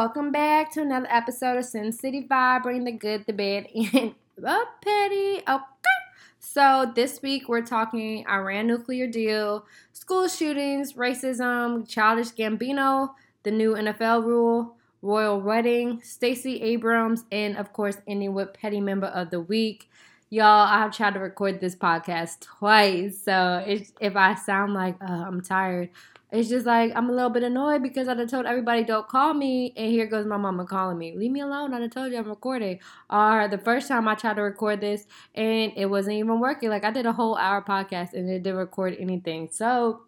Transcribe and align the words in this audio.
welcome 0.00 0.32
back 0.32 0.72
to 0.72 0.80
another 0.80 1.06
episode 1.10 1.58
of 1.58 1.64
Sin 1.66 1.92
City 1.92 2.26
Vibe, 2.26 2.62
bringing 2.62 2.84
the 2.84 2.92
good, 2.92 3.26
the 3.26 3.34
bad, 3.34 3.66
and 3.74 4.14
the 4.34 4.64
petty. 4.80 5.42
Okay. 5.46 5.98
So 6.38 6.90
this 6.94 7.20
week 7.20 7.50
we're 7.50 7.60
talking 7.60 8.26
Iran 8.26 8.66
nuclear 8.66 9.06
deal, 9.06 9.66
school 9.92 10.26
shootings, 10.26 10.94
racism, 10.94 11.86
childish 11.86 12.30
Gambino, 12.30 13.10
the 13.42 13.50
new 13.50 13.74
NFL 13.74 14.24
rule, 14.24 14.76
royal 15.02 15.38
wedding, 15.38 16.00
Stacey 16.02 16.62
Abrams, 16.62 17.24
and 17.30 17.58
of 17.58 17.74
course 17.74 17.98
ending 18.08 18.32
with 18.32 18.54
petty 18.54 18.80
member 18.80 19.08
of 19.08 19.28
the 19.28 19.40
week. 19.42 19.90
Y'all, 20.30 20.66
I've 20.66 20.96
tried 20.96 21.12
to 21.12 21.20
record 21.20 21.60
this 21.60 21.76
podcast 21.76 22.40
twice, 22.40 23.20
so 23.22 23.62
if 23.66 24.16
I 24.16 24.34
sound 24.34 24.72
like 24.72 24.96
uh, 25.02 25.12
I'm 25.26 25.42
tired, 25.42 25.90
it's 26.32 26.48
just 26.48 26.64
like 26.64 26.92
I'm 26.94 27.10
a 27.10 27.12
little 27.12 27.30
bit 27.30 27.42
annoyed 27.42 27.82
because 27.82 28.06
I 28.06 28.24
told 28.24 28.46
everybody 28.46 28.84
don't 28.84 29.08
call 29.08 29.34
me, 29.34 29.72
and 29.76 29.90
here 29.90 30.06
goes 30.06 30.26
my 30.26 30.36
mama 30.36 30.64
calling 30.64 30.96
me. 30.96 31.14
Leave 31.16 31.32
me 31.32 31.40
alone. 31.40 31.74
I 31.74 31.86
told 31.88 32.12
you 32.12 32.18
I'm 32.18 32.28
recording. 32.28 32.78
Or 33.08 33.48
the 33.48 33.58
first 33.58 33.88
time 33.88 34.06
I 34.06 34.14
tried 34.14 34.34
to 34.34 34.42
record 34.42 34.80
this 34.80 35.06
and 35.34 35.72
it 35.76 35.86
wasn't 35.86 36.16
even 36.16 36.38
working. 36.38 36.70
Like 36.70 36.84
I 36.84 36.90
did 36.90 37.06
a 37.06 37.12
whole 37.12 37.36
hour 37.36 37.62
podcast 37.62 38.12
and 38.12 38.28
it 38.30 38.42
didn't 38.42 38.58
record 38.58 38.96
anything. 39.00 39.48
So, 39.50 40.02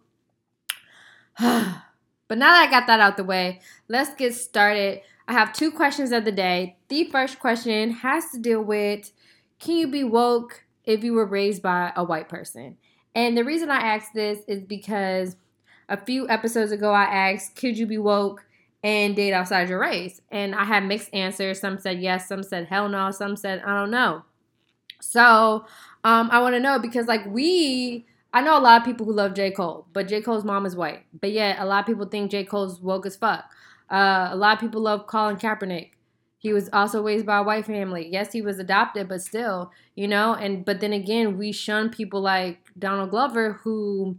but 1.39 2.37
now 2.37 2.51
that 2.51 2.67
I 2.67 2.71
got 2.71 2.87
that 2.87 3.01
out 3.01 3.17
the 3.17 3.23
way, 3.25 3.59
let's 3.89 4.15
get 4.15 4.33
started. 4.33 5.01
I 5.27 5.33
have 5.33 5.51
two 5.51 5.71
questions 5.71 6.11
of 6.11 6.25
the 6.25 6.31
day. 6.31 6.77
The 6.87 7.05
first 7.05 7.39
question 7.39 7.91
has 7.91 8.31
to 8.31 8.39
deal 8.39 8.61
with 8.61 9.11
can 9.59 9.75
you 9.77 9.87
be 9.87 10.03
woke 10.03 10.65
if 10.83 11.03
you 11.03 11.13
were 11.13 11.25
raised 11.25 11.61
by 11.61 11.93
a 11.95 12.03
white 12.03 12.27
person? 12.27 12.77
And 13.15 13.37
the 13.37 13.43
reason 13.43 13.69
I 13.69 13.77
ask 13.77 14.11
this 14.13 14.39
is 14.47 14.61
because 14.61 15.35
a 15.89 15.97
few 15.97 16.27
episodes 16.29 16.71
ago, 16.71 16.91
I 16.91 17.03
asked, 17.03 17.55
could 17.55 17.77
you 17.77 17.85
be 17.85 17.97
woke 17.97 18.45
and 18.83 19.15
date 19.15 19.33
outside 19.33 19.69
your 19.69 19.79
race? 19.79 20.21
And 20.31 20.55
I 20.55 20.65
had 20.65 20.85
mixed 20.85 21.13
answers. 21.13 21.59
Some 21.59 21.79
said 21.79 22.01
yes, 22.01 22.27
some 22.27 22.43
said 22.43 22.67
hell 22.67 22.89
no, 22.89 23.11
some 23.11 23.35
said 23.35 23.61
I 23.65 23.75
don't 23.75 23.91
know. 23.91 24.23
So 25.01 25.65
um, 26.03 26.29
I 26.31 26.41
want 26.41 26.55
to 26.55 26.59
know 26.59 26.79
because, 26.79 27.07
like, 27.07 27.25
we, 27.25 28.05
I 28.33 28.41
know 28.41 28.57
a 28.57 28.59
lot 28.59 28.81
of 28.81 28.85
people 28.85 29.05
who 29.05 29.13
love 29.13 29.33
J. 29.33 29.51
Cole, 29.51 29.87
but 29.93 30.07
J. 30.07 30.21
Cole's 30.21 30.43
mom 30.43 30.65
is 30.65 30.75
white. 30.75 31.03
But 31.19 31.31
yet, 31.31 31.59
a 31.59 31.65
lot 31.65 31.81
of 31.81 31.85
people 31.85 32.05
think 32.05 32.31
J. 32.31 32.43
Cole's 32.43 32.81
woke 32.81 33.05
as 33.05 33.15
fuck. 33.15 33.45
Uh, 33.89 34.29
a 34.31 34.35
lot 34.35 34.53
of 34.53 34.59
people 34.59 34.81
love 34.81 35.07
Colin 35.07 35.37
Kaepernick. 35.37 35.91
He 36.37 36.51
was 36.51 36.69
also 36.73 37.01
raised 37.01 37.25
by 37.25 37.37
a 37.37 37.43
white 37.43 37.65
family. 37.65 38.07
Yes, 38.11 38.33
he 38.33 38.41
was 38.41 38.59
adopted, 38.59 39.07
but 39.07 39.21
still, 39.21 39.71
you 39.95 40.09
know. 40.09 40.33
And 40.33 40.65
but 40.65 40.81
then 40.81 40.91
again, 40.91 41.37
we 41.37 41.53
shun 41.53 41.89
people 41.89 42.19
like 42.19 42.59
Donald 42.77 43.11
Glover, 43.11 43.53
who 43.63 44.17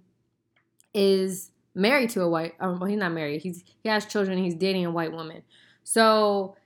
is 0.94 1.50
married 1.74 2.10
to 2.10 2.22
a 2.22 2.28
white. 2.28 2.54
Um, 2.60 2.78
well, 2.78 2.88
he's 2.88 2.98
not 2.98 3.12
married. 3.12 3.42
He's 3.42 3.64
he 3.82 3.88
has 3.88 4.06
children. 4.06 4.38
He's 4.38 4.54
dating 4.54 4.86
a 4.86 4.90
white 4.90 5.12
woman. 5.12 5.42
So, 5.82 6.56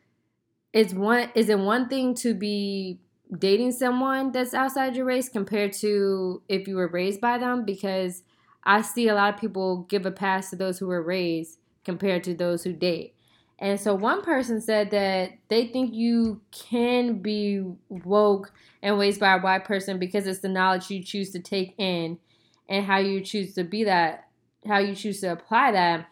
it's 0.72 0.92
one. 0.92 1.30
Is 1.34 1.48
it 1.48 1.58
one 1.58 1.88
thing 1.88 2.14
to 2.16 2.34
be 2.34 3.00
dating 3.36 3.72
someone 3.72 4.32
that's 4.32 4.54
outside 4.54 4.96
your 4.96 5.04
race 5.04 5.28
compared 5.28 5.72
to 5.74 6.42
if 6.48 6.68
you 6.68 6.76
were 6.76 6.88
raised 6.88 7.20
by 7.20 7.38
them? 7.38 7.64
Because 7.64 8.22
I 8.64 8.82
see 8.82 9.08
a 9.08 9.14
lot 9.14 9.34
of 9.34 9.40
people 9.40 9.86
give 9.88 10.06
a 10.06 10.10
pass 10.10 10.50
to 10.50 10.56
those 10.56 10.78
who 10.78 10.86
were 10.86 11.02
raised 11.02 11.58
compared 11.84 12.24
to 12.24 12.34
those 12.34 12.64
who 12.64 12.72
date. 12.72 13.14
And 13.58 13.80
so 13.80 13.94
one 13.94 14.22
person 14.22 14.60
said 14.60 14.90
that 14.92 15.32
they 15.48 15.66
think 15.66 15.92
you 15.92 16.40
can 16.52 17.20
be 17.20 17.64
woke 17.88 18.52
and 18.82 18.98
raised 18.98 19.18
by 19.18 19.34
a 19.34 19.40
white 19.40 19.64
person 19.64 19.98
because 19.98 20.26
it's 20.26 20.40
the 20.40 20.48
knowledge 20.48 20.90
you 20.90 21.02
choose 21.02 21.30
to 21.30 21.40
take 21.40 21.74
in 21.76 22.18
and 22.68 22.84
how 22.84 22.98
you 22.98 23.20
choose 23.20 23.54
to 23.54 23.64
be 23.64 23.84
that 23.84 24.27
how 24.68 24.78
you 24.78 24.94
choose 24.94 25.20
to 25.20 25.32
apply 25.32 25.72
that. 25.72 26.08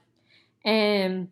And 0.65 1.29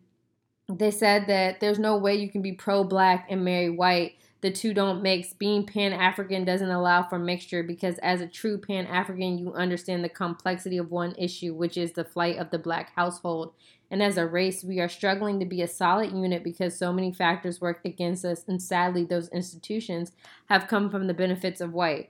they 0.69 0.91
said 0.91 1.27
that 1.27 1.59
there's 1.59 1.79
no 1.79 1.97
way 1.97 2.15
you 2.15 2.29
can 2.29 2.41
be 2.41 2.53
pro 2.53 2.83
black 2.83 3.27
and 3.29 3.43
marry 3.43 3.69
white. 3.69 4.13
The 4.41 4.51
two 4.51 4.73
don't 4.73 5.01
mix. 5.01 5.33
Being 5.33 5.65
Pan 5.65 5.91
African 5.91 6.45
doesn't 6.45 6.69
allow 6.69 7.03
for 7.03 7.17
mixture 7.17 7.63
because, 7.63 7.97
as 7.99 8.21
a 8.21 8.27
true 8.27 8.57
Pan 8.57 8.85
African, 8.85 9.37
you 9.37 9.53
understand 9.53 10.03
the 10.03 10.09
complexity 10.09 10.77
of 10.77 10.91
one 10.91 11.15
issue, 11.17 11.53
which 11.53 11.77
is 11.77 11.93
the 11.93 12.03
flight 12.03 12.37
of 12.37 12.51
the 12.51 12.59
black 12.59 12.93
household. 12.95 13.53
And 13.89 14.03
as 14.03 14.17
a 14.17 14.25
race, 14.25 14.63
we 14.63 14.79
are 14.79 14.89
struggling 14.89 15.39
to 15.39 15.45
be 15.45 15.61
a 15.61 15.67
solid 15.67 16.11
unit 16.11 16.43
because 16.43 16.77
so 16.77 16.93
many 16.93 17.11
factors 17.11 17.61
work 17.61 17.81
against 17.85 18.25
us, 18.25 18.43
and 18.47 18.61
sadly, 18.61 19.03
those 19.03 19.29
institutions 19.29 20.11
have 20.47 20.67
come 20.67 20.89
from 20.89 21.07
the 21.07 21.13
benefits 21.13 21.61
of 21.61 21.73
white. 21.73 22.09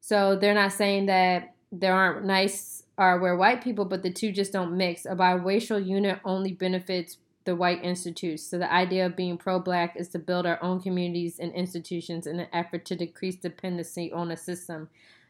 So 0.00 0.36
they're 0.36 0.54
not 0.54 0.72
saying 0.72 1.06
that 1.06 1.54
there 1.72 1.94
aren't 1.94 2.24
nice 2.24 2.84
are 2.98 3.18
where 3.18 3.36
white 3.36 3.62
people, 3.62 3.84
but 3.84 4.02
the 4.02 4.12
two 4.12 4.32
just 4.32 4.52
don't 4.52 4.76
mix. 4.76 5.04
A 5.04 5.14
biracial 5.14 5.84
unit 5.84 6.20
only 6.24 6.52
benefits 6.52 7.18
the 7.44 7.54
white 7.54 7.82
institutes. 7.84 8.42
So 8.42 8.58
the 8.58 8.72
idea 8.72 9.06
of 9.06 9.16
being 9.16 9.38
pro-black 9.38 9.96
is 9.96 10.08
to 10.08 10.18
build 10.18 10.46
our 10.46 10.62
own 10.62 10.80
communities 10.80 11.38
and 11.38 11.52
institutions 11.52 12.26
in 12.26 12.40
an 12.40 12.48
effort 12.52 12.84
to 12.86 12.96
decrease 12.96 13.36
dependency 13.36 14.12
on 14.12 14.30
a 14.30 14.36
system 14.36 14.88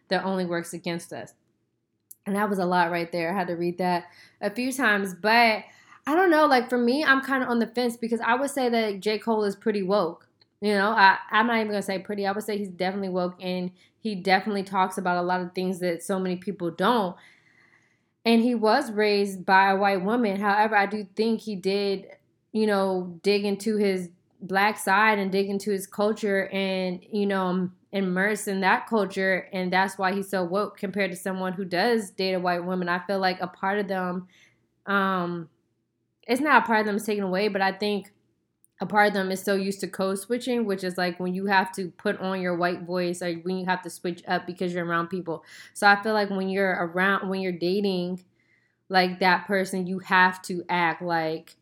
that 0.09 0.25
only 0.25 0.47
works 0.47 0.73
against 0.73 1.13
us. 1.13 1.35
And 2.25 2.35
that 2.35 2.49
was 2.49 2.59
a 2.59 2.67
lot 2.67 2.91
right 2.91 3.11
there. 3.13 3.33
I 3.33 3.39
had 3.39 3.49
to 3.49 3.55
read 3.55 3.79
that 3.79 4.05
a 4.41 4.51
few 4.51 4.73
times, 4.73 5.15
but 5.15 5.63
I 6.07 6.15
don't 6.15 6.31
know. 6.31 6.47
Like 6.47 6.69
for 6.69 6.79
me, 6.79 7.05
I'm 7.05 7.21
kind 7.21 7.43
of 7.43 7.49
on 7.49 7.59
the 7.59 7.67
fence 7.67 7.97
because 7.97 8.21
I 8.21 8.35
would 8.35 8.51
say 8.51 8.69
that 8.69 9.01
J. 9.01 9.19
Cole 9.19 9.45
is 9.45 9.55
pretty 9.55 9.83
woke. 9.83 10.27
You 10.61 10.73
know, 10.73 10.91
I, 10.91 11.19
I'm 11.31 11.47
not 11.47 11.57
even 11.57 11.69
gonna 11.69 11.83
say 11.83 11.99
pretty. 11.99 12.27
I 12.27 12.33
would 12.33 12.43
say 12.43 12.57
he's 12.57 12.69
definitely 12.69 13.11
woke 13.11 13.37
and 13.41 13.71
he 13.99 14.15
definitely 14.15 14.63
talks 14.63 14.99
about 14.99 15.19
a 15.19 15.23
lot 15.23 15.41
of 15.41 15.53
things 15.53 15.81
that 15.81 16.03
so 16.03 16.19
many 16.19 16.37
people 16.37 16.71
don't 16.71 17.17
and 18.27 18.43
he 18.43 18.57
was 18.57 18.91
raised 18.91 19.47
by 19.47 19.71
a 19.71 19.77
white 19.77 20.03
woman. 20.03 20.41
However, 20.41 20.77
I 20.77 20.87
do 20.87 21.07
think 21.15 21.41
he 21.41 21.55
did, 21.55 22.09
you 22.53 22.67
know, 22.67 23.19
dig 23.23 23.45
into 23.45 23.77
his 23.77 24.11
black 24.43 24.79
side 24.79 25.21
and 25.21 25.31
dig 25.31 25.49
into 25.49 25.71
his 25.71 25.87
culture 25.87 26.49
and, 26.49 27.01
you 27.13 27.25
know, 27.25 27.71
immerse 27.93 28.49
in 28.49 28.61
that 28.63 28.89
culture. 28.89 29.49
And 29.53 29.73
that's 29.73 29.97
why 29.97 30.13
he's 30.13 30.29
so 30.29 30.43
woke 30.43 30.77
compared 30.77 31.13
to 31.13 31.17
someone 31.17 31.53
who 31.53 31.65
does 31.65 32.11
date 32.11 32.35
a 32.35 32.41
white 32.41 32.65
woman. 32.65 32.89
I 32.89 32.99
feel 33.07 33.21
like 33.21 33.41
a 33.41 33.47
part 33.47 33.79
of 33.79 33.87
them, 33.87 34.27
um, 34.87 35.49
it's 36.27 36.41
not 36.41 36.65
a 36.65 36.67
part 36.67 36.81
of 36.81 36.87
them 36.87 36.97
is 36.97 37.05
taken 37.05 37.23
away, 37.23 37.47
but 37.47 37.63
I 37.63 37.71
think 37.71 38.13
a 38.81 38.87
part 38.87 39.09
of 39.09 39.15
them 39.15 39.31
is 39.31 39.43
so 39.43 39.55
used 39.55 39.81
to 39.81 39.89
code 39.89 40.19
switching, 40.19 40.67
which 40.67 40.85
is 40.85 40.99
like 40.99 41.19
when 41.19 41.35
you 41.35 41.47
have 41.47 41.73
to 41.73 41.91
put 41.93 42.21
on 42.21 42.41
your 42.41 42.57
white 42.57 42.83
voice 42.83 43.23
or 43.23 43.33
when 43.33 43.59
you 43.59 43.65
have 43.67 43.83
to 43.83 43.91
switch 43.91 44.23
up 44.29 44.47
because 44.47 44.75
you're 44.75 44.85
around 44.85 45.09
people. 45.09 45.45
So 45.73 45.87
I 45.87 46.03
feel 46.03 46.13
like 46.13 46.31
when 46.31 46.49
you're 46.49 46.73
around, 46.73 47.29
when 47.29 47.41
you're 47.41 47.53
dating 47.53 48.23
like 48.89 49.21
that 49.21 49.47
person, 49.47 49.87
you 49.87 50.01
have 50.01 50.43
to 50.43 50.63
act 50.69 51.01
like, 51.01 51.57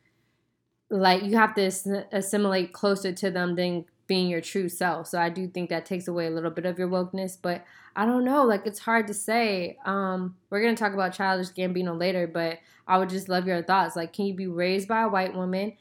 like 0.91 1.23
you 1.23 1.37
have 1.37 1.55
to 1.55 1.71
assimilate 2.13 2.73
closer 2.73 3.13
to 3.13 3.31
them 3.31 3.55
than 3.55 3.85
being 4.07 4.29
your 4.29 4.41
true 4.41 4.69
self. 4.69 5.07
So 5.07 5.19
I 5.19 5.29
do 5.31 5.47
think 5.47 5.71
that 5.71 5.87
takes 5.87 6.09
away 6.09 6.27
a 6.27 6.31
little 6.31 6.51
bit 6.51 6.67
of 6.67 6.79
your 6.79 6.89
wokeness, 6.89 7.39
but 7.41 7.65
I 7.97 8.07
don't 8.07 8.25
know, 8.25 8.45
like 8.45 8.67
it's 8.67 8.81
hard 8.81 9.07
to 9.07 9.15
say. 9.15 9.79
Um, 9.85 10.37
we're 10.51 10.61
gonna 10.63 10.77
talk 10.77 10.93
about 10.93 11.15
childish 11.15 11.51
Gambino 11.51 11.99
later, 11.99 12.27
but 12.27 12.59
I 12.87 12.99
would 12.99 13.09
just 13.09 13.29
love 13.29 13.47
your 13.47 13.63
thoughts. 13.63 13.97
Like, 13.97 14.13
can 14.13 14.27
you 14.27 14.35
be 14.35 14.47
raised 14.47 14.89
by 14.89 15.03
a 15.03 15.09
white 15.09 15.35
woman? 15.35 15.75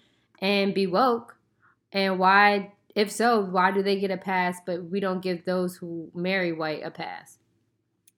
And 0.44 0.76
be 0.76 0.86
woke? 0.86 1.38
And 1.92 2.20
why, 2.20 2.74
if 2.94 3.10
so, 3.10 3.40
why 3.40 3.72
do 3.72 3.82
they 3.82 4.00
get 4.00 4.12
a 4.12 4.18
pass, 4.18 4.58
but 4.64 4.84
we 4.84 5.00
don't 5.00 5.24
give 5.24 5.46
those 5.46 5.78
who 5.78 6.12
marry 6.14 6.52
white 6.52 6.82
a 6.84 6.92
pass? 6.92 7.40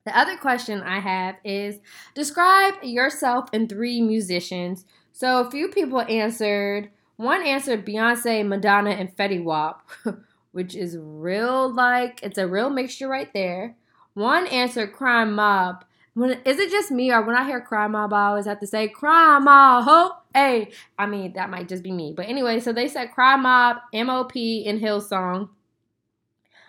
The 0.06 0.18
other 0.18 0.36
question 0.36 0.82
I 0.82 1.00
have 1.00 1.36
is 1.46 1.80
describe 2.14 2.74
yourself 2.84 3.50
in 3.54 3.68
three 3.68 4.02
musicians. 4.02 4.86
So 5.14 5.40
a 5.40 5.50
few 5.50 5.70
people 5.70 6.02
answered. 6.02 6.90
One 7.16 7.44
answered 7.44 7.86
Beyonce, 7.86 8.46
Madonna, 8.46 8.90
and 8.90 9.16
Fetty 9.16 9.42
Wap, 9.42 9.90
which 10.52 10.76
is 10.76 10.98
real 11.00 11.74
like 11.74 12.20
it's 12.22 12.38
a 12.38 12.48
real 12.48 12.70
mixture 12.70 13.08
right 13.08 13.32
there. 13.34 13.78
One 14.14 14.48
answered 14.48 14.94
Crime 14.94 15.34
Mob, 15.34 15.86
when 16.16 16.40
is 16.46 16.60
it 16.60 16.72
just 16.72 16.92
me 16.92 17.12
or 17.12 17.22
when 17.22 17.36
I 17.36 17.46
hear 17.46 17.60
crime 17.60 17.92
mob, 17.92 18.14
I 18.14 18.28
always 18.28 18.46
have 18.46 18.62
to 18.62 18.68
say 18.68 18.88
crime 18.88 19.44
mob, 19.44 20.24
hey. 20.36 20.72
I 20.98 21.06
mean 21.06 21.34
that 21.34 21.50
might 21.50 21.68
just 21.68 21.84
be 21.84 21.92
me, 21.92 22.14
but 22.16 22.28
anyway. 22.28 22.60
So 22.60 22.74
they 22.74 22.88
said 22.88 23.12
crime 23.12 23.44
mob, 23.44 23.78
MOP 23.94 24.36
in 24.36 24.80
Hillsong. 24.80 25.50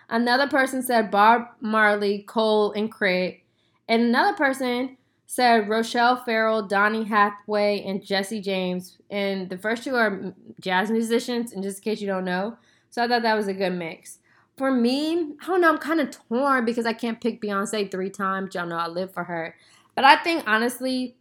Another 0.09 0.47
person 0.47 0.81
said 0.81 1.11
Bob 1.11 1.47
Marley, 1.59 2.23
Cole, 2.23 2.71
and 2.71 2.91
Craig, 2.91 3.43
and 3.87 4.01
another 4.01 4.35
person 4.35 4.97
said 5.25 5.67
Rachelle 5.67 6.23
Ferrell, 6.23 6.63
Donny 6.63 7.03
Hathaway, 7.03 7.83
and 7.85 8.03
Jesse 8.03 8.41
James. 8.41 8.97
And 9.09 9.49
the 9.49 9.57
first 9.57 9.83
two 9.83 9.95
are 9.95 10.33
jazz 10.61 10.89
musicians, 10.89 11.51
and 11.51 11.61
just 11.61 11.79
in 11.79 11.83
case 11.83 12.01
you 12.01 12.07
don't 12.07 12.23
know. 12.23 12.57
So 12.89 13.03
I 13.03 13.07
thought 13.07 13.23
that 13.23 13.35
was 13.35 13.49
a 13.49 13.53
good 13.53 13.73
mix 13.73 14.19
for 14.57 14.71
me, 14.71 15.35
I 15.41 15.45
don't 15.45 15.61
know, 15.61 15.69
I'm 15.69 15.77
kind 15.77 16.01
of 16.01 16.09
torn 16.09 16.65
because 16.65 16.85
I 16.85 16.93
can't 16.93 17.21
pick 17.21 17.41
Beyonce 17.41 17.89
three 17.89 18.09
times. 18.09 18.55
Y'all 18.55 18.65
know 18.65 18.77
I 18.77 18.87
live 18.87 19.13
for 19.13 19.23
her. 19.23 19.55
But 19.95 20.03
I 20.03 20.17
think 20.17 20.43
honestly, 20.47 21.15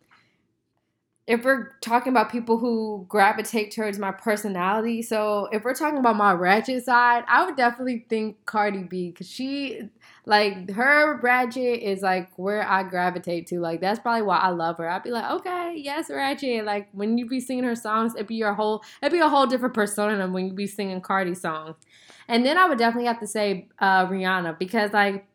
if 1.27 1.45
we're 1.45 1.73
talking 1.81 2.13
about 2.13 2.31
people 2.31 2.57
who 2.57 3.05
gravitate 3.09 3.75
towards 3.75 3.99
my 3.99 4.13
personality, 4.13 5.03
so 5.03 5.49
if 5.51 5.65
we're 5.65 5.75
talking 5.75 5.99
about 5.99 6.15
my 6.15 6.33
ratchet 6.33 6.85
side, 6.85 7.25
I 7.27 7.45
would 7.45 7.57
definitely 7.57 8.07
think 8.09 8.47
Cardi 8.47 8.85
B 8.85 9.11
because 9.11 9.29
she, 9.29 9.89
like, 10.25 10.71
her 10.71 11.19
ratchet 11.21 11.83
is 11.83 12.03
like 12.03 12.31
where 12.37 12.63
I 12.63 12.85
gravitate 12.85 13.49
to. 13.49 13.59
Like, 13.59 13.81
that's 13.81 13.99
probably 13.99 14.23
why 14.23 14.37
I 14.37 14.51
love 14.51 14.79
her. 14.79 14.89
I'd 14.89 15.03
be 15.03 15.11
like, 15.11 15.29
okay, 15.33 15.75
yes, 15.77 16.11
ratchet. 16.11 16.65
Like, 16.65 16.89
when 16.93 17.19
you 17.19 17.27
be 17.27 17.41
singing 17.41 17.65
her 17.65 17.75
songs, 17.75 18.15
it'd 18.15 18.29
be 18.29 18.37
your 18.37 18.55
whole, 18.55 18.85
it'd 19.03 19.13
be 19.13 19.19
a 19.19 19.29
whole 19.29 19.47
different 19.47 19.75
persona 19.75 20.29
when 20.29 20.47
you 20.47 20.53
be 20.53 20.69
singing 20.69 21.01
Cardi 21.01 21.35
songs. 21.35 21.75
And 22.29 22.47
then 22.47 22.57
I 22.57 22.69
would 22.69 22.79
definitely 22.79 23.09
have 23.09 23.21
to 23.21 23.27
say 23.27 23.69
uh, 23.81 24.07
Rihanna 24.07 24.61
because, 24.61 24.93
like, 24.93 25.27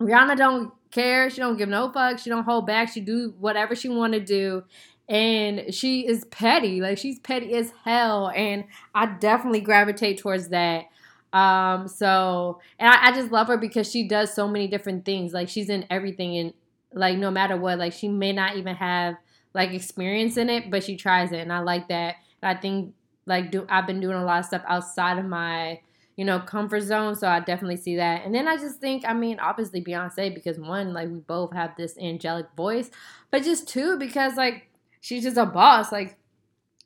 Rihanna 0.00 0.38
don't 0.38 0.72
care. 0.90 1.28
She 1.28 1.42
don't 1.42 1.58
give 1.58 1.68
no 1.68 1.90
fucks. 1.90 2.20
She 2.20 2.30
don't 2.30 2.44
hold 2.44 2.66
back. 2.66 2.90
She 2.90 3.02
do 3.02 3.34
whatever 3.38 3.74
she 3.74 3.90
want 3.90 4.14
to 4.14 4.20
do 4.20 4.64
and 5.08 5.72
she 5.72 6.06
is 6.06 6.24
petty 6.26 6.80
like 6.80 6.98
she's 6.98 7.18
petty 7.18 7.54
as 7.54 7.72
hell 7.84 8.30
and 8.34 8.64
i 8.94 9.06
definitely 9.06 9.60
gravitate 9.60 10.18
towards 10.18 10.48
that. 10.48 10.84
Um 11.32 11.88
so 11.88 12.60
and 12.78 12.88
I, 12.88 13.08
I, 13.08 13.12
just 13.12 13.30
love 13.30 13.48
her 13.48 13.58
because 13.58 13.90
she 13.90 14.08
does 14.08 14.32
so 14.32 14.48
many 14.48 14.66
different 14.66 15.04
things 15.04 15.34
like 15.34 15.50
she's 15.50 15.68
in 15.68 15.84
everything 15.90 16.38
and 16.38 16.54
like 16.94 17.18
no 17.18 17.30
matter 17.30 17.54
what 17.54 17.78
like 17.78 17.92
she 17.92 18.08
may 18.08 18.32
not 18.32 18.56
even 18.56 18.74
have 18.74 19.16
like 19.52 19.72
experience 19.72 20.38
in 20.38 20.48
it 20.48 20.70
but 20.70 20.82
she 20.82 20.96
tries 20.96 21.32
it 21.32 21.40
and 21.40 21.52
i 21.52 21.58
like 21.58 21.88
that. 21.88 22.16
I 22.42 22.54
think 22.54 22.94
like 23.26 23.50
do 23.50 23.66
i've 23.68 23.86
been 23.86 24.00
doing 24.00 24.16
a 24.16 24.24
lot 24.24 24.40
of 24.40 24.46
stuff 24.46 24.62
outside 24.66 25.18
of 25.18 25.26
my 25.26 25.80
you 26.16 26.24
know 26.24 26.40
comfort 26.40 26.80
zone 26.80 27.14
so 27.14 27.28
i 27.28 27.40
definitely 27.40 27.76
see 27.76 27.96
that. 27.96 28.24
And 28.24 28.34
then 28.34 28.48
i 28.48 28.56
just 28.56 28.80
think 28.80 29.04
i 29.06 29.12
mean 29.12 29.38
obviously 29.38 29.84
beyonce 29.84 30.34
because 30.34 30.58
one 30.58 30.94
like 30.94 31.10
we 31.10 31.18
both 31.18 31.52
have 31.52 31.76
this 31.76 31.98
angelic 31.98 32.46
voice 32.56 32.90
but 33.30 33.42
just 33.42 33.68
two 33.68 33.98
because 33.98 34.36
like 34.36 34.67
she's 35.00 35.24
just 35.24 35.36
a 35.36 35.46
boss. 35.46 35.92
Like 35.92 36.16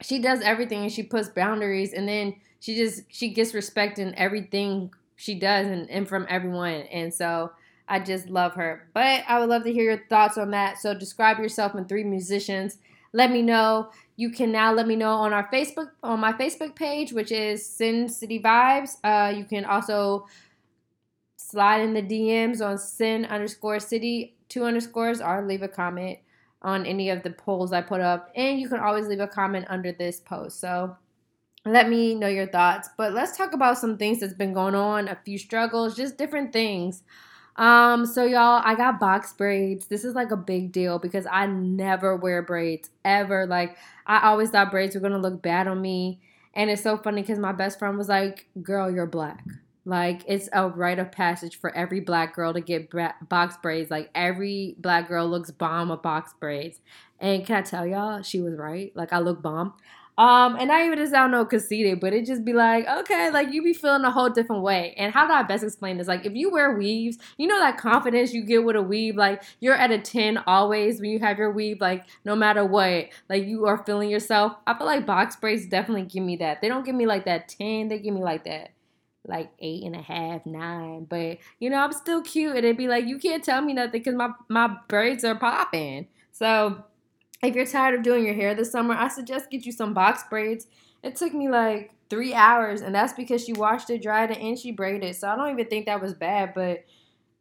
she 0.00 0.18
does 0.18 0.40
everything 0.40 0.82
and 0.82 0.92
she 0.92 1.02
puts 1.02 1.28
boundaries 1.28 1.92
and 1.92 2.08
then 2.08 2.36
she 2.60 2.76
just 2.76 3.02
she 3.08 3.30
gets 3.30 3.54
respect 3.54 3.98
in 3.98 4.14
everything 4.16 4.92
she 5.16 5.34
does 5.34 5.66
and, 5.66 5.90
and 5.90 6.08
from 6.08 6.26
everyone. 6.28 6.82
And 6.92 7.12
so 7.12 7.52
I 7.88 8.00
just 8.00 8.28
love 8.28 8.54
her. 8.54 8.88
But 8.94 9.24
I 9.28 9.38
would 9.38 9.48
love 9.48 9.64
to 9.64 9.72
hear 9.72 9.84
your 9.84 10.04
thoughts 10.08 10.38
on 10.38 10.50
that. 10.52 10.78
So 10.78 10.94
describe 10.94 11.38
yourself 11.38 11.74
in 11.74 11.84
three 11.84 12.04
musicians. 12.04 12.78
Let 13.12 13.30
me 13.30 13.42
know. 13.42 13.90
You 14.16 14.30
can 14.30 14.52
now 14.52 14.72
let 14.72 14.86
me 14.86 14.96
know 14.96 15.12
on 15.12 15.32
our 15.32 15.48
Facebook 15.52 15.90
on 16.02 16.20
my 16.20 16.32
Facebook 16.32 16.74
page, 16.74 17.12
which 17.12 17.32
is 17.32 17.66
Sin 17.66 18.08
City 18.08 18.40
Vibes. 18.40 18.96
Uh, 19.02 19.32
you 19.36 19.44
can 19.44 19.64
also 19.64 20.26
slide 21.36 21.82
in 21.82 21.92
the 21.92 22.02
DMs 22.02 22.64
on 22.64 22.78
Sin 22.78 23.24
underscore 23.26 23.80
City 23.80 24.36
two 24.48 24.64
underscores 24.64 25.20
or 25.20 25.46
leave 25.46 25.62
a 25.62 25.68
comment 25.68 26.18
on 26.62 26.86
any 26.86 27.10
of 27.10 27.22
the 27.22 27.30
polls 27.30 27.72
I 27.72 27.82
put 27.82 28.00
up. 28.00 28.30
And 28.34 28.58
you 28.58 28.68
can 28.68 28.80
always 28.80 29.06
leave 29.06 29.20
a 29.20 29.26
comment 29.26 29.66
under 29.68 29.92
this 29.92 30.20
post. 30.20 30.60
So 30.60 30.96
let 31.64 31.88
me 31.88 32.14
know 32.14 32.28
your 32.28 32.46
thoughts. 32.46 32.88
But 32.96 33.12
let's 33.12 33.36
talk 33.36 33.52
about 33.52 33.78
some 33.78 33.98
things 33.98 34.20
that's 34.20 34.34
been 34.34 34.52
going 34.52 34.74
on, 34.74 35.08
a 35.08 35.18
few 35.24 35.38
struggles, 35.38 35.96
just 35.96 36.18
different 36.18 36.52
things. 36.52 37.02
Um, 37.56 38.06
so 38.06 38.24
y'all, 38.24 38.62
I 38.64 38.74
got 38.74 38.98
box 38.98 39.32
braids. 39.32 39.86
This 39.86 40.04
is 40.04 40.14
like 40.14 40.30
a 40.30 40.36
big 40.36 40.72
deal 40.72 40.98
because 40.98 41.26
I 41.30 41.46
never 41.46 42.16
wear 42.16 42.42
braids 42.42 42.88
ever. 43.04 43.46
Like 43.46 43.76
I 44.06 44.28
always 44.28 44.50
thought 44.50 44.70
braids 44.70 44.94
were 44.94 45.00
gonna 45.00 45.18
look 45.18 45.42
bad 45.42 45.68
on 45.68 45.80
me. 45.80 46.20
And 46.54 46.70
it's 46.70 46.82
so 46.82 46.96
funny 46.96 47.22
because 47.22 47.38
my 47.38 47.52
best 47.52 47.78
friend 47.78 47.98
was 47.98 48.08
like, 48.08 48.46
Girl, 48.62 48.90
you're 48.90 49.06
black. 49.06 49.44
Like 49.84 50.22
it's 50.26 50.48
a 50.52 50.68
rite 50.68 50.98
of 50.98 51.10
passage 51.10 51.58
for 51.58 51.74
every 51.74 52.00
black 52.00 52.34
girl 52.34 52.52
to 52.52 52.60
get 52.60 52.90
bra- 52.90 53.14
box 53.28 53.56
braids. 53.60 53.90
Like 53.90 54.10
every 54.14 54.76
black 54.78 55.08
girl 55.08 55.28
looks 55.28 55.50
bomb 55.50 55.88
with 55.88 56.02
box 56.02 56.32
braids. 56.38 56.80
And 57.18 57.44
can 57.44 57.56
I 57.56 57.62
tell 57.62 57.86
y'all, 57.86 58.22
she 58.22 58.40
was 58.40 58.56
right. 58.56 58.92
Like 58.94 59.12
I 59.12 59.18
look 59.18 59.42
bomb. 59.42 59.74
Um, 60.18 60.56
and 60.56 60.70
I 60.70 60.84
even 60.84 60.98
just 60.98 61.12
sound 61.12 61.32
no 61.32 61.46
conceited, 61.46 61.98
but 61.98 62.12
it 62.12 62.26
just 62.26 62.44
be 62.44 62.52
like, 62.52 62.86
okay, 62.86 63.30
like 63.30 63.50
you 63.50 63.62
be 63.62 63.72
feeling 63.72 64.04
a 64.04 64.10
whole 64.10 64.28
different 64.28 64.62
way. 64.62 64.94
And 64.98 65.12
how 65.12 65.26
do 65.26 65.32
I 65.32 65.42
best 65.42 65.64
explain 65.64 65.96
this? 65.96 66.06
Like 66.06 66.26
if 66.26 66.34
you 66.34 66.50
wear 66.50 66.76
weaves, 66.76 67.16
you 67.38 67.46
know 67.46 67.58
that 67.58 67.78
confidence 67.78 68.34
you 68.34 68.42
get 68.42 68.62
with 68.62 68.76
a 68.76 68.82
weave, 68.82 69.16
like 69.16 69.42
you're 69.60 69.74
at 69.74 69.90
a 69.90 69.98
10 69.98 70.38
always 70.46 71.00
when 71.00 71.10
you 71.10 71.18
have 71.20 71.38
your 71.38 71.50
weave, 71.50 71.80
like 71.80 72.04
no 72.26 72.36
matter 72.36 72.64
what, 72.64 73.08
like 73.30 73.46
you 73.46 73.64
are 73.66 73.82
feeling 73.84 74.10
yourself. 74.10 74.52
I 74.66 74.76
feel 74.76 74.86
like 74.86 75.06
box 75.06 75.36
braids 75.36 75.64
definitely 75.66 76.04
give 76.04 76.22
me 76.22 76.36
that. 76.36 76.60
They 76.60 76.68
don't 76.68 76.84
give 76.84 76.94
me 76.94 77.06
like 77.06 77.24
that 77.24 77.48
10, 77.48 77.88
they 77.88 77.98
give 77.98 78.14
me 78.14 78.22
like 78.22 78.44
that 78.44 78.72
like 79.26 79.50
eight 79.60 79.84
and 79.84 79.94
a 79.94 80.02
half, 80.02 80.44
nine. 80.46 81.04
But 81.04 81.38
you 81.58 81.70
know, 81.70 81.78
I'm 81.78 81.92
still 81.92 82.22
cute, 82.22 82.56
and 82.56 82.64
it'd 82.64 82.76
be 82.76 82.88
like 82.88 83.06
you 83.06 83.18
can't 83.18 83.44
tell 83.44 83.62
me 83.62 83.72
nothing 83.72 83.92
because 83.92 84.14
my 84.14 84.30
my 84.48 84.76
braids 84.88 85.24
are 85.24 85.34
popping. 85.34 86.08
So 86.32 86.84
if 87.42 87.54
you're 87.54 87.66
tired 87.66 87.94
of 87.94 88.02
doing 88.02 88.24
your 88.24 88.34
hair 88.34 88.54
this 88.54 88.72
summer, 88.72 88.94
I 88.94 89.08
suggest 89.08 89.50
get 89.50 89.66
you 89.66 89.72
some 89.72 89.94
box 89.94 90.24
braids. 90.28 90.66
It 91.02 91.16
took 91.16 91.34
me 91.34 91.48
like 91.48 91.92
three 92.08 92.34
hours, 92.34 92.80
and 92.80 92.94
that's 92.94 93.12
because 93.12 93.44
she 93.44 93.52
washed 93.52 93.90
it, 93.90 94.02
dried 94.02 94.30
it, 94.30 94.38
and 94.38 94.58
she 94.58 94.70
braided. 94.70 95.16
So 95.16 95.28
I 95.28 95.36
don't 95.36 95.50
even 95.50 95.66
think 95.66 95.86
that 95.86 96.00
was 96.00 96.14
bad, 96.14 96.52
but 96.54 96.84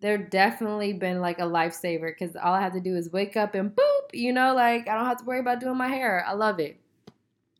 they're 0.02 0.18
definitely 0.18 0.94
been 0.94 1.22
like 1.22 1.40
a 1.40 1.44
lifesaver 1.44 2.12
because 2.12 2.36
all 2.36 2.54
I 2.54 2.62
have 2.62 2.74
to 2.74 2.80
do 2.80 2.96
is 2.96 3.12
wake 3.12 3.38
up 3.38 3.54
and 3.54 3.70
boop, 3.70 4.02
you 4.14 4.34
know, 4.34 4.56
like 4.56 4.88
I 4.88 4.96
don't 4.96 5.06
have 5.06 5.20
to 5.20 5.26
worry 5.26 5.40
about 5.40 5.60
doing 5.60 5.78
my 5.78 5.88
hair. 5.88 6.26
I 6.28 6.34
love 6.34 6.60
it. 6.60 6.80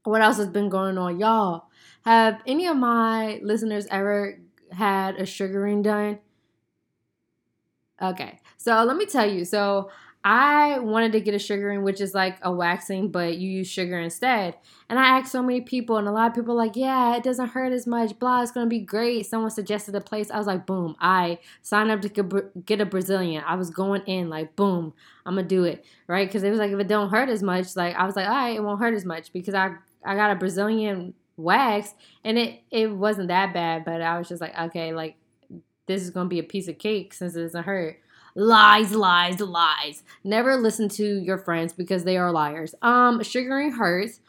What 0.04 0.22
else 0.22 0.38
has 0.38 0.48
been 0.48 0.70
going 0.70 0.98
on, 0.98 1.20
y'all? 1.20 1.66
Have 2.06 2.42
any 2.46 2.68
of 2.68 2.78
my 2.78 3.40
listeners 3.44 3.88
ever 3.92 4.40
had 4.72 5.16
a 5.16 5.26
sugaring 5.26 5.82
done? 5.82 6.20
Okay, 8.02 8.40
so 8.58 8.84
let 8.84 8.98
me 8.98 9.06
tell 9.06 9.30
you. 9.30 9.46
So 9.46 9.92
I 10.24 10.78
wanted 10.80 11.14
to 11.14 11.20
get 11.20 11.34
a 11.34 11.40
sugaring, 11.40 11.84
which 11.84 12.00
is 12.00 12.14
like 12.14 12.38
a 12.44 12.52
waxing, 12.52 13.10
but 13.10 13.38
you 13.38 13.50
use 13.50 13.68
sugar 13.68 14.00
instead. 14.00 14.56
And 14.90 15.00
I 15.00 15.18
asked 15.18 15.32
so 15.32 15.42
many 15.42 15.62
people, 15.62 15.98
and 15.98 16.08
a 16.08 16.12
lot 16.12 16.30
of 16.30 16.36
people 16.36 16.56
like, 16.56 16.76
yeah, 16.76 17.16
it 17.16 17.24
doesn't 17.24 17.50
hurt 17.50 17.74
as 17.74 17.88
much. 17.88 18.18
Blah, 18.20 18.42
it's 18.44 18.52
gonna 18.52 18.68
be 18.68 18.80
great. 18.80 19.26
Someone 19.26 19.50
suggested 19.52 19.96
a 19.96 20.02
place. 20.02 20.30
I 20.30 20.38
was 20.38 20.48
like, 20.48 20.66
boom. 20.66 20.96
I 21.00 21.40
signed 21.62 21.90
up 21.90 22.02
to 22.02 22.52
get 22.66 22.82
a 22.82 22.86
Brazilian. 22.86 23.44
I 23.48 23.56
was 23.56 23.70
going 23.72 24.04
in 24.04 24.30
like, 24.30 24.56
boom, 24.56 24.94
I'm 25.26 25.36
gonna 25.36 25.48
do 25.48 25.64
it, 25.64 25.86
right? 26.08 26.28
Because 26.28 26.44
it 26.44 26.52
was 26.52 26.60
like, 26.60 26.72
if 26.72 26.80
it 26.80 26.88
don't 26.88 27.10
hurt 27.10 27.30
as 27.30 27.42
much, 27.42 27.76
like 27.76 27.96
I 27.96 28.06
was 28.06 28.16
like, 28.16 28.28
all 28.28 28.34
right, 28.34 28.56
it 28.56 28.64
won't 28.64 28.80
hurt 28.80 28.94
as 28.94 29.06
much 29.06 29.34
because 29.34 29.56
I 29.56 29.76
I 30.04 30.16
got 30.16 30.32
a 30.32 30.36
Brazilian 30.36 31.14
wax 31.42 31.94
and 32.24 32.38
it 32.38 32.62
it 32.72 32.92
wasn't 32.92 33.28
that 33.28 33.54
bad 33.54 33.84
but 33.84 34.02
i 34.02 34.18
was 34.18 34.28
just 34.28 34.42
like 34.42 34.58
okay 34.58 34.94
like 34.94 35.16
this 35.92 36.02
is 36.02 36.10
gonna 36.10 36.30
be 36.30 36.40
a 36.40 36.44
piece 36.44 36.68
of 36.68 36.78
cake 36.78 37.14
since 37.14 37.36
it 37.36 37.42
doesn't 37.42 37.64
hurt. 37.64 38.00
Lies 38.34 38.94
lies 38.94 39.40
lies. 39.42 40.04
Never 40.24 40.56
listen 40.56 40.88
to 40.90 41.20
your 41.20 41.38
friends 41.38 41.74
because 41.74 42.06
they 42.06 42.18
are 42.18 42.32
liars. 42.32 42.74
Um 42.82 43.22
sugaring 43.24 43.72
hurts 43.72 44.22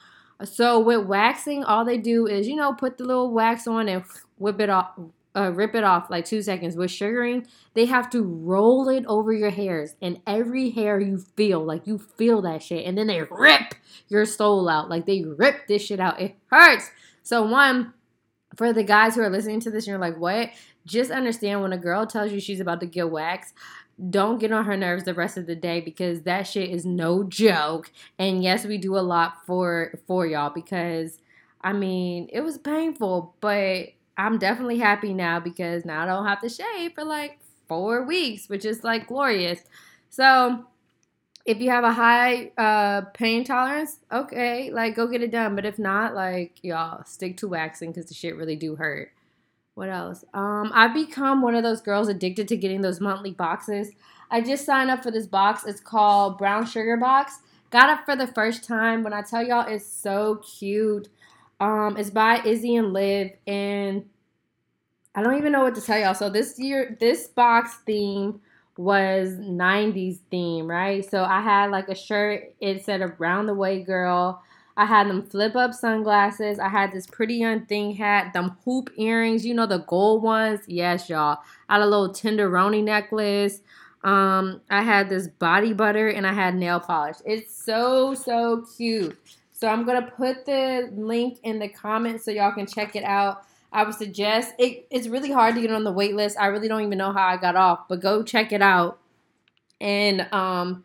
so 0.45 0.81
with 0.81 1.07
waxing 1.07 1.63
all 1.63 1.85
they 1.85 1.99
do 1.99 2.27
is 2.27 2.49
you 2.49 2.57
know 2.57 2.73
put 2.73 2.99
the 2.99 3.05
little 3.05 3.31
wax 3.31 3.67
on 3.67 3.89
and 3.89 4.03
whip 4.39 4.61
it 4.61 4.71
off 4.71 4.99
uh, 5.35 5.51
rip 5.53 5.75
it 5.75 5.85
off 5.85 6.11
like 6.11 6.25
two 6.25 6.43
seconds. 6.43 6.77
With 6.77 6.91
sugaring, 6.91 7.47
they 7.75 7.87
have 7.87 8.11
to 8.11 8.23
roll 8.23 8.89
it 8.89 9.05
over 9.07 9.33
your 9.33 9.51
hairs, 9.51 9.95
and 10.03 10.21
every 10.27 10.71
hair 10.71 11.01
you 11.01 11.19
feel, 11.19 11.65
like 11.65 11.87
you 11.87 11.99
feel 11.99 12.43
that 12.43 12.63
shit, 12.63 12.87
and 12.87 12.97
then 12.97 13.07
they 13.07 13.23
rip 13.23 13.75
your 14.09 14.25
soul 14.25 14.69
out. 14.69 14.91
Like 14.91 15.07
they 15.07 15.23
rip 15.23 15.67
this 15.67 15.83
shit 15.83 16.01
out. 16.01 16.21
It 16.21 16.37
hurts. 16.47 16.91
So, 17.23 17.43
one, 17.43 17.95
for 18.57 18.73
the 18.73 18.83
guys 18.83 19.15
who 19.15 19.23
are 19.23 19.31
listening 19.31 19.61
to 19.61 19.71
this, 19.71 19.87
you're 19.87 19.99
like, 19.99 20.19
what? 20.19 20.51
Just 20.85 21.11
understand 21.11 21.63
when 21.63 21.73
a 21.73 21.79
girl 21.79 22.07
tells 22.07 22.33
you 22.33 22.41
she's 22.41 22.61
about 22.61 22.81
to 22.81 22.87
get 22.87 23.11
waxed, 23.11 23.55
don't 24.11 24.39
get 24.39 24.53
on 24.53 24.65
her 24.65 24.77
nerves 24.77 25.05
the 25.05 25.15
rest 25.15 25.37
of 25.37 25.47
the 25.47 25.55
day 25.55 25.81
because 25.81 26.23
that 26.23 26.43
shit 26.43 26.71
is 26.71 26.85
no 26.85 27.25
joke. 27.25 27.91
And 28.19 28.43
yes, 28.43 28.65
we 28.65 28.79
do 28.79 28.97
a 28.97 29.01
lot 29.01 29.47
for 29.47 29.99
for 30.07 30.27
y'all 30.27 30.51
because 30.51 31.19
I 31.61 31.73
mean, 31.73 32.29
it 32.33 32.41
was 32.41 32.59
painful, 32.59 33.37
but 33.41 33.91
I'm 34.17 34.39
definitely 34.39 34.79
happy 34.79 35.15
now 35.15 35.41
because 35.41 35.85
now 35.85 36.03
I 36.03 36.07
don't 36.07 36.27
have 36.27 36.41
to 36.43 36.49
shave 36.49 36.95
for 36.95 37.05
like 37.05 37.39
four 37.69 38.05
weeks, 38.05 38.49
which 38.49 38.65
is 38.65 38.85
like 38.85 39.09
glorious. 39.09 39.61
So 40.11 40.67
if 41.45 41.61
you 41.61 41.71
have 41.71 41.85
a 41.85 41.93
high 41.93 42.53
uh, 42.59 43.03
pain 43.15 43.45
tolerance, 43.45 43.99
okay, 44.13 44.71
like 44.71 44.95
go 44.95 45.07
get 45.07 45.23
it 45.23 45.31
done. 45.31 45.55
But 45.55 45.65
if 45.65 45.79
not, 45.79 46.15
like 46.15 46.59
y'all 46.63 47.05
stick 47.05 47.37
to 47.39 47.49
waxing 47.49 47.91
because 47.91 48.07
the 48.07 48.15
shit 48.15 48.37
really 48.37 48.57
do 48.57 48.77
hurt. 48.77 49.13
What 49.75 49.89
else? 49.89 50.25
Um, 50.35 50.71
I've 50.75 50.93
become 50.93 51.41
one 51.41 51.55
of 51.55 51.63
those 51.63 51.81
girls 51.81 52.09
addicted 52.09 52.47
to 52.49 52.57
getting 52.57 52.83
those 52.83 53.01
monthly 53.01 53.33
boxes. 53.33 53.91
I 54.31 54.43
just 54.43 54.67
signed 54.67 54.91
up 54.91 55.03
for 55.03 55.11
this 55.11 55.27
box. 55.27 55.65
It's 55.65 55.81
called 55.81 56.39
Brown 56.39 56.67
Sugar 56.67 56.97
Box. 56.97 57.39
Got 57.71 57.99
it 57.99 58.05
for 58.05 58.15
the 58.15 58.27
first 58.27 58.65
time. 58.65 59.03
When 59.03 59.15
I 59.15 59.23
tell 59.23 59.43
y'all, 59.43 59.67
it's 59.67 59.87
so 59.87 60.37
cute. 60.37 61.09
Um, 61.63 61.97
it's 61.97 62.11
by 62.11 62.43
Izzy 62.45 62.75
and 62.75 62.93
Liv, 62.93 63.31
and 63.47 64.05
I 65.15 65.23
don't 65.23 65.39
even 65.39 65.53
know 65.53 65.63
what 65.63 65.77
to 65.77 65.81
tell 65.81 65.97
y'all. 65.97 66.13
So 66.13 66.29
this 66.29 66.59
year, 66.59 66.97
this 66.99 67.29
box 67.29 67.77
theme 67.87 68.41
was 68.77 69.35
90s 69.35 70.19
theme, 70.29 70.67
right? 70.67 71.09
So 71.09 71.23
I 71.23 71.41
had 71.41 71.71
like 71.71 71.89
a 71.89 71.95
shirt, 71.95 72.53
it 72.61 72.85
said 72.85 73.01
around 73.01 73.47
the 73.47 73.55
way 73.55 73.81
girl. 73.81 74.43
I 74.77 74.87
had 74.87 75.07
them 75.09 75.23
flip 75.23 75.55
up 75.55 75.73
sunglasses. 75.73 76.59
I 76.59 76.69
had 76.69 76.91
this 76.91 77.07
pretty 77.07 77.35
young 77.35 77.65
thing 77.67 77.95
hat, 77.95 78.33
them 78.33 78.57
hoop 78.65 78.91
earrings, 78.97 79.47
you 79.47 79.55
know, 79.55 79.67
the 79.67 79.85
gold 79.87 80.25
ones. 80.25 80.63
Yes, 80.67 81.09
y'all. 81.09 81.39
I 81.69 81.75
had 81.75 81.83
a 81.83 81.87
little 81.87 82.09
tenderoni 82.09 82.83
necklace. 82.83 83.61
Um, 84.03 84.63
I 84.69 84.83
had 84.83 85.09
this 85.09 85.29
body 85.29 85.75
butter 85.75 86.09
and 86.09 86.27
I 86.27 86.33
had 86.33 86.57
nail 86.57 86.81
polish. 86.81 87.19
It's 87.25 87.55
so 87.55 88.15
so 88.15 88.65
cute. 88.77 89.17
So 89.63 89.69
I'm 89.69 89.85
gonna 89.85 90.11
put 90.17 90.45
the 90.45 90.91
link 90.93 91.39
in 91.45 91.61
the 91.61 91.69
comments 91.69 92.25
so 92.25 92.33
y'all 92.33 92.51
can 92.51 92.67
check 92.67 92.97
it 92.97 93.05
out. 93.05 93.45
I 93.73 93.85
would 93.85 93.95
suggest 93.95 94.55
it, 94.59 94.89
it's 94.91 95.07
really 95.07 95.31
hard 95.31 95.55
to 95.55 95.61
get 95.61 95.71
on 95.71 95.85
the 95.85 95.93
wait 95.93 96.17
list. 96.17 96.37
I 96.37 96.47
really 96.47 96.67
don't 96.67 96.83
even 96.83 96.99
know 96.99 97.13
how 97.13 97.29
I 97.29 97.37
got 97.37 97.55
off, 97.55 97.87
but 97.89 98.01
go 98.01 98.25
check 98.25 98.51
it 98.51 98.61
out 98.61 98.99
and 99.81 100.23
um 100.33 100.83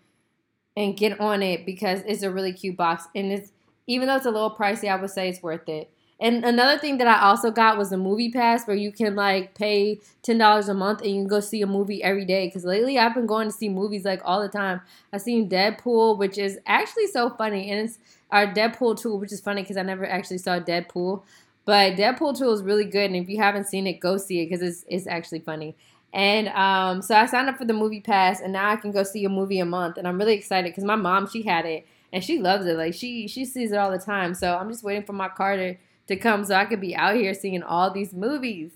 and 0.76 0.96
get 0.96 1.20
on 1.20 1.42
it 1.42 1.66
because 1.66 2.04
it's 2.06 2.22
a 2.22 2.30
really 2.30 2.54
cute 2.54 2.78
box 2.78 3.08
and 3.16 3.32
it's 3.32 3.52
even 3.88 4.08
though 4.08 4.16
it's 4.18 4.28
a 4.28 4.32
little 4.32 4.52
pricey, 4.52 4.92
I 4.92 4.96
would 4.96 5.10
say 5.10 5.28
it's 5.28 5.42
worth 5.42 5.68
it. 5.68 5.90
And 6.20 6.44
another 6.44 6.80
thing 6.80 6.98
that 6.98 7.08
I 7.08 7.28
also 7.28 7.52
got 7.52 7.78
was 7.78 7.92
a 7.92 7.98
movie 7.98 8.32
pass 8.32 8.66
where 8.68 8.76
you 8.76 8.92
can 8.92 9.16
like 9.16 9.56
pay 9.56 10.00
ten 10.24 10.38
dollars 10.38 10.68
a 10.68 10.74
month 10.76 11.02
and 11.02 11.10
you 11.10 11.22
can 11.22 11.28
go 11.28 11.40
see 11.40 11.64
a 11.64 11.68
movie 11.68 12.04
every 12.04 12.26
day. 12.26 12.48
Because 12.48 12.64
lately 12.64 12.98
I've 12.98 13.14
been 13.14 13.28
going 13.28 13.48
to 13.48 13.54
see 13.54 13.70
movies 13.70 14.06
like 14.06 14.22
all 14.24 14.42
the 14.42 14.50
time. 14.50 14.82
I've 15.14 15.22
seen 15.22 15.50
Deadpool, 15.50 16.18
which 16.18 16.38
is 16.38 16.60
actually 16.66 17.08
so 17.08 17.30
funny, 17.30 17.70
and 17.70 17.88
it's 17.88 18.00
our 18.32 18.48
Deadpool 18.48 19.00
two, 19.00 19.16
which 19.16 19.32
is 19.32 19.40
funny 19.40 19.62
because 19.62 19.78
I 19.78 19.84
never 19.84 20.06
actually 20.06 20.40
saw 20.40 20.60
Deadpool. 20.60 21.24
But 21.66 21.94
Deadpool 21.96 22.38
two 22.38 22.50
is 22.52 22.62
really 22.62 22.86
good, 22.86 23.12
and 23.12 23.16
if 23.16 23.30
you 23.30 23.38
haven't 23.38 23.68
seen 23.68 23.88
it, 23.88 24.00
go 24.00 24.18
see 24.18 24.42
it 24.42 24.50
because 24.50 24.62
it's 24.62 24.86
it's 24.88 25.08
actually 25.08 25.40
funny. 25.40 25.76
And 26.14 26.48
um, 26.50 27.02
so 27.02 27.16
I 27.16 27.26
signed 27.26 27.50
up 27.50 27.58
for 27.58 27.66
the 27.66 27.74
movie 27.74 28.02
pass, 28.02 28.40
and 28.40 28.54
now 28.54 28.70
I 28.70 28.76
can 28.78 28.92
go 28.92 29.04
see 29.04 29.26
a 29.26 29.30
movie 29.30 29.60
a 29.60 29.66
month, 29.66 29.98
and 29.98 30.08
I'm 30.08 30.18
really 30.18 30.36
excited 30.36 30.72
because 30.72 30.84
my 30.84 30.96
mom 30.96 31.28
she 31.28 31.44
had 31.44 31.66
it 31.66 31.86
and 32.12 32.24
she 32.24 32.40
loves 32.40 32.66
it. 32.66 32.78
Like 32.78 32.94
she 32.94 33.28
she 33.28 33.46
sees 33.46 33.72
it 33.72 33.78
all 33.78 33.92
the 33.92 34.00
time. 34.00 34.34
So 34.34 34.56
I'm 34.56 34.70
just 34.70 34.84
waiting 34.84 35.04
for 35.04 35.14
my 35.14 35.30
car 35.30 35.56
to, 35.56 35.76
to 36.08 36.16
come 36.16 36.46
so 36.46 36.56
I 36.56 36.66
could 36.66 36.82
be 36.82 36.96
out 36.96 37.16
here 37.16 37.34
seeing 37.34 37.64
all 37.64 37.92
these 37.92 38.14
movies. 38.14 38.72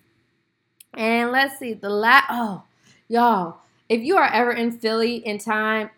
And 0.93 1.31
let's 1.31 1.58
see 1.58 1.74
the 1.74 1.89
last 1.89 2.25
oh 2.29 2.63
y'all 3.08 3.58
if 3.88 4.01
you 4.01 4.17
are 4.17 4.31
ever 4.31 4.51
in 4.51 4.72
Philly 4.72 5.15
in 5.17 5.38
time 5.38 5.89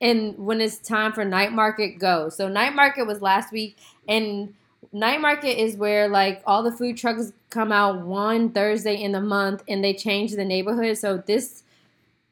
and 0.00 0.38
when 0.38 0.60
it's 0.60 0.78
time 0.78 1.12
for 1.12 1.24
night 1.24 1.52
market 1.52 1.98
go. 1.98 2.28
So 2.28 2.48
night 2.48 2.74
market 2.74 3.06
was 3.06 3.20
last 3.20 3.52
week 3.52 3.76
and 4.08 4.54
night 4.92 5.20
market 5.20 5.60
is 5.60 5.76
where 5.76 6.08
like 6.08 6.42
all 6.46 6.62
the 6.62 6.72
food 6.72 6.96
trucks 6.96 7.32
come 7.50 7.72
out 7.72 8.06
one 8.06 8.50
Thursday 8.50 8.94
in 8.94 9.12
the 9.12 9.20
month 9.20 9.62
and 9.68 9.84
they 9.84 9.94
change 9.94 10.32
the 10.32 10.44
neighborhood. 10.44 10.98
So 10.98 11.18
this 11.18 11.62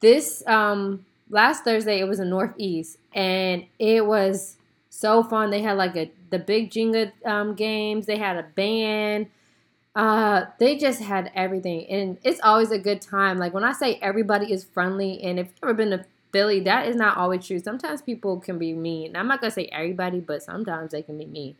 this 0.00 0.42
um 0.46 1.04
last 1.30 1.64
Thursday 1.64 2.00
it 2.00 2.08
was 2.08 2.20
in 2.20 2.30
Northeast 2.30 2.98
and 3.14 3.66
it 3.78 4.06
was 4.06 4.56
so 4.90 5.22
fun. 5.22 5.50
They 5.50 5.62
had 5.62 5.76
like 5.76 5.96
a 5.96 6.10
the 6.30 6.38
big 6.38 6.70
Jenga 6.70 7.12
um, 7.24 7.54
games. 7.54 8.06
They 8.06 8.18
had 8.18 8.36
a 8.36 8.42
band. 8.42 9.28
Uh, 9.94 10.44
they 10.58 10.76
just 10.76 11.00
had 11.00 11.30
everything, 11.34 11.86
and 11.88 12.18
it's 12.22 12.40
always 12.42 12.70
a 12.70 12.78
good 12.78 13.00
time. 13.00 13.38
Like 13.38 13.52
when 13.54 13.64
I 13.64 13.72
say 13.72 13.98
everybody 14.00 14.52
is 14.52 14.64
friendly, 14.64 15.20
and 15.22 15.38
if 15.38 15.46
you've 15.48 15.58
ever 15.64 15.74
been 15.74 15.90
to 15.90 16.04
Philly, 16.32 16.60
that 16.60 16.86
is 16.86 16.96
not 16.96 17.16
always 17.16 17.46
true. 17.46 17.58
Sometimes 17.58 18.02
people 18.02 18.38
can 18.38 18.58
be 18.58 18.72
mean. 18.72 19.16
I'm 19.16 19.28
not 19.28 19.40
gonna 19.40 19.50
say 19.50 19.68
everybody, 19.72 20.20
but 20.20 20.42
sometimes 20.42 20.92
they 20.92 21.02
can 21.02 21.18
be 21.18 21.26
mean. 21.26 21.56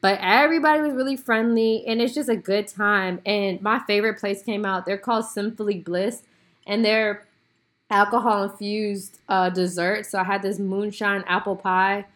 But 0.00 0.18
everybody 0.22 0.80
was 0.80 0.94
really 0.94 1.16
friendly, 1.16 1.84
and 1.86 2.00
it's 2.00 2.14
just 2.14 2.28
a 2.28 2.36
good 2.36 2.68
time. 2.68 3.20
And 3.26 3.60
my 3.60 3.80
favorite 3.80 4.18
place 4.18 4.42
came 4.42 4.64
out. 4.64 4.86
They're 4.86 4.98
called 4.98 5.26
Simply 5.26 5.78
Bliss, 5.78 6.22
and 6.66 6.84
they're 6.84 7.26
alcohol 7.90 8.44
infused 8.44 9.18
uh, 9.28 9.50
dessert. 9.50 10.06
So 10.06 10.18
I 10.18 10.24
had 10.24 10.42
this 10.42 10.58
moonshine 10.58 11.24
apple 11.26 11.56
pie. 11.56 12.06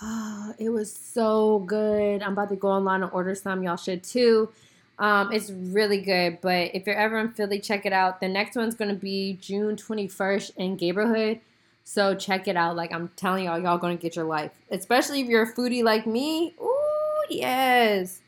Oh, 0.00 0.54
it 0.58 0.68
was 0.68 0.92
so 0.92 1.60
good. 1.60 2.22
I'm 2.22 2.32
about 2.32 2.50
to 2.50 2.56
go 2.56 2.68
online 2.68 3.02
and 3.02 3.12
order 3.12 3.34
some. 3.34 3.62
Y'all 3.62 3.76
should 3.76 4.02
too. 4.02 4.50
Um, 4.98 5.32
it's 5.32 5.50
really 5.50 6.00
good. 6.00 6.40
But 6.40 6.74
if 6.74 6.86
you're 6.86 6.96
ever 6.96 7.18
in 7.18 7.32
Philly, 7.32 7.58
check 7.58 7.86
it 7.86 7.92
out. 7.92 8.20
The 8.20 8.28
next 8.28 8.56
one's 8.56 8.74
gonna 8.74 8.94
be 8.94 9.38
June 9.40 9.76
21st 9.76 10.52
in 10.56 10.76
Gayborhood. 10.76 11.40
So 11.84 12.14
check 12.14 12.48
it 12.48 12.56
out. 12.56 12.76
Like 12.76 12.92
I'm 12.92 13.10
telling 13.16 13.44
y'all, 13.44 13.58
y'all 13.58 13.78
gonna 13.78 13.96
get 13.96 14.16
your 14.16 14.24
life. 14.24 14.52
Especially 14.70 15.20
if 15.20 15.28
you're 15.28 15.42
a 15.42 15.52
foodie 15.52 15.82
like 15.82 16.06
me. 16.06 16.54
Ooh, 16.60 17.24
yes. 17.28 18.20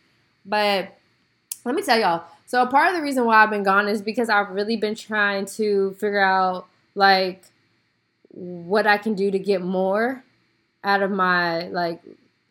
But 0.44 0.96
let 1.64 1.74
me 1.74 1.82
tell 1.82 1.98
y'all. 1.98 2.24
So 2.46 2.66
part 2.66 2.88
of 2.88 2.94
the 2.94 3.02
reason 3.02 3.24
why 3.24 3.42
I've 3.42 3.50
been 3.50 3.62
gone 3.62 3.88
is 3.88 4.02
because 4.02 4.28
I've 4.28 4.50
really 4.50 4.76
been 4.76 4.94
trying 4.94 5.46
to 5.46 5.92
figure 5.92 6.20
out 6.20 6.66
like 6.94 7.44
what 8.28 8.86
I 8.86 8.98
can 8.98 9.14
do 9.14 9.30
to 9.30 9.38
get 9.38 9.62
more 9.62 10.24
out 10.82 11.02
of 11.02 11.10
my 11.10 11.68
like 11.68 12.02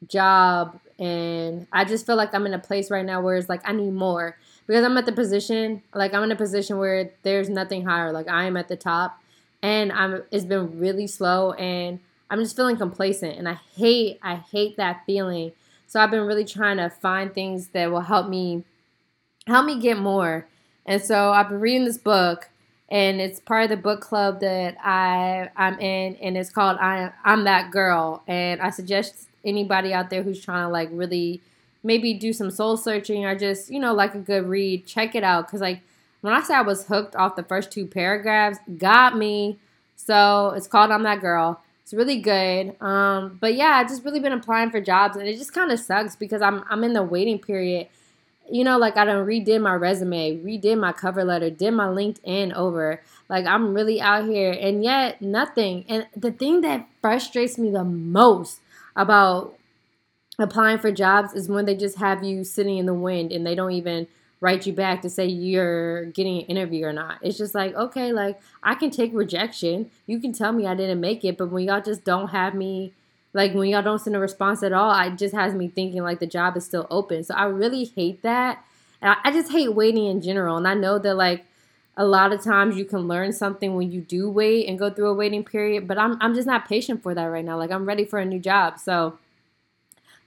job 0.07 0.79
and 0.99 1.67
I 1.71 1.85
just 1.85 2.05
feel 2.05 2.15
like 2.15 2.33
I'm 2.33 2.45
in 2.45 2.53
a 2.53 2.59
place 2.59 2.89
right 2.89 3.05
now 3.05 3.21
where 3.21 3.35
it's 3.35 3.49
like 3.49 3.61
I 3.65 3.73
need 3.73 3.93
more 3.93 4.37
because 4.65 4.83
I'm 4.83 4.97
at 4.97 5.05
the 5.05 5.11
position 5.11 5.83
like 5.93 6.13
I'm 6.13 6.23
in 6.23 6.31
a 6.31 6.35
position 6.35 6.77
where 6.77 7.11
there's 7.23 7.49
nothing 7.49 7.85
higher 7.85 8.11
like 8.11 8.27
I 8.27 8.45
am 8.45 8.57
at 8.57 8.67
the 8.67 8.75
top 8.75 9.21
and 9.63 9.91
I'm 9.91 10.21
it's 10.29 10.45
been 10.45 10.79
really 10.79 11.07
slow 11.07 11.53
and 11.53 11.99
I'm 12.29 12.39
just 12.39 12.55
feeling 12.55 12.77
complacent 12.77 13.39
and 13.39 13.49
I 13.49 13.59
hate 13.75 14.19
I 14.21 14.35
hate 14.35 14.77
that 14.77 15.03
feeling 15.07 15.53
so 15.87 15.99
I've 15.99 16.11
been 16.11 16.25
really 16.25 16.45
trying 16.45 16.77
to 16.77 16.91
find 16.91 17.33
things 17.33 17.69
that 17.69 17.89
will 17.89 18.01
help 18.01 18.29
me 18.29 18.63
help 19.47 19.65
me 19.65 19.79
get 19.79 19.97
more 19.97 20.47
and 20.85 21.01
so 21.01 21.31
I've 21.31 21.49
been 21.49 21.59
reading 21.59 21.85
this 21.85 21.97
book 21.97 22.49
and 22.93 23.19
it's 23.19 23.39
part 23.39 23.63
of 23.63 23.69
the 23.69 23.77
book 23.77 24.01
club 24.01 24.39
that 24.41 24.77
I 24.83 25.49
I'm 25.55 25.79
in, 25.79 26.15
and 26.17 26.37
it's 26.37 26.51
called 26.51 26.77
I 26.79 27.11
I'm 27.25 27.43
that 27.45 27.71
girl. 27.71 28.21
And 28.27 28.61
I 28.61 28.69
suggest 28.69 29.27
anybody 29.43 29.93
out 29.93 30.11
there 30.11 30.21
who's 30.21 30.39
trying 30.39 30.67
to 30.67 30.69
like 30.69 30.89
really 30.91 31.41
maybe 31.81 32.13
do 32.13 32.31
some 32.33 32.51
soul 32.51 32.77
searching 32.77 33.25
or 33.25 33.35
just 33.35 33.71
you 33.71 33.79
know 33.79 33.95
like 33.95 34.13
a 34.13 34.19
good 34.19 34.47
read, 34.47 34.85
check 34.85 35.15
it 35.15 35.23
out. 35.23 35.47
Cause 35.47 35.59
like 35.59 35.81
when 36.23 36.33
I 36.33 36.41
say 36.41 36.55
I 36.55 36.61
was 36.61 36.85
hooked 36.87 37.15
off 37.15 37.35
the 37.35 37.43
first 37.43 37.71
two 37.71 37.85
paragraphs, 37.85 38.57
got 38.77 39.17
me. 39.17 39.59
So 39.95 40.53
it's 40.55 40.67
called 40.67 40.89
I'm 40.91 41.03
that 41.03 41.21
girl. 41.21 41.61
It's 41.83 41.93
really 41.93 42.19
good. 42.19 42.81
Um, 42.81 43.37
but 43.39 43.55
yeah, 43.55 43.75
I 43.75 43.83
just 43.83 44.03
really 44.03 44.19
been 44.19 44.31
applying 44.31 44.71
for 44.71 44.81
jobs, 44.81 45.17
and 45.17 45.27
it 45.27 45.37
just 45.37 45.53
kind 45.53 45.71
of 45.71 45.79
sucks 45.79 46.15
because 46.15 46.41
I'm 46.41 46.63
I'm 46.69 46.83
in 46.83 46.93
the 46.93 47.03
waiting 47.03 47.39
period 47.39 47.87
you 48.49 48.63
know, 48.63 48.77
like 48.77 48.97
I 48.97 49.05
done 49.05 49.25
redid 49.25 49.61
my 49.61 49.73
resume, 49.73 50.37
redid 50.37 50.77
my 50.77 50.91
cover 50.91 51.23
letter, 51.23 51.49
did 51.49 51.71
my 51.71 51.87
LinkedIn 51.87 52.53
over. 52.53 53.01
Like 53.29 53.45
I'm 53.45 53.73
really 53.73 54.01
out 54.01 54.25
here 54.25 54.51
and 54.51 54.83
yet 54.83 55.21
nothing. 55.21 55.85
And 55.87 56.07
the 56.15 56.31
thing 56.31 56.61
that 56.61 56.87
frustrates 57.01 57.57
me 57.57 57.71
the 57.71 57.83
most 57.83 58.59
about 58.95 59.55
applying 60.37 60.79
for 60.79 60.91
jobs 60.91 61.33
is 61.33 61.47
when 61.47 61.65
they 61.65 61.75
just 61.75 61.97
have 61.97 62.23
you 62.23 62.43
sitting 62.43 62.77
in 62.77 62.85
the 62.85 62.93
wind 62.93 63.31
and 63.31 63.45
they 63.45 63.55
don't 63.55 63.71
even 63.71 64.07
write 64.43 64.67
you 64.67 64.73
back 64.73 65.01
to 65.01 65.09
say 65.09 65.25
you're 65.25 66.03
getting 66.07 66.39
an 66.39 66.45
interview 66.47 66.85
or 66.85 66.91
not. 66.91 67.17
It's 67.21 67.37
just 67.37 67.55
like, 67.55 67.73
okay, 67.75 68.11
like 68.11 68.41
I 68.61 68.75
can 68.75 68.91
take 68.91 69.11
rejection. 69.13 69.89
You 70.05 70.19
can 70.19 70.33
tell 70.33 70.51
me 70.51 70.67
I 70.67 70.75
didn't 70.75 70.99
make 70.99 71.23
it, 71.23 71.37
but 71.37 71.49
when 71.49 71.63
y'all 71.63 71.81
just 71.81 72.03
don't 72.03 72.27
have 72.27 72.53
me 72.53 72.91
like 73.33 73.53
when 73.53 73.69
y'all 73.69 73.81
don't 73.81 73.99
send 73.99 74.17
a 74.17 74.19
response 74.19 74.61
at 74.61 74.73
all, 74.73 74.93
it 74.99 75.17
just 75.17 75.33
has 75.33 75.53
me 75.53 75.69
thinking 75.69 76.03
like 76.03 76.19
the 76.19 76.27
job 76.27 76.57
is 76.57 76.65
still 76.65 76.85
open. 76.91 77.23
So 77.23 77.33
I 77.33 77.45
really 77.45 77.85
hate 77.85 78.21
that. 78.21 78.63
And 79.01 79.15
I 79.23 79.31
just 79.31 79.51
hate 79.51 79.73
waiting 79.73 80.07
in 80.07 80.21
general. 80.21 80.57
And 80.57 80.67
I 80.67 80.73
know 80.73 80.99
that 80.99 81.15
like 81.15 81.45
a 81.95 82.05
lot 82.05 82.33
of 82.33 82.43
times 82.43 82.75
you 82.75 82.83
can 82.83 83.07
learn 83.07 83.31
something 83.31 83.75
when 83.75 83.93
you 83.93 84.01
do 84.01 84.29
wait 84.29 84.67
and 84.67 84.77
go 84.77 84.89
through 84.89 85.09
a 85.09 85.13
waiting 85.13 85.45
period, 85.45 85.87
but 85.87 85.97
I'm 85.97 86.17
I'm 86.19 86.35
just 86.35 86.47
not 86.47 86.67
patient 86.67 87.01
for 87.01 87.15
that 87.15 87.25
right 87.25 87.45
now. 87.45 87.57
Like 87.57 87.71
I'm 87.71 87.85
ready 87.85 88.03
for 88.03 88.19
a 88.19 88.25
new 88.25 88.39
job. 88.39 88.77
So 88.77 89.17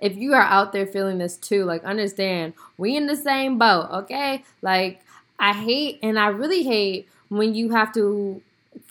if 0.00 0.16
you 0.16 0.34
are 0.34 0.42
out 0.42 0.72
there 0.72 0.86
feeling 0.86 1.18
this 1.18 1.36
too, 1.36 1.64
like 1.64 1.84
understand 1.84 2.54
we 2.76 2.96
in 2.96 3.06
the 3.06 3.16
same 3.16 3.58
boat, 3.58 3.88
okay? 3.92 4.44
Like 4.62 5.00
I 5.38 5.52
hate 5.52 5.98
and 6.02 6.18
I 6.18 6.28
really 6.28 6.62
hate 6.62 7.08
when 7.28 7.54
you 7.54 7.70
have 7.70 7.92
to 7.94 8.42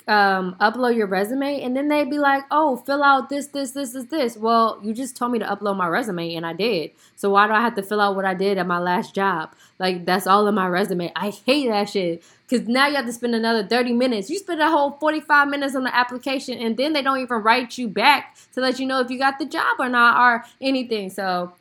um, 0.08 0.56
upload 0.60 0.96
your 0.96 1.08
resume 1.08 1.62
and 1.62 1.76
then 1.76 1.88
they'd 1.88 2.10
be 2.10 2.20
like, 2.20 2.44
oh, 2.52 2.78
fill 2.78 3.04
out 3.04 3.30
this, 3.30 3.48
this, 3.48 3.72
this, 3.72 3.94
this, 3.94 4.06
this. 4.06 4.38
Well, 4.38 4.80
you 4.84 4.94
just 4.94 5.16
told 5.16 5.32
me 5.32 5.40
to 5.40 5.46
upload 5.46 5.78
my 5.78 5.88
resume 5.88 6.36
and 6.36 6.46
I 6.46 6.54
did. 6.54 6.92
So 7.16 7.32
why 7.32 7.48
do 7.48 7.54
I 7.54 7.62
have 7.62 7.76
to 7.76 7.84
fill 7.84 8.02
out 8.02 8.16
what 8.16 8.26
I 8.26 8.34
did 8.34 8.58
at 8.58 8.68
my 8.68 8.80
last 8.80 9.16
job? 9.16 9.54
Like, 9.80 10.06
that's 10.06 10.28
all 10.28 10.48
in 10.48 10.56
my 10.56 10.68
resume. 10.68 11.12
I 11.16 11.32
hate 11.46 11.68
that 11.68 11.90
shit. 11.90 12.24
Because 12.48 12.68
now 12.68 12.88
you 12.88 12.96
have 12.96 13.06
to 13.06 13.14
spend 13.14 13.34
another 13.34 13.66
30 13.66 13.94
minutes. 13.94 14.30
You 14.30 14.38
spend 14.38 14.62
a 14.62 14.70
whole 14.70 14.92
45 14.92 15.48
minutes 15.48 15.76
on 15.76 15.84
the 15.84 15.96
application 15.96 16.60
and 16.60 16.78
then 16.78 16.94
they 16.94 17.02
don't 17.02 17.20
even 17.20 17.38
write 17.38 17.78
you 17.78 17.88
back 17.88 18.38
to 18.54 18.62
let 18.62 18.80
you 18.80 18.86
know 18.86 19.00
if 19.00 19.10
you 19.10 19.18
got 19.18 19.40
the 19.40 19.46
job 19.46 19.78
or 19.80 19.90
not 19.90 20.20
or 20.20 20.46
anything. 20.62 21.10
So, 21.10 21.54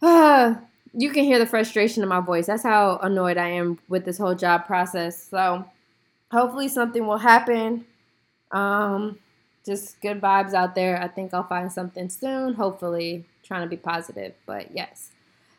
uh, 0.00 0.54
you 0.94 1.10
can 1.10 1.24
hear 1.24 1.38
the 1.38 1.46
frustration 1.46 2.02
in 2.02 2.08
my 2.08 2.20
voice. 2.20 2.46
That's 2.46 2.62
how 2.62 2.98
annoyed 3.02 3.36
I 3.36 3.48
am 3.48 3.78
with 3.88 4.06
this 4.06 4.16
whole 4.16 4.34
job 4.34 4.66
process. 4.66 5.22
So, 5.28 5.66
hopefully 6.30 6.68
something 6.68 7.06
will 7.06 7.18
happen. 7.18 7.84
Um, 8.50 9.18
just 9.64 10.00
good 10.00 10.20
vibes 10.20 10.54
out 10.54 10.74
there. 10.74 11.02
I 11.02 11.08
think 11.08 11.34
I'll 11.34 11.46
find 11.46 11.70
something 11.70 12.08
soon. 12.08 12.54
Hopefully, 12.54 13.24
trying 13.42 13.62
to 13.62 13.68
be 13.68 13.76
positive. 13.76 14.34
But 14.46 14.74
yes, 14.74 15.10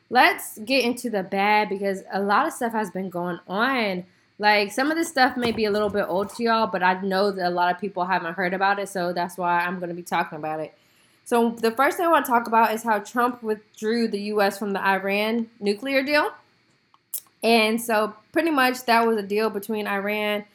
let's 0.10 0.58
get 0.60 0.84
into 0.84 1.10
the 1.10 1.24
bad 1.24 1.70
because 1.70 2.04
a 2.12 2.22
lot 2.22 2.48
of 2.48 2.54
stuff 2.54 2.72
has 2.74 2.92
been 2.92 3.10
going 3.10 3.40
on. 3.48 4.06
Like 4.40 4.72
some 4.72 4.92
of 4.92 4.98
this 4.98 5.10
stuff 5.10 5.36
may 5.36 5.52
be 5.52 5.66
a 5.66 5.72
little 5.72 5.90
bit 5.90 6.06
old 6.08 6.30
to 6.36 6.44
y'all, 6.44 6.68
but 6.68 6.84
I 6.84 7.02
know 7.02 7.32
that 7.32 7.48
a 7.48 7.50
lot 7.50 7.74
of 7.74 7.82
people 7.82 8.06
haven't 8.06 8.36
heard 8.36 8.54
about 8.54 8.80
it, 8.80 8.90
so 8.90 9.12
that's 9.12 9.38
why 9.38 9.60
I'm 9.60 9.80
going 9.80 9.90
to 9.90 9.96
be 9.96 10.04
talking 10.04 10.38
about 10.38 10.60
it. 10.60 10.74
So 11.26 11.50
the 11.50 11.72
first 11.72 11.98
thing 11.98 12.06
I 12.06 12.10
want 12.10 12.26
to 12.26 12.32
talk 12.32 12.48
about 12.48 12.74
is 12.74 12.84
how 12.84 13.00
Trump 13.00 13.44
withdrew 13.44 14.08
the 14.08 14.22
U.S. 14.22 14.58
from 14.58 14.74
the 14.74 14.86
Iran 14.86 15.50
nuclear 15.60 16.04
deal. 16.04 16.32
And 17.44 17.82
so 17.82 18.14
pretty 18.32 18.52
much 18.52 18.86
that 18.86 19.06
was 19.06 19.18
a 19.18 19.24
deal 19.24 19.50
between 19.50 19.88
Iran 19.88 20.46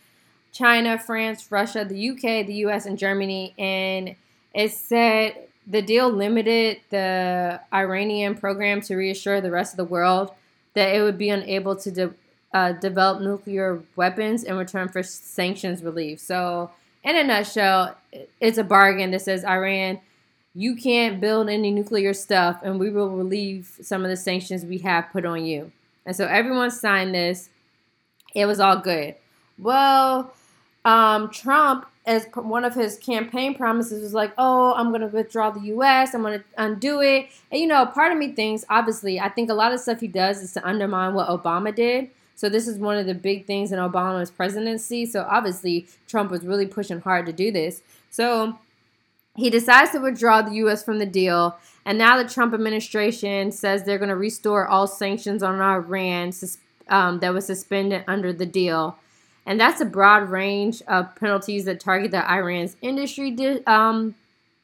China, 0.52 0.98
France, 0.98 1.50
Russia, 1.50 1.84
the 1.84 2.10
UK, 2.10 2.46
the 2.46 2.54
US, 2.66 2.86
and 2.86 2.98
Germany. 2.98 3.54
And 3.58 4.14
it 4.54 4.72
said 4.72 5.48
the 5.66 5.82
deal 5.82 6.10
limited 6.10 6.80
the 6.90 7.60
Iranian 7.72 8.34
program 8.34 8.80
to 8.82 8.96
reassure 8.96 9.40
the 9.40 9.50
rest 9.50 9.72
of 9.72 9.76
the 9.76 9.84
world 9.84 10.32
that 10.74 10.94
it 10.94 11.02
would 11.02 11.18
be 11.18 11.28
unable 11.30 11.76
to 11.76 11.90
de- 11.90 12.14
uh, 12.52 12.72
develop 12.72 13.22
nuclear 13.22 13.82
weapons 13.96 14.44
in 14.44 14.56
return 14.56 14.88
for 14.88 15.02
sanctions 15.02 15.82
relief. 15.82 16.20
So, 16.20 16.70
in 17.04 17.16
a 17.16 17.24
nutshell, 17.24 17.96
it's 18.40 18.58
a 18.58 18.64
bargain 18.64 19.10
that 19.10 19.22
says 19.22 19.44
Iran, 19.44 20.00
you 20.54 20.76
can't 20.76 21.20
build 21.20 21.48
any 21.48 21.70
nuclear 21.70 22.12
stuff, 22.12 22.60
and 22.62 22.78
we 22.78 22.90
will 22.90 23.10
relieve 23.10 23.78
some 23.80 24.04
of 24.04 24.10
the 24.10 24.16
sanctions 24.16 24.64
we 24.64 24.78
have 24.78 25.10
put 25.10 25.24
on 25.24 25.44
you. 25.44 25.72
And 26.04 26.14
so 26.14 26.26
everyone 26.26 26.70
signed 26.70 27.14
this. 27.14 27.48
It 28.34 28.46
was 28.46 28.60
all 28.60 28.76
good. 28.76 29.14
Well, 29.58 30.32
um, 30.84 31.30
Trump, 31.30 31.86
as 32.04 32.26
one 32.34 32.64
of 32.64 32.74
his 32.74 32.98
campaign 32.98 33.54
promises, 33.54 34.02
was 34.02 34.14
like, 34.14 34.32
"Oh, 34.36 34.74
I'm 34.74 34.88
going 34.88 35.02
to 35.02 35.06
withdraw 35.06 35.50
the 35.50 35.60
U.S. 35.60 36.14
I'm 36.14 36.22
going 36.22 36.40
to 36.40 36.44
undo 36.58 37.00
it." 37.00 37.28
And 37.50 37.60
you 37.60 37.66
know, 37.66 37.86
part 37.86 38.12
of 38.12 38.18
me 38.18 38.32
thinks, 38.32 38.64
obviously, 38.68 39.20
I 39.20 39.28
think 39.28 39.50
a 39.50 39.54
lot 39.54 39.72
of 39.72 39.80
stuff 39.80 40.00
he 40.00 40.08
does 40.08 40.42
is 40.42 40.52
to 40.54 40.66
undermine 40.66 41.14
what 41.14 41.28
Obama 41.28 41.74
did. 41.74 42.10
So 42.34 42.48
this 42.48 42.66
is 42.66 42.78
one 42.78 42.96
of 42.96 43.06
the 43.06 43.14
big 43.14 43.46
things 43.46 43.70
in 43.70 43.78
Obama's 43.78 44.30
presidency. 44.30 45.06
So 45.06 45.26
obviously, 45.30 45.86
Trump 46.08 46.30
was 46.30 46.44
really 46.44 46.66
pushing 46.66 47.00
hard 47.00 47.26
to 47.26 47.32
do 47.32 47.52
this. 47.52 47.82
So 48.10 48.58
he 49.36 49.48
decides 49.48 49.92
to 49.92 49.98
withdraw 49.98 50.42
the 50.42 50.54
U.S. 50.56 50.82
from 50.82 50.98
the 50.98 51.06
deal. 51.06 51.56
And 51.84 51.98
now 51.98 52.20
the 52.20 52.28
Trump 52.28 52.52
administration 52.52 53.52
says 53.52 53.84
they're 53.84 53.98
going 53.98 54.08
to 54.08 54.16
restore 54.16 54.66
all 54.66 54.86
sanctions 54.86 55.42
on 55.42 55.60
Iran 55.60 56.32
um, 56.88 57.20
that 57.20 57.32
was 57.32 57.46
suspended 57.46 58.04
under 58.06 58.32
the 58.32 58.46
deal. 58.46 58.98
And 59.44 59.60
that's 59.60 59.80
a 59.80 59.84
broad 59.84 60.28
range 60.28 60.82
of 60.86 61.14
penalties 61.16 61.64
that 61.64 61.80
target 61.80 62.12
the 62.12 62.30
Iran's 62.30 62.76
industry, 62.80 63.36
um, 63.66 64.14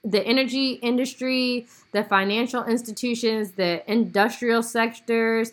the 0.04 0.24
energy 0.24 0.72
industry, 0.74 1.66
the 1.92 2.04
financial 2.04 2.64
institutions, 2.64 3.52
the 3.52 3.82
industrial 3.90 4.62
sectors. 4.62 5.52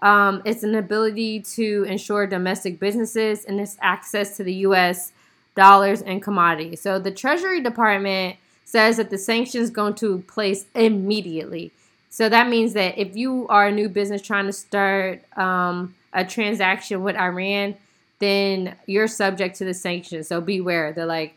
Um, 0.00 0.42
it's 0.44 0.62
an 0.62 0.74
ability 0.74 1.40
to 1.54 1.84
ensure 1.84 2.26
domestic 2.26 2.78
businesses 2.78 3.44
and 3.46 3.58
its 3.58 3.78
access 3.80 4.36
to 4.36 4.44
the 4.44 4.52
U.S. 4.54 5.12
dollars 5.54 6.02
and 6.02 6.22
commodities. 6.22 6.82
So 6.82 6.98
the 6.98 7.10
Treasury 7.10 7.62
Department 7.62 8.36
says 8.66 8.98
that 8.98 9.08
the 9.08 9.16
sanctions 9.16 9.70
go 9.70 9.86
into 9.86 10.18
place 10.26 10.66
immediately. 10.74 11.72
So 12.10 12.28
that 12.28 12.48
means 12.48 12.74
that 12.74 12.98
if 12.98 13.16
you 13.16 13.46
are 13.48 13.68
a 13.68 13.72
new 13.72 13.88
business 13.88 14.20
trying 14.22 14.46
to 14.46 14.52
start 14.52 15.22
um, 15.38 15.94
a 16.12 16.24
transaction 16.24 17.02
with 17.02 17.16
Iran, 17.16 17.76
then 18.18 18.76
you're 18.86 19.08
subject 19.08 19.56
to 19.56 19.64
the 19.64 19.74
sanctions. 19.74 20.28
So 20.28 20.40
beware. 20.40 20.92
They're 20.92 21.06
like, 21.06 21.34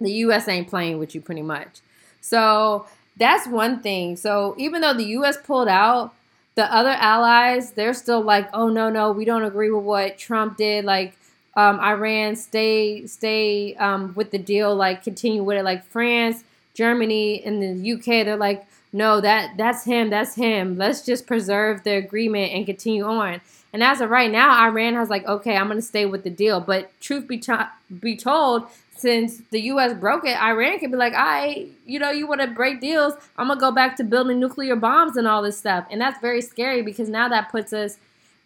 the 0.00 0.12
U.S. 0.12 0.48
ain't 0.48 0.68
playing 0.68 0.98
with 0.98 1.14
you 1.14 1.20
pretty 1.20 1.42
much. 1.42 1.80
So 2.20 2.86
that's 3.16 3.46
one 3.46 3.80
thing. 3.82 4.16
So 4.16 4.54
even 4.58 4.80
though 4.80 4.94
the 4.94 5.04
U.S. 5.04 5.36
pulled 5.42 5.68
out, 5.68 6.14
the 6.54 6.72
other 6.72 6.90
allies, 6.90 7.72
they're 7.72 7.94
still 7.94 8.22
like, 8.22 8.48
oh, 8.52 8.68
no, 8.68 8.90
no, 8.90 9.12
we 9.12 9.24
don't 9.24 9.44
agree 9.44 9.70
with 9.70 9.84
what 9.84 10.18
Trump 10.18 10.56
did. 10.56 10.84
Like, 10.84 11.16
um, 11.56 11.80
Iran 11.80 12.36
stay 12.36 13.06
stay 13.06 13.74
um, 13.74 14.14
with 14.14 14.30
the 14.30 14.38
deal, 14.38 14.74
like 14.74 15.02
continue 15.02 15.42
with 15.42 15.58
it. 15.58 15.64
Like 15.64 15.84
France, 15.84 16.44
Germany, 16.74 17.42
and 17.44 17.62
the 17.62 17.92
UK, 17.92 18.24
they're 18.24 18.36
like, 18.36 18.66
no, 18.92 19.20
that 19.20 19.56
that's 19.56 19.84
him, 19.84 20.10
that's 20.10 20.34
him. 20.34 20.78
Let's 20.78 21.04
just 21.04 21.26
preserve 21.26 21.82
the 21.82 21.92
agreement 21.96 22.52
and 22.52 22.66
continue 22.66 23.04
on. 23.04 23.40
And 23.72 23.82
as 23.84 24.00
of 24.00 24.10
right 24.10 24.30
now, 24.30 24.66
Iran 24.66 24.94
has 24.94 25.08
like, 25.10 25.26
okay, 25.26 25.56
I'm 25.56 25.68
gonna 25.68 25.82
stay 25.82 26.06
with 26.06 26.24
the 26.24 26.30
deal. 26.30 26.60
But 26.60 26.90
truth 27.00 27.28
be, 27.28 27.38
to- 27.38 27.70
be 28.00 28.16
told, 28.16 28.66
since 28.96 29.40
the 29.50 29.60
U.S. 29.62 29.94
broke 29.94 30.26
it, 30.26 30.36
Iran 30.40 30.78
can 30.78 30.90
be 30.90 30.96
like, 30.96 31.14
I, 31.16 31.68
you 31.86 31.98
know, 31.98 32.10
you 32.10 32.26
want 32.26 32.40
to 32.42 32.48
break 32.48 32.80
deals? 32.80 33.14
I'm 33.38 33.48
gonna 33.48 33.60
go 33.60 33.70
back 33.70 33.96
to 33.96 34.04
building 34.04 34.40
nuclear 34.40 34.76
bombs 34.76 35.16
and 35.16 35.26
all 35.26 35.42
this 35.42 35.56
stuff. 35.56 35.86
And 35.90 36.00
that's 36.00 36.20
very 36.20 36.42
scary 36.42 36.82
because 36.82 37.08
now 37.08 37.28
that 37.28 37.50
puts 37.50 37.72
us 37.72 37.96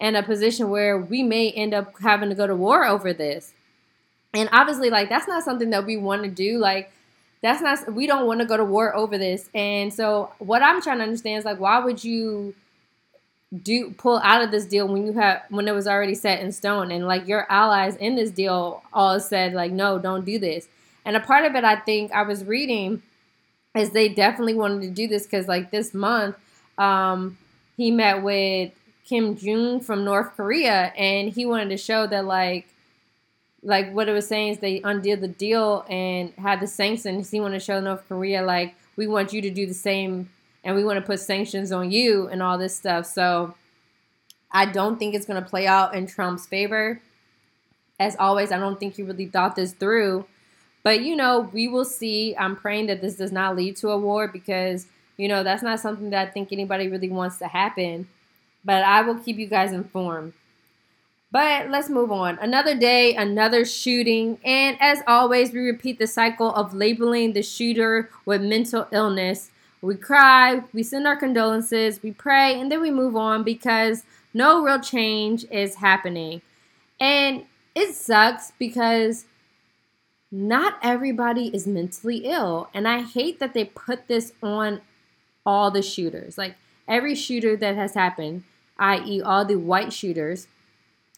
in 0.01 0.15
a 0.15 0.23
position 0.23 0.71
where 0.71 0.99
we 0.99 1.23
may 1.23 1.51
end 1.51 1.75
up 1.75 1.99
having 2.01 2.29
to 2.29 2.35
go 2.35 2.47
to 2.47 2.55
war 2.55 2.85
over 2.85 3.13
this. 3.13 3.53
And 4.35 4.49
obviously, 4.53 4.91
like, 4.91 5.09
that's 5.09 5.29
not 5.29 5.45
something 5.45 5.71
that 5.71 5.87
we 5.87 5.97
want 5.97 6.25
to 6.25 6.29
do. 6.29 6.59
Like, 6.59 6.93
that's 7.41 7.63
not, 7.63 7.93
we 7.93 8.07
don't 8.07 8.27
want 8.27 8.41
to 8.41 8.47
go 8.47 8.57
to 8.57 8.65
war 8.65 8.95
over 8.95 9.17
this. 9.17 9.49
And 9.55 9.93
so, 9.95 10.33
what 10.39 10.63
I'm 10.63 10.83
trying 10.83 10.99
to 10.99 11.05
understand 11.05 11.39
is, 11.39 11.45
like, 11.45 11.61
why 11.61 11.79
would 11.79 12.03
you 12.03 12.55
do 13.63 13.91
pull 13.93 14.19
out 14.25 14.43
of 14.43 14.51
this 14.51 14.65
deal 14.65 14.89
when 14.89 15.07
you 15.07 15.13
have 15.13 15.43
when 15.49 15.69
it 15.69 15.73
was 15.73 15.87
already 15.87 16.15
set 16.15 16.41
in 16.41 16.51
stone 16.51 16.91
and 16.91 17.07
like 17.07 17.27
your 17.29 17.47
allies 17.51 17.97
in 17.97 18.17
this 18.17 18.31
deal 18.31 18.83
all 18.93 19.21
said 19.21 19.53
like 19.53 19.71
no 19.71 19.99
don't 19.99 20.25
do 20.25 20.39
this 20.39 20.67
and 21.05 21.17
a 21.17 21.21
part 21.21 21.45
of 21.45 21.55
it 21.55 21.65
i 21.65 21.77
think 21.77 22.11
i 22.13 22.23
was 22.23 22.45
reading 22.45 23.03
is 23.75 23.91
they 23.91 24.09
definitely 24.09 24.55
wanted 24.55 24.81
to 24.83 24.91
do 24.91 25.07
this 25.07 25.25
because 25.25 25.47
like 25.47 25.71
this 25.71 25.95
month 25.95 26.37
um, 26.79 27.39
he 27.77 27.91
met 27.91 28.23
with 28.23 28.73
Kim 29.05 29.37
Jong 29.37 29.81
from 29.81 30.05
North 30.05 30.37
Korea, 30.37 30.93
and 30.97 31.31
he 31.31 31.45
wanted 31.47 31.69
to 31.71 31.77
show 31.77 32.07
that 32.07 32.25
like 32.25 32.69
like 33.63 33.93
what 33.93 34.09
it 34.09 34.13
was 34.13 34.27
saying 34.27 34.53
is 34.53 34.59
they 34.59 34.83
undid 34.83 35.23
the 35.23 35.29
deal 35.29 35.87
and 35.89 36.33
had 36.35 36.61
the 36.61 36.67
sanctions. 36.67 37.31
He 37.31 37.41
wanted 37.41 37.59
to 37.59 37.65
show 37.65 37.81
North 37.81 38.07
Korea 38.09 38.43
like 38.43 38.75
we 38.97 39.07
want 39.07 39.33
you 39.33 39.43
to 39.43 39.51
do 39.51 39.67
the 39.67 39.75
same, 39.75 40.31
and 40.65 40.75
we 40.75 40.85
want 40.85 40.99
to 40.99 41.05
put 41.05 41.21
sanctions 41.21 41.71
on 41.71 41.91
you 41.91 42.27
and 42.29 42.43
all 42.43 42.59
this 42.59 42.77
stuff. 42.77 43.07
So 43.07 43.55
I 44.51 44.67
don't 44.67 44.99
think 44.99 45.15
it's 45.15 45.27
going 45.27 45.43
to 45.43 45.49
play 45.49 45.67
out 45.67 45.95
in 45.95 46.07
Trump's 46.07 46.47
favor. 46.47 47.01
As 48.01 48.17
always, 48.19 48.51
I 48.51 48.59
don't 48.59 48.81
think 48.81 48.97
he 48.97 49.03
really 49.03 49.27
thought 49.27 49.57
this 49.57 49.73
through. 49.73 50.27
But 50.83 51.03
you 51.03 51.15
know, 51.17 51.49
we 51.53 51.69
will 51.69 51.85
see. 51.85 52.35
I'm 52.37 52.57
praying 52.57 52.87
that 52.87 53.01
this 53.01 53.17
does 53.17 53.33
not 53.33 53.57
lead 53.57 53.77
to 53.77 53.91
a 53.91 53.99
war 53.99 54.29
because 54.29 54.87
you 55.17 55.29
know 55.29 55.43
that's 55.43 55.63
not 55.63 55.81
something 55.81 56.11
that 56.11 56.29
I 56.29 56.31
think 56.31 56.53
anybody 56.53 56.89
really 56.89 57.09
wants 57.09 57.39
to 57.39 57.47
happen 57.47 58.09
but 58.65 58.83
I 58.83 59.03
will 59.03 59.17
keep 59.17 59.39
you 59.39 59.47
guys 59.47 59.73
informed. 59.73 60.33
But 61.31 61.69
let's 61.69 61.91
move 61.91 62.13
on. 62.13 62.39
Another 62.39 62.77
day, 62.77 63.15
another 63.15 63.65
shooting. 63.65 64.39
And 64.45 64.77
as 64.81 65.03
always, 65.07 65.53
we 65.53 65.61
repeat 65.61 65.99
the 65.99 66.07
cycle 66.07 66.55
of 66.55 66.73
labeling 66.73 67.33
the 67.33 67.43
shooter 67.43 68.09
with 68.25 68.41
mental 68.41 68.87
illness. 68.93 69.51
We 69.85 69.97
cry, 69.97 70.63
we 70.73 70.83
send 70.83 71.07
our 71.07 71.17
condolences, 71.17 72.03
we 72.03 72.13
pray, 72.13 72.59
and 72.59 72.73
then 72.73 72.81
we 72.81 72.91
move 72.91 73.17
on 73.17 73.43
because 73.43 74.05
no 74.33 74.63
real 74.63 74.81
change 74.81 75.45
is 75.51 75.77
happening. 75.77 76.43
And 76.99 77.45
it 77.75 77.95
sucks 77.95 78.53
because 78.59 79.27
not 80.33 80.79
everybody 80.83 81.49
is 81.49 81.67
mentally 81.67 82.25
ill. 82.25 82.69
And 82.73 82.89
I 82.89 83.03
hate 83.03 83.41
that 83.41 83.53
they 83.53 83.65
put 83.65 84.09
this 84.09 84.33
on 84.43 84.81
all 85.45 85.71
the 85.71 85.83
shooters. 85.83 86.39
Like 86.39 86.57
every 86.89 87.15
shooter 87.15 87.57
that 87.57 87.77
has 87.77 87.95
happened 87.95 88.45
i.e., 88.79 89.23
all 89.23 89.45
the 89.45 89.57
white 89.57 89.93
shooters, 89.93 90.47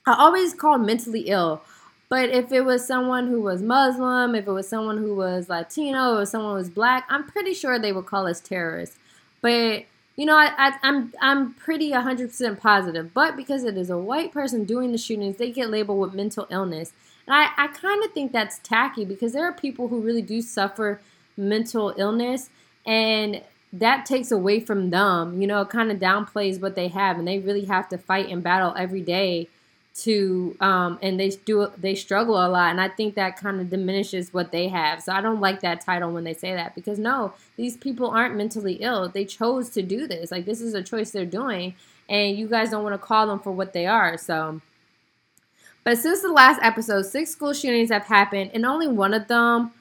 I 0.06 0.14
always 0.18 0.54
call 0.54 0.78
mentally 0.78 1.22
ill. 1.22 1.62
But 2.08 2.30
if 2.30 2.52
it 2.52 2.62
was 2.62 2.86
someone 2.86 3.26
who 3.26 3.40
was 3.40 3.62
Muslim, 3.62 4.34
if 4.34 4.46
it 4.46 4.52
was 4.52 4.68
someone 4.68 4.98
who 4.98 5.14
was 5.14 5.48
Latino, 5.48 6.18
or 6.18 6.26
someone 6.26 6.52
who 6.52 6.58
was 6.58 6.70
black, 6.70 7.06
I'm 7.08 7.24
pretty 7.24 7.52
sure 7.52 7.78
they 7.78 7.92
would 7.92 8.06
call 8.06 8.26
us 8.26 8.40
terrorists. 8.40 8.96
But 9.40 9.86
you 10.16 10.24
know, 10.24 10.36
I, 10.36 10.52
I, 10.56 10.72
I'm 10.82 11.12
I'm 11.20 11.54
pretty 11.54 11.90
100% 11.90 12.60
positive. 12.60 13.12
But 13.12 13.36
because 13.36 13.64
it 13.64 13.76
is 13.76 13.90
a 13.90 13.98
white 13.98 14.32
person 14.32 14.64
doing 14.64 14.92
the 14.92 14.98
shootings, 14.98 15.36
they 15.36 15.50
get 15.50 15.70
labeled 15.70 16.00
with 16.00 16.14
mental 16.14 16.46
illness. 16.50 16.92
And 17.26 17.34
I, 17.34 17.50
I 17.56 17.66
kind 17.68 18.04
of 18.04 18.12
think 18.12 18.32
that's 18.32 18.58
tacky 18.60 19.04
because 19.04 19.32
there 19.32 19.44
are 19.44 19.52
people 19.52 19.88
who 19.88 20.00
really 20.00 20.22
do 20.22 20.40
suffer 20.40 21.00
mental 21.36 21.92
illness 21.98 22.48
and 22.86 23.42
that 23.72 24.06
takes 24.06 24.30
away 24.30 24.60
from 24.60 24.90
them. 24.90 25.40
You 25.40 25.46
know, 25.46 25.60
it 25.60 25.68
kind 25.68 25.90
of 25.90 25.98
downplays 25.98 26.60
what 26.60 26.76
they 26.76 26.88
have, 26.88 27.18
and 27.18 27.26
they 27.26 27.38
really 27.38 27.64
have 27.64 27.88
to 27.90 27.98
fight 27.98 28.28
and 28.28 28.42
battle 28.42 28.74
every 28.76 29.02
day 29.02 29.48
to 29.98 30.54
um 30.60 30.98
and 31.00 31.18
they 31.18 31.30
do 31.30 31.68
they 31.78 31.94
struggle 31.94 32.34
a 32.34 32.48
lot 32.48 32.70
and 32.70 32.80
i 32.80 32.88
think 32.88 33.14
that 33.14 33.36
kind 33.38 33.60
of 33.60 33.70
diminishes 33.70 34.32
what 34.32 34.52
they 34.52 34.68
have. 34.68 35.02
So 35.02 35.12
i 35.12 35.20
don't 35.20 35.40
like 35.40 35.60
that 35.60 35.80
title 35.80 36.12
when 36.12 36.24
they 36.24 36.34
say 36.34 36.54
that 36.54 36.74
because 36.74 36.98
no 36.98 37.32
these 37.56 37.76
people 37.76 38.10
aren't 38.10 38.36
mentally 38.36 38.74
ill. 38.74 39.08
They 39.08 39.24
chose 39.24 39.70
to 39.70 39.82
do 39.82 40.06
this. 40.06 40.30
Like 40.30 40.44
this 40.44 40.60
is 40.60 40.74
a 40.74 40.82
choice 40.82 41.10
they're 41.10 41.24
doing 41.24 41.74
and 42.08 42.36
you 42.36 42.46
guys 42.46 42.70
don't 42.70 42.84
want 42.84 42.94
to 42.94 42.98
call 42.98 43.26
them 43.26 43.40
for 43.40 43.52
what 43.52 43.72
they 43.72 43.86
are 43.86 44.18
so. 44.18 44.60
But 45.82 45.98
since 45.98 46.20
the 46.20 46.32
last 46.32 46.60
episode 46.62 47.06
six 47.06 47.30
school 47.30 47.54
shootings 47.54 47.90
have 47.90 48.04
happened 48.04 48.50
and 48.52 48.66
only 48.66 48.88
one 48.88 49.14
of 49.14 49.28
them 49.28 49.72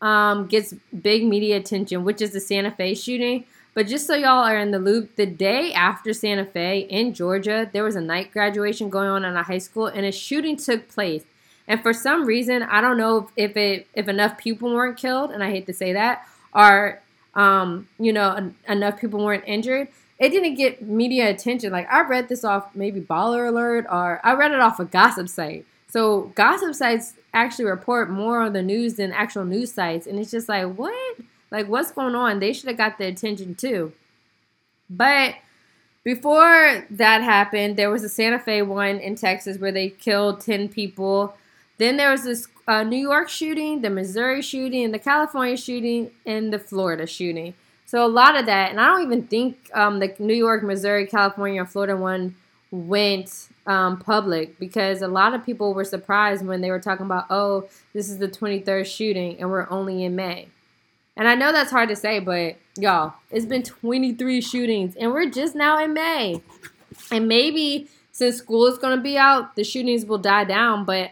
um, 0.00 0.46
gets 0.46 0.74
big 1.02 1.24
media 1.24 1.58
attention, 1.58 2.04
which 2.04 2.20
is 2.22 2.32
the 2.32 2.40
Santa 2.40 2.70
Fe 2.70 2.94
shooting. 2.94 3.44
But 3.74 3.86
just 3.86 4.06
so 4.06 4.14
y'all 4.14 4.44
are 4.44 4.58
in 4.58 4.72
the 4.72 4.78
loop, 4.78 5.16
the 5.16 5.26
day 5.26 5.72
after 5.72 6.12
Santa 6.12 6.44
Fe 6.44 6.80
in 6.80 7.14
Georgia, 7.14 7.70
there 7.72 7.84
was 7.84 7.96
a 7.96 8.00
night 8.00 8.32
graduation 8.32 8.90
going 8.90 9.08
on 9.08 9.24
in 9.24 9.36
a 9.36 9.42
high 9.42 9.58
school, 9.58 9.86
and 9.86 10.04
a 10.04 10.12
shooting 10.12 10.56
took 10.56 10.88
place. 10.88 11.24
And 11.68 11.80
for 11.80 11.92
some 11.92 12.26
reason, 12.26 12.62
I 12.64 12.80
don't 12.80 12.96
know 12.96 13.30
if 13.36 13.56
it 13.56 13.86
if 13.94 14.08
enough 14.08 14.38
people 14.38 14.74
weren't 14.74 14.96
killed, 14.96 15.30
and 15.30 15.42
I 15.42 15.50
hate 15.50 15.66
to 15.66 15.72
say 15.72 15.92
that, 15.92 16.26
or 16.52 17.00
um, 17.34 17.86
you 17.98 18.12
know, 18.12 18.52
enough 18.68 19.00
people 19.00 19.24
weren't 19.24 19.44
injured. 19.46 19.88
It 20.18 20.30
didn't 20.30 20.56
get 20.56 20.82
media 20.82 21.30
attention. 21.30 21.72
Like 21.72 21.90
I 21.90 22.02
read 22.02 22.28
this 22.28 22.44
off 22.44 22.74
maybe 22.74 23.00
Baller 23.00 23.48
Alert, 23.48 23.86
or 23.90 24.20
I 24.24 24.34
read 24.34 24.50
it 24.50 24.60
off 24.60 24.80
a 24.80 24.84
gossip 24.84 25.28
site. 25.28 25.64
So 25.88 26.32
gossip 26.34 26.74
sites 26.74 27.14
actually 27.32 27.64
report 27.66 28.10
more 28.10 28.40
on 28.40 28.52
the 28.52 28.62
news 28.62 28.94
than 28.94 29.12
actual 29.12 29.44
news 29.44 29.72
sites. 29.72 30.06
And 30.06 30.18
it's 30.18 30.30
just 30.30 30.48
like, 30.48 30.74
what? 30.74 31.16
Like, 31.50 31.68
what's 31.68 31.90
going 31.90 32.14
on? 32.14 32.38
They 32.38 32.52
should 32.52 32.68
have 32.68 32.76
got 32.76 32.98
the 32.98 33.06
attention 33.06 33.54
too. 33.54 33.92
But 34.88 35.36
before 36.02 36.86
that 36.90 37.22
happened, 37.22 37.76
there 37.76 37.90
was 37.90 38.02
a 38.02 38.08
Santa 38.08 38.38
Fe 38.38 38.62
one 38.62 38.98
in 38.98 39.16
Texas 39.16 39.58
where 39.58 39.72
they 39.72 39.90
killed 39.90 40.40
10 40.40 40.68
people. 40.68 41.36
Then 41.78 41.96
there 41.96 42.10
was 42.10 42.24
this 42.24 42.48
uh, 42.66 42.82
New 42.82 42.96
York 42.96 43.28
shooting, 43.28 43.82
the 43.82 43.90
Missouri 43.90 44.42
shooting, 44.42 44.92
the 44.92 44.98
California 44.98 45.56
shooting, 45.56 46.10
and 46.24 46.52
the 46.52 46.58
Florida 46.58 47.06
shooting. 47.06 47.54
So 47.86 48.06
a 48.06 48.08
lot 48.08 48.36
of 48.36 48.46
that, 48.46 48.70
and 48.70 48.80
I 48.80 48.86
don't 48.86 49.02
even 49.02 49.26
think 49.26 49.70
um, 49.74 49.98
the 49.98 50.14
New 50.18 50.34
York, 50.34 50.62
Missouri, 50.62 51.06
California, 51.06 51.64
Florida 51.66 51.96
one 51.96 52.36
went 52.70 53.48
um, 53.66 53.98
public 53.98 54.58
because 54.58 55.02
a 55.02 55.08
lot 55.08 55.34
of 55.34 55.44
people 55.44 55.74
were 55.74 55.84
surprised 55.84 56.46
when 56.46 56.60
they 56.60 56.70
were 56.70 56.80
talking 56.80 57.06
about, 57.06 57.26
oh, 57.30 57.68
this 57.92 58.08
is 58.08 58.18
the 58.18 58.28
23rd 58.28 58.86
shooting 58.86 59.40
and 59.40 59.50
we're 59.50 59.68
only 59.70 60.04
in 60.04 60.14
May. 60.14 60.48
And 61.16 61.28
I 61.28 61.34
know 61.34 61.52
that's 61.52 61.70
hard 61.70 61.88
to 61.88 61.96
say, 61.96 62.18
but 62.20 62.56
y'all, 62.76 63.14
it's 63.30 63.46
been 63.46 63.62
23 63.62 64.40
shootings 64.40 64.96
and 64.96 65.12
we're 65.12 65.28
just 65.28 65.54
now 65.54 65.82
in 65.82 65.92
May. 65.92 66.42
And 67.10 67.28
maybe 67.28 67.88
since 68.12 68.36
school 68.36 68.66
is 68.66 68.78
going 68.78 68.96
to 68.96 69.02
be 69.02 69.18
out, 69.18 69.56
the 69.56 69.64
shootings 69.64 70.06
will 70.06 70.18
die 70.18 70.44
down, 70.44 70.84
but 70.84 71.10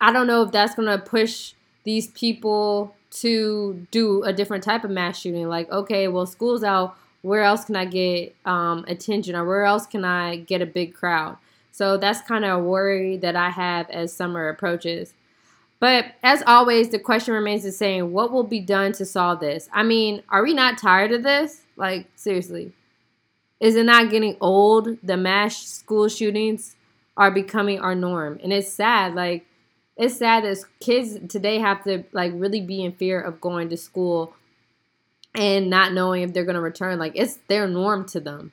I 0.00 0.12
don't 0.12 0.26
know 0.26 0.42
if 0.42 0.52
that's 0.52 0.74
going 0.74 0.88
to 0.88 0.98
push 0.98 1.54
these 1.84 2.08
people 2.08 2.94
to 3.10 3.86
do 3.90 4.22
a 4.24 4.32
different 4.32 4.64
type 4.64 4.84
of 4.84 4.90
mass 4.90 5.18
shooting. 5.18 5.48
Like, 5.48 5.70
okay, 5.70 6.08
well, 6.08 6.26
school's 6.26 6.64
out. 6.64 6.96
Where 7.22 7.42
else 7.42 7.64
can 7.64 7.76
I 7.76 7.86
get 7.86 8.34
um, 8.44 8.84
attention 8.86 9.34
or 9.34 9.46
where 9.46 9.64
else 9.64 9.86
can 9.86 10.04
I 10.04 10.36
get 10.36 10.60
a 10.60 10.66
big 10.66 10.94
crowd? 10.94 11.38
So 11.72 11.96
that's 11.96 12.20
kind 12.20 12.44
of 12.44 12.58
a 12.58 12.62
worry 12.62 13.16
that 13.18 13.34
I 13.34 13.50
have 13.50 13.88
as 13.90 14.12
summer 14.12 14.48
approaches. 14.48 15.14
But 15.80 16.06
as 16.22 16.42
always, 16.46 16.88
the 16.88 16.98
question 16.98 17.34
remains 17.34 17.62
the 17.62 17.72
same 17.72 18.12
what 18.12 18.32
will 18.32 18.44
be 18.44 18.60
done 18.60 18.92
to 18.92 19.04
solve 19.04 19.40
this? 19.40 19.68
I 19.72 19.82
mean, 19.82 20.22
are 20.28 20.42
we 20.42 20.54
not 20.54 20.78
tired 20.78 21.12
of 21.12 21.22
this? 21.22 21.62
Like, 21.76 22.06
seriously. 22.14 22.72
Is 23.60 23.76
it 23.76 23.84
not 23.84 24.10
getting 24.10 24.36
old? 24.40 24.98
The 25.02 25.16
mass 25.16 25.56
school 25.66 26.08
shootings 26.08 26.76
are 27.16 27.30
becoming 27.30 27.80
our 27.80 27.94
norm. 27.94 28.40
And 28.42 28.52
it's 28.52 28.72
sad. 28.72 29.14
Like, 29.14 29.46
it's 29.96 30.16
sad 30.16 30.44
that 30.44 30.58
kids 30.80 31.18
today 31.28 31.58
have 31.58 31.84
to 31.84 32.04
like 32.12 32.32
really 32.34 32.60
be 32.60 32.82
in 32.82 32.92
fear 32.92 33.20
of 33.20 33.40
going 33.40 33.68
to 33.68 33.76
school 33.76 34.34
and 35.34 35.70
not 35.70 35.92
knowing 35.92 36.22
if 36.22 36.32
they're 36.32 36.44
going 36.44 36.54
to 36.54 36.60
return 36.60 36.98
like 36.98 37.12
it's 37.14 37.38
their 37.48 37.66
norm 37.66 38.04
to 38.06 38.20
them 38.20 38.52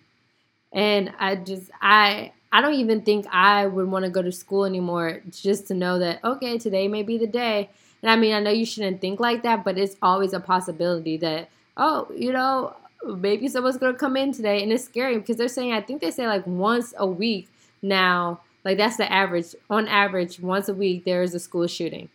and 0.71 1.11
i 1.19 1.35
just 1.35 1.69
i 1.81 2.31
i 2.51 2.61
don't 2.61 2.73
even 2.75 3.01
think 3.01 3.25
i 3.31 3.65
would 3.65 3.87
want 3.89 4.05
to 4.05 4.11
go 4.11 4.21
to 4.21 4.31
school 4.31 4.65
anymore 4.65 5.21
just 5.29 5.67
to 5.67 5.73
know 5.73 5.99
that 5.99 6.23
okay 6.23 6.57
today 6.57 6.87
may 6.87 7.03
be 7.03 7.17
the 7.17 7.27
day 7.27 7.69
and 8.01 8.11
i 8.11 8.15
mean 8.15 8.33
i 8.33 8.39
know 8.39 8.51
you 8.51 8.65
shouldn't 8.65 9.01
think 9.01 9.19
like 9.19 9.43
that 9.43 9.63
but 9.63 9.77
it's 9.77 9.95
always 10.01 10.33
a 10.33 10.39
possibility 10.39 11.17
that 11.17 11.49
oh 11.77 12.07
you 12.15 12.31
know 12.31 12.75
maybe 13.17 13.47
someone's 13.47 13.77
going 13.77 13.91
to 13.93 13.97
come 13.99 14.15
in 14.15 14.31
today 14.31 14.61
and 14.61 14.71
it's 14.71 14.83
scary 14.83 15.17
because 15.17 15.37
they're 15.37 15.47
saying 15.47 15.73
i 15.73 15.81
think 15.81 16.01
they 16.01 16.11
say 16.11 16.27
like 16.27 16.45
once 16.45 16.93
a 16.97 17.05
week 17.07 17.47
now 17.81 18.39
like 18.63 18.77
that's 18.77 18.97
the 18.97 19.11
average. 19.11 19.55
On 19.69 19.87
average, 19.87 20.39
once 20.39 20.69
a 20.69 20.73
week 20.73 21.03
there 21.03 21.23
is 21.23 21.33
a 21.33 21.39
school 21.39 21.67
shooting. 21.67 22.09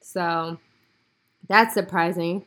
So 0.00 0.58
that's 1.48 1.74
surprising. 1.74 2.44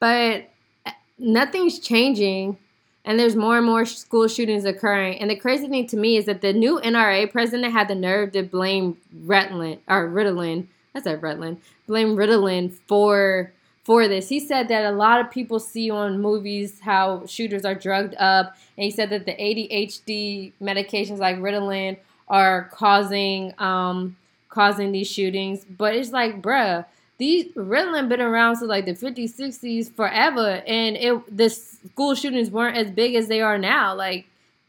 But 0.00 0.50
eh, 0.86 0.92
nothing's 1.18 1.78
changing 1.78 2.58
and 3.06 3.20
there's 3.20 3.36
more 3.36 3.56
and 3.56 3.64
more 3.64 3.86
school 3.86 4.26
shootings 4.26 4.64
occurring. 4.64 5.18
And 5.20 5.30
the 5.30 5.36
crazy 5.36 5.68
thing 5.68 5.86
to 5.86 5.96
me 5.96 6.16
is 6.16 6.26
that 6.26 6.40
the 6.40 6.52
new 6.52 6.80
NRA 6.80 7.30
president 7.30 7.72
had 7.72 7.86
the 7.86 7.94
nerve 7.94 8.32
to 8.32 8.42
blame 8.42 8.98
Ritalin 9.24 9.78
or 9.88 10.08
Ritalin. 10.08 10.66
I 10.94 11.00
said 11.00 11.20
Ritalin. 11.20 11.58
Blame 11.86 12.16
Ritalin 12.16 12.72
for 12.86 13.52
for 13.84 14.08
this. 14.08 14.28
He 14.28 14.40
said 14.40 14.66
that 14.68 14.84
a 14.84 14.90
lot 14.90 15.20
of 15.20 15.30
people 15.30 15.60
see 15.60 15.88
on 15.90 16.20
movies 16.20 16.80
how 16.80 17.24
shooters 17.26 17.64
are 17.64 17.76
drugged 17.76 18.16
up, 18.16 18.56
and 18.76 18.84
he 18.84 18.90
said 18.90 19.10
that 19.10 19.24
the 19.24 19.32
ADHD 19.34 20.52
medications 20.60 21.18
like 21.18 21.36
Ritalin 21.36 21.96
are 22.28 22.68
causing 22.72 23.54
um, 23.58 24.16
causing 24.48 24.90
these 24.90 25.08
shootings. 25.08 25.64
But 25.64 25.94
it's 25.94 26.10
like, 26.10 26.42
bruh, 26.42 26.84
these 27.18 27.52
Ritalin 27.54 28.08
been 28.08 28.20
around 28.20 28.56
since 28.56 28.68
like 28.68 28.84
the 28.84 28.92
50s, 28.92 29.38
60s, 29.38 29.90
forever, 29.92 30.62
and 30.66 30.96
it 30.96 31.36
the 31.36 31.48
school 31.48 32.14
shootings 32.14 32.50
weren't 32.50 32.76
as 32.76 32.90
big 32.90 33.14
as 33.14 33.28
they 33.28 33.40
are 33.40 33.58
now. 33.58 33.94
Like 33.94 34.26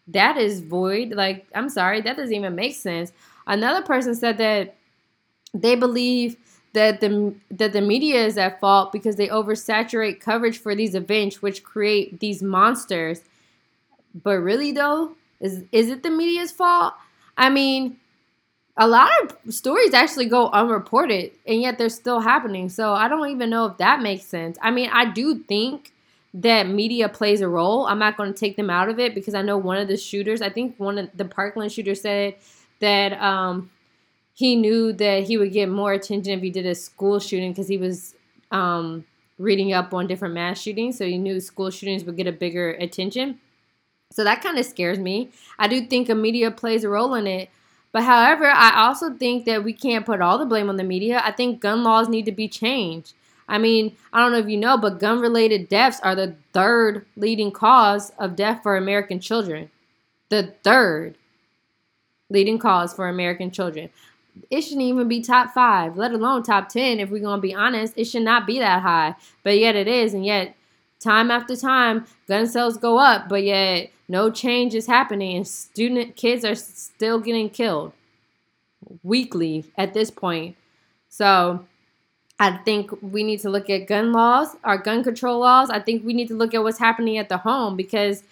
that 0.07 0.37
is 0.37 0.61
void. 0.61 1.11
Like 1.11 1.45
I'm 1.53 1.69
sorry, 1.69 2.01
that 2.01 2.17
doesn't 2.17 2.33
even 2.33 2.55
make 2.55 2.75
sense. 2.75 3.11
Another 3.45 3.81
person 3.81 4.15
said 4.15 4.37
that 4.37 4.75
they 5.53 5.75
believe 5.75 6.37
that 6.73 7.01
the 7.01 7.33
that 7.51 7.73
the 7.73 7.81
media 7.81 8.25
is 8.25 8.37
at 8.37 8.59
fault 8.59 8.91
because 8.91 9.15
they 9.15 9.27
oversaturate 9.27 10.19
coverage 10.19 10.57
for 10.57 10.75
these 10.75 10.95
events 10.95 11.41
which 11.41 11.63
create 11.63 12.19
these 12.19 12.41
monsters. 12.41 13.21
But 14.23 14.37
really 14.39 14.71
though, 14.71 15.13
is 15.39 15.63
is 15.71 15.89
it 15.89 16.03
the 16.03 16.09
media's 16.09 16.51
fault? 16.51 16.93
I 17.37 17.49
mean, 17.49 17.97
a 18.77 18.87
lot 18.87 19.09
of 19.23 19.53
stories 19.53 19.93
actually 19.93 20.27
go 20.27 20.49
unreported 20.49 21.31
and 21.47 21.61
yet 21.61 21.77
they're 21.77 21.89
still 21.89 22.19
happening. 22.19 22.69
So 22.69 22.93
I 22.93 23.07
don't 23.07 23.29
even 23.29 23.49
know 23.49 23.65
if 23.65 23.77
that 23.77 24.01
makes 24.01 24.25
sense. 24.25 24.57
I 24.61 24.71
mean, 24.71 24.89
I 24.93 25.05
do 25.05 25.39
think 25.39 25.91
that 26.33 26.67
media 26.67 27.09
plays 27.09 27.41
a 27.41 27.47
role. 27.47 27.87
I'm 27.87 27.97
not 27.97 28.17
going 28.17 28.31
to 28.31 28.39
take 28.39 28.55
them 28.55 28.69
out 28.69 28.89
of 28.89 28.99
it 28.99 29.15
because 29.15 29.33
I 29.33 29.41
know 29.41 29.57
one 29.57 29.77
of 29.77 29.87
the 29.87 29.97
shooters, 29.97 30.41
I 30.41 30.49
think 30.49 30.75
one 30.77 30.99
of 30.99 31.09
the 31.15 31.25
Parkland 31.25 31.71
shooters 31.71 32.01
said 32.01 32.35
that 32.79 33.13
um, 33.21 33.71
he 34.35 34.55
knew 34.55 34.93
that 34.93 35.23
he 35.23 35.37
would 35.37 35.51
get 35.51 35.69
more 35.69 35.93
attention 35.93 36.33
if 36.33 36.41
he 36.41 36.51
did 36.51 36.67
a 36.67 36.75
school 36.75 37.19
shooting 37.19 37.51
because 37.51 37.67
he 37.67 37.77
was 37.77 38.13
um, 38.51 39.05
reading 39.39 39.73
up 39.73 39.91
on 39.95 40.05
different 40.05 40.35
mass 40.35 40.61
shootings. 40.61 40.99
So 40.99 41.05
he 41.05 41.17
knew 41.17 41.39
school 41.39 41.71
shootings 41.71 42.03
would 42.03 42.17
get 42.17 42.27
a 42.27 42.31
bigger 42.31 42.71
attention. 42.71 43.39
So 44.11 44.23
that 44.23 44.43
kind 44.43 44.59
of 44.59 44.65
scares 44.65 44.99
me. 44.99 45.31
I 45.57 45.67
do 45.67 45.81
think 45.81 46.09
a 46.09 46.15
media 46.15 46.51
plays 46.51 46.83
a 46.83 46.89
role 46.89 47.15
in 47.15 47.25
it. 47.25 47.49
But 47.91 48.03
however, 48.03 48.45
I 48.45 48.85
also 48.85 49.13
think 49.13 49.45
that 49.45 49.63
we 49.63 49.73
can't 49.73 50.05
put 50.05 50.21
all 50.21 50.37
the 50.37 50.45
blame 50.45 50.69
on 50.69 50.77
the 50.77 50.83
media. 50.83 51.21
I 51.23 51.31
think 51.31 51.61
gun 51.61 51.83
laws 51.83 52.09
need 52.09 52.25
to 52.25 52.31
be 52.31 52.47
changed. 52.47 53.13
I 53.47 53.57
mean, 53.57 53.95
I 54.11 54.19
don't 54.19 54.33
know 54.33 54.39
if 54.39 54.49
you 54.49 54.57
know, 54.57 54.77
but 54.77 54.99
gun 54.99 55.19
related 55.19 55.69
deaths 55.69 55.99
are 56.03 56.15
the 56.15 56.35
third 56.53 57.05
leading 57.15 57.51
cause 57.51 58.11
of 58.19 58.35
death 58.35 58.61
for 58.61 58.75
American 58.75 59.19
children. 59.19 59.71
The 60.29 60.53
third 60.63 61.17
leading 62.29 62.59
cause 62.59 62.93
for 62.93 63.07
American 63.07 63.51
children 63.51 63.89
it 64.49 64.61
shouldn't 64.61 64.81
even 64.81 65.07
be 65.07 65.21
top 65.21 65.53
five, 65.53 65.97
let 65.97 66.11
alone 66.11 66.43
top 66.43 66.69
10. 66.69 66.99
If 66.99 67.09
we're 67.09 67.21
going 67.21 67.37
to 67.37 67.41
be 67.41 67.53
honest, 67.53 67.93
it 67.95 68.05
should 68.05 68.23
not 68.23 68.47
be 68.47 68.59
that 68.59 68.81
high. 68.81 69.15
But 69.43 69.57
yet 69.57 69.75
it 69.75 69.87
is. 69.87 70.13
And 70.13 70.25
yet, 70.25 70.55
time 70.99 71.31
after 71.31 71.55
time, 71.55 72.05
gun 72.27 72.47
sales 72.47 72.77
go 72.77 72.97
up, 72.97 73.29
but 73.29 73.43
yet 73.43 73.91
no 74.07 74.29
change 74.31 74.73
is 74.73 74.87
happening. 74.87 75.35
And 75.35 75.47
student 75.47 76.15
kids 76.15 76.45
are 76.45 76.55
still 76.55 77.19
getting 77.19 77.49
killed 77.49 77.93
weekly 79.03 79.65
at 79.77 79.93
this 79.93 80.11
point. 80.11 80.55
So 81.09 81.65
I 82.39 82.57
think 82.57 82.91
we 83.01 83.23
need 83.23 83.39
to 83.41 83.49
look 83.49 83.69
at 83.69 83.87
gun 83.87 84.11
laws, 84.11 84.55
our 84.63 84.77
gun 84.77 85.03
control 85.03 85.39
laws. 85.39 85.69
I 85.69 85.79
think 85.79 86.05
we 86.05 86.13
need 86.13 86.27
to 86.27 86.35
look 86.35 86.53
at 86.53 86.63
what's 86.63 86.79
happening 86.79 87.17
at 87.17 87.29
the 87.29 87.37
home 87.37 87.75
because 87.75 88.23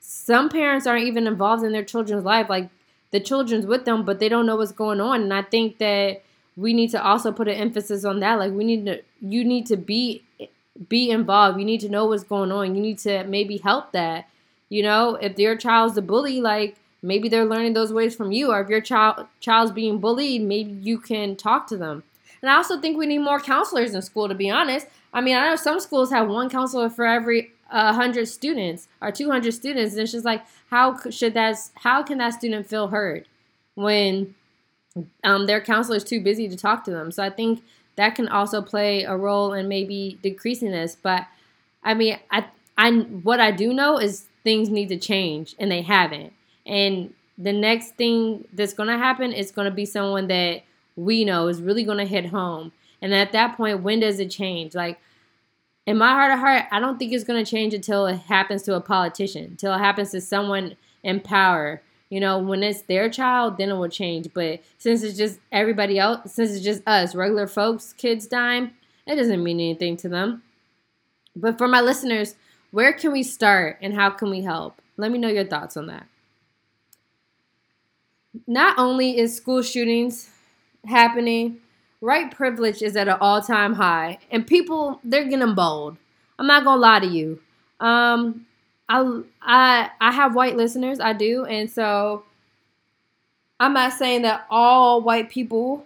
some 0.00 0.48
parents 0.48 0.86
aren't 0.86 1.06
even 1.06 1.26
involved 1.26 1.64
in 1.64 1.72
their 1.72 1.84
children's 1.84 2.24
life. 2.24 2.48
Like 2.48 2.70
the 3.10 3.20
children's 3.20 3.66
with 3.66 3.84
them, 3.84 4.04
but 4.04 4.20
they 4.20 4.28
don't 4.28 4.46
know 4.46 4.56
what's 4.56 4.72
going 4.72 5.00
on. 5.00 5.22
And 5.22 5.34
I 5.34 5.42
think 5.42 5.78
that 5.78 6.22
we 6.56 6.72
need 6.72 6.90
to 6.90 7.02
also 7.02 7.32
put 7.32 7.48
an 7.48 7.54
emphasis 7.54 8.04
on 8.04 8.20
that. 8.20 8.38
Like 8.38 8.52
we 8.52 8.64
need 8.64 8.86
to, 8.86 9.02
you 9.20 9.44
need 9.44 9.66
to 9.66 9.76
be 9.76 10.22
be 10.88 11.10
involved. 11.10 11.58
You 11.58 11.64
need 11.64 11.80
to 11.80 11.88
know 11.88 12.06
what's 12.06 12.22
going 12.22 12.52
on. 12.52 12.74
You 12.76 12.80
need 12.80 12.98
to 13.00 13.24
maybe 13.24 13.56
help 13.58 13.92
that. 13.92 14.28
You 14.68 14.82
know, 14.82 15.14
if 15.16 15.38
your 15.38 15.56
child's 15.56 15.96
a 15.96 16.02
bully, 16.02 16.40
like 16.40 16.76
maybe 17.02 17.28
they're 17.28 17.44
learning 17.44 17.74
those 17.74 17.92
ways 17.92 18.14
from 18.14 18.32
you. 18.32 18.50
Or 18.50 18.60
if 18.60 18.68
your 18.68 18.80
child 18.80 19.26
child's 19.40 19.72
being 19.72 19.98
bullied, 19.98 20.42
maybe 20.42 20.72
you 20.72 20.98
can 20.98 21.36
talk 21.36 21.66
to 21.68 21.76
them. 21.76 22.02
And 22.42 22.50
I 22.50 22.56
also 22.56 22.80
think 22.80 22.96
we 22.96 23.06
need 23.06 23.18
more 23.18 23.40
counselors 23.40 23.94
in 23.94 24.02
school. 24.02 24.28
To 24.28 24.34
be 24.34 24.50
honest, 24.50 24.86
I 25.12 25.20
mean, 25.20 25.36
I 25.36 25.48
know 25.48 25.56
some 25.56 25.80
schools 25.80 26.10
have 26.10 26.28
one 26.28 26.50
counselor 26.50 26.90
for 26.90 27.04
every 27.04 27.52
uh, 27.70 27.92
hundred 27.92 28.28
students 28.28 28.88
or 29.00 29.10
two 29.10 29.30
hundred 29.30 29.52
students, 29.52 29.94
and 29.94 30.02
it's 30.02 30.12
just 30.12 30.24
like 30.24 30.44
how 30.70 30.98
should 31.10 31.34
that 31.34 31.56
how 31.74 32.02
can 32.02 32.18
that 32.18 32.34
student 32.34 32.66
feel 32.66 32.88
heard 32.88 33.26
when 33.74 34.34
um, 35.24 35.46
their 35.46 35.60
counselor 35.60 35.96
is 35.96 36.04
too 36.04 36.20
busy 36.20 36.48
to 36.48 36.56
talk 36.56 36.84
to 36.84 36.90
them? 36.90 37.10
So 37.10 37.22
I 37.22 37.30
think 37.30 37.62
that 37.96 38.14
can 38.14 38.28
also 38.28 38.62
play 38.62 39.02
a 39.02 39.16
role 39.16 39.52
in 39.52 39.66
maybe 39.68 40.18
decreasing 40.22 40.70
this. 40.70 40.96
But 41.00 41.26
I 41.82 41.94
mean, 41.94 42.18
I 42.30 42.46
I 42.76 42.92
what 42.92 43.40
I 43.40 43.50
do 43.50 43.72
know 43.72 43.98
is 43.98 44.26
things 44.48 44.70
need 44.70 44.88
to 44.88 44.96
change, 44.96 45.54
and 45.58 45.70
they 45.70 45.82
haven't. 45.82 46.32
And 46.64 47.12
the 47.36 47.52
next 47.52 47.96
thing 47.96 48.48
that's 48.54 48.72
going 48.72 48.88
to 48.88 48.96
happen 48.96 49.30
is 49.30 49.50
going 49.50 49.66
to 49.66 49.74
be 49.74 49.84
someone 49.84 50.28
that 50.28 50.62
we 50.96 51.22
know 51.22 51.48
is 51.48 51.60
really 51.60 51.84
going 51.84 51.98
to 51.98 52.06
hit 52.06 52.24
home. 52.24 52.72
And 53.02 53.12
at 53.12 53.32
that 53.32 53.58
point, 53.58 53.82
when 53.82 54.00
does 54.00 54.18
it 54.18 54.30
change? 54.30 54.74
Like 54.74 54.98
in 55.86 55.98
my 55.98 56.12
heart 56.12 56.32
of 56.32 56.38
heart, 56.38 56.64
I 56.72 56.80
don't 56.80 56.98
think 56.98 57.12
it's 57.12 57.24
going 57.24 57.44
to 57.44 57.50
change 57.50 57.74
until 57.74 58.06
it 58.06 58.20
happens 58.20 58.62
to 58.62 58.74
a 58.74 58.80
politician, 58.80 59.44
until 59.44 59.74
it 59.74 59.80
happens 59.80 60.12
to 60.12 60.20
someone 60.22 60.76
in 61.02 61.20
power. 61.20 61.82
You 62.08 62.20
know, 62.20 62.38
when 62.38 62.62
it's 62.62 62.80
their 62.80 63.10
child, 63.10 63.58
then 63.58 63.68
it 63.68 63.74
will 63.74 63.90
change. 63.90 64.30
But 64.32 64.62
since 64.78 65.02
it's 65.02 65.18
just 65.18 65.40
everybody 65.52 65.98
else, 65.98 66.32
since 66.32 66.52
it's 66.52 66.64
just 66.64 66.80
us, 66.88 67.14
regular 67.14 67.46
folks, 67.46 67.92
kids 67.92 68.26
dying, 68.26 68.70
it 69.06 69.16
doesn't 69.16 69.44
mean 69.44 69.60
anything 69.60 69.98
to 69.98 70.08
them. 70.08 70.42
But 71.36 71.58
for 71.58 71.68
my 71.68 71.82
listeners, 71.82 72.34
where 72.70 72.92
can 72.92 73.12
we 73.12 73.22
start 73.22 73.78
and 73.80 73.94
how 73.94 74.10
can 74.10 74.30
we 74.30 74.42
help? 74.42 74.80
Let 74.96 75.10
me 75.10 75.18
know 75.18 75.28
your 75.28 75.44
thoughts 75.44 75.76
on 75.76 75.86
that. 75.86 76.06
Not 78.46 78.78
only 78.78 79.18
is 79.18 79.34
school 79.34 79.62
shootings 79.62 80.30
happening, 80.86 81.58
white 82.00 82.30
privilege 82.30 82.82
is 82.82 82.96
at 82.96 83.08
an 83.08 83.16
all-time 83.20 83.74
high, 83.74 84.18
and 84.30 84.46
people 84.46 85.00
they're 85.02 85.28
getting 85.28 85.54
bold. 85.54 85.96
I'm 86.38 86.46
not 86.46 86.64
gonna 86.64 86.80
lie 86.80 87.00
to 87.00 87.06
you. 87.06 87.40
Um, 87.80 88.46
I 88.88 89.22
I 89.42 89.90
I 90.00 90.12
have 90.12 90.34
white 90.34 90.56
listeners, 90.56 91.00
I 91.00 91.12
do, 91.12 91.44
and 91.44 91.70
so 91.70 92.24
I'm 93.58 93.72
not 93.72 93.92
saying 93.92 94.22
that 94.22 94.46
all 94.50 95.00
white 95.00 95.30
people 95.30 95.84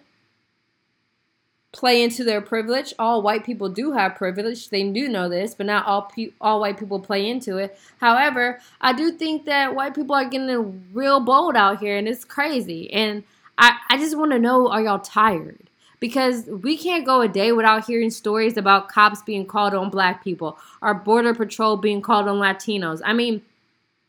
play 1.72 2.02
into 2.02 2.22
their 2.22 2.40
privilege. 2.40 2.92
All 2.98 3.22
white 3.22 3.44
people 3.44 3.68
do 3.68 3.92
have 3.92 4.14
privilege. 4.14 4.68
They 4.68 4.88
do 4.90 5.08
know 5.08 5.28
this, 5.28 5.54
but 5.54 5.66
not 5.66 5.86
all 5.86 6.02
pe- 6.02 6.32
all 6.40 6.60
white 6.60 6.78
people 6.78 7.00
play 7.00 7.28
into 7.28 7.56
it. 7.56 7.78
However, 7.98 8.60
I 8.80 8.92
do 8.92 9.10
think 9.10 9.46
that 9.46 9.74
white 9.74 9.94
people 9.94 10.14
are 10.14 10.28
getting 10.28 10.84
real 10.92 11.20
bold 11.20 11.56
out 11.56 11.80
here 11.80 11.96
and 11.96 12.06
it's 12.06 12.24
crazy. 12.24 12.92
And 12.92 13.24
I, 13.56 13.76
I 13.88 13.96
just 13.96 14.16
want 14.16 14.32
to 14.32 14.38
know 14.38 14.68
are 14.68 14.82
y'all 14.82 14.98
tired? 14.98 15.58
Because 15.98 16.46
we 16.46 16.76
can't 16.76 17.06
go 17.06 17.20
a 17.20 17.28
day 17.28 17.52
without 17.52 17.86
hearing 17.86 18.10
stories 18.10 18.56
about 18.56 18.88
cops 18.88 19.22
being 19.22 19.46
called 19.46 19.72
on 19.72 19.88
black 19.88 20.22
people, 20.24 20.58
our 20.82 20.94
border 20.94 21.32
patrol 21.32 21.76
being 21.76 22.02
called 22.02 22.26
on 22.26 22.38
Latinos. 22.38 23.00
I 23.04 23.12
mean, 23.12 23.40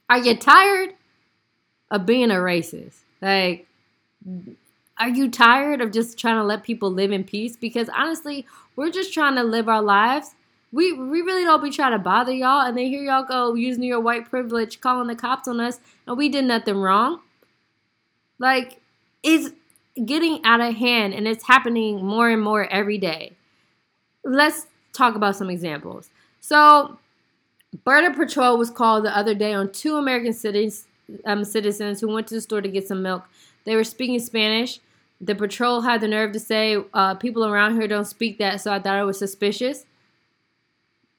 are 0.09 0.17
you 0.17 0.35
tired 0.35 0.95
of 1.91 2.07
being 2.07 2.31
a 2.31 2.35
racist? 2.35 2.95
Like 3.21 3.67
are 4.99 5.09
you 5.09 5.29
tired 5.29 5.81
of 5.81 5.91
just 5.91 6.17
trying 6.17 6.35
to 6.35 6.43
let 6.43 6.63
people 6.63 6.91
live 6.91 7.11
in 7.11 7.23
peace? 7.23 7.55
Because 7.55 7.89
honestly, 7.89 8.45
we're 8.75 8.91
just 8.91 9.13
trying 9.13 9.35
to 9.35 9.43
live 9.43 9.67
our 9.67 9.81
lives. 9.81 10.35
We 10.71 10.93
we 10.93 11.21
really 11.21 11.43
don't 11.43 11.63
be 11.63 11.69
trying 11.69 11.91
to 11.91 11.99
bother 11.99 12.31
y'all, 12.31 12.65
and 12.65 12.75
then 12.75 12.85
here 12.85 13.03
y'all 13.03 13.23
go 13.23 13.53
using 13.53 13.83
your 13.83 13.99
white 13.99 14.29
privilege, 14.29 14.81
calling 14.81 15.07
the 15.07 15.15
cops 15.15 15.47
on 15.47 15.59
us, 15.59 15.79
and 16.07 16.17
we 16.17 16.29
did 16.29 16.45
nothing 16.45 16.77
wrong. 16.77 17.19
Like, 18.39 18.81
it's 19.21 19.51
getting 20.03 20.43
out 20.43 20.61
of 20.61 20.75
hand, 20.75 21.13
and 21.13 21.27
it's 21.27 21.47
happening 21.47 22.03
more 22.03 22.29
and 22.29 22.41
more 22.41 22.65
every 22.65 22.97
day. 22.97 23.33
Let's 24.23 24.65
talk 24.93 25.15
about 25.15 25.35
some 25.35 25.49
examples. 25.49 26.09
So, 26.41 26.97
Border 27.83 28.11
Patrol 28.11 28.57
was 28.57 28.71
called 28.71 29.05
the 29.05 29.15
other 29.15 29.35
day 29.35 29.53
on 29.53 29.71
two 29.71 29.97
American 29.97 30.33
cities, 30.33 30.85
um, 31.25 31.43
citizens 31.43 32.01
who 32.01 32.07
went 32.07 32.27
to 32.27 32.35
the 32.35 32.41
store 32.41 32.61
to 32.61 32.69
get 32.69 32.87
some 32.87 33.03
milk. 33.03 33.23
They 33.65 33.75
were 33.75 33.83
speaking 33.83 34.19
Spanish. 34.19 34.79
The 35.21 35.35
patrol 35.35 35.81
had 35.81 36.01
the 36.01 36.07
nerve 36.07 36.33
to 36.33 36.39
say 36.39 36.77
uh, 36.93 37.15
people 37.15 37.45
around 37.45 37.75
here 37.75 37.87
don't 37.87 38.05
speak 38.05 38.37
that, 38.39 38.61
so 38.61 38.73
I 38.73 38.79
thought 38.79 38.99
it 38.99 39.05
was 39.05 39.19
suspicious. 39.19 39.85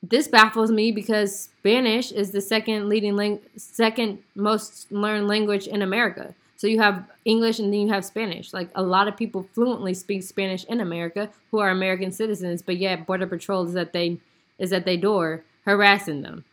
This 0.02 0.28
baffles 0.28 0.70
me 0.70 0.92
because 0.92 1.48
Spanish 1.58 2.12
is 2.12 2.30
the 2.30 2.42
second 2.42 2.88
leading 2.88 3.16
lang- 3.16 3.40
second 3.56 4.18
most 4.34 4.92
learned 4.92 5.28
language 5.28 5.66
in 5.66 5.80
America. 5.80 6.34
So 6.56 6.66
you 6.66 6.78
have 6.80 7.04
English 7.24 7.58
and 7.58 7.72
then 7.72 7.80
you 7.80 7.88
have 7.88 8.04
Spanish. 8.04 8.52
Like 8.52 8.68
a 8.74 8.82
lot 8.82 9.08
of 9.08 9.16
people 9.16 9.48
fluently 9.54 9.94
speak 9.94 10.22
Spanish 10.22 10.64
in 10.64 10.80
America 10.80 11.30
who 11.50 11.58
are 11.58 11.70
American 11.70 12.12
citizens, 12.12 12.62
but 12.62 12.76
yet 12.76 13.06
Border 13.06 13.26
Patrol 13.26 13.66
is 13.66 13.76
at 13.76 13.92
they 13.92 14.18
is 14.58 14.72
at 14.72 14.84
their 14.84 14.96
door 14.96 15.42
harassing 15.64 16.22
them. 16.22 16.44